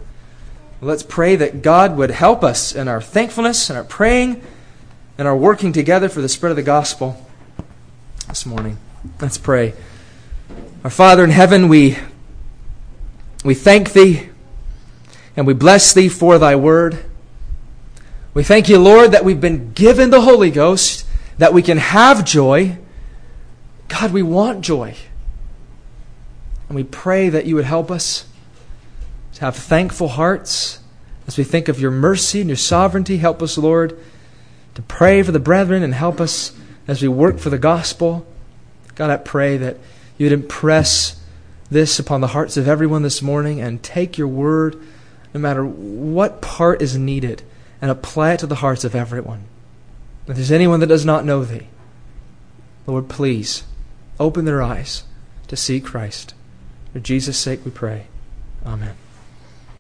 Let's 0.81 1.03
pray 1.03 1.35
that 1.37 1.61
God 1.61 1.97
would 1.97 2.11
help 2.11 2.45
us 2.45 2.75
in 2.75 2.87
our 2.87 3.01
thankfulness 3.01 3.69
and 3.69 3.77
our 3.77 3.85
praying 3.85 4.43
and 5.19 5.27
our 5.27 5.37
working 5.37 5.73
together 5.73 6.09
for 6.09 6.21
the 6.21 6.29
spread 6.29 6.51
of 6.51 6.57
the 6.57 6.63
gospel 6.63 7.27
this 8.29 8.47
morning. 8.47 8.79
Let's 9.21 9.39
pray. 9.39 9.75
Our 10.85 10.91
Father 10.91 11.25
in 11.25 11.31
heaven, 11.31 11.69
we, 11.69 11.99
we 13.45 13.55
thank 13.55 13.93
Thee 13.93 14.29
and 15.37 15.47
we 15.47 15.53
bless 15.53 15.93
Thee 15.93 16.09
for 16.09 16.39
Thy 16.39 16.55
word. 16.55 17.05
We 18.39 18.45
thank 18.45 18.69
you, 18.69 18.79
Lord, 18.79 19.11
that 19.11 19.25
we've 19.25 19.41
been 19.41 19.73
given 19.73 20.11
the 20.11 20.21
Holy 20.21 20.53
Ghost, 20.53 21.05
that 21.39 21.53
we 21.53 21.61
can 21.61 21.77
have 21.77 22.25
joy. 22.25 22.79
God, 23.89 24.13
we 24.13 24.23
want 24.23 24.61
joy. 24.61 24.95
And 26.69 26.77
we 26.77 26.85
pray 26.85 27.31
that 27.31 27.47
you 27.47 27.57
would 27.57 27.65
help 27.65 27.91
us 27.91 28.27
to 29.35 29.41
have 29.41 29.57
thankful 29.57 30.07
hearts 30.07 30.79
as 31.27 31.37
we 31.37 31.43
think 31.43 31.67
of 31.67 31.81
your 31.81 31.91
mercy 31.91 32.41
and 32.41 32.49
your 32.49 32.57
sovereignty. 32.57 33.17
Help 33.17 33.43
us, 33.43 33.59
Lord, 33.59 33.99
to 34.77 34.83
pray 34.83 35.25
for 35.25 35.33
the 35.33 35.41
brethren 35.41 35.83
and 35.83 35.93
help 35.93 36.21
us 36.21 36.57
as 36.87 37.03
we 37.03 37.09
work 37.09 37.39
for 37.39 37.51
the 37.51 37.59
gospel. 37.59 38.25
God, 38.95 39.11
I 39.11 39.17
pray 39.17 39.57
that 39.57 39.79
you 40.17 40.27
would 40.27 40.33
impress 40.33 41.21
this 41.73 41.99
upon 41.99 42.21
the 42.21 42.29
hearts 42.29 42.57
of 42.57 42.69
everyone 42.69 43.03
this 43.03 43.21
morning 43.21 43.61
and 43.61 43.83
take 43.83 44.17
your 44.17 44.29
word, 44.29 44.81
no 45.35 45.41
matter 45.41 45.67
what 45.67 46.41
part 46.41 46.81
is 46.81 46.97
needed, 46.97 47.43
and 47.81 47.91
apply 47.91 48.33
it 48.33 48.41
to 48.41 48.47
the 48.47 48.57
hearts 48.57 48.85
of 48.85 48.95
everyone. 48.95 49.45
If 50.27 50.37
there's 50.37 50.53
anyone 50.53 50.81
that 50.81 50.87
does 50.89 51.05
not 51.05 51.25
know 51.25 51.45
thee, 51.45 51.69
Lord, 52.87 53.09
please 53.09 53.65
open 54.19 54.45
their 54.45 54.63
eyes 54.63 55.05
to 55.49 55.57
see 55.57 55.81
Christ. 55.81 56.35
For 56.93 57.01
Jesus' 57.01 57.39
sake 57.39 57.65
we 57.65 57.71
pray. 57.71 58.07
Amen. 58.65 58.95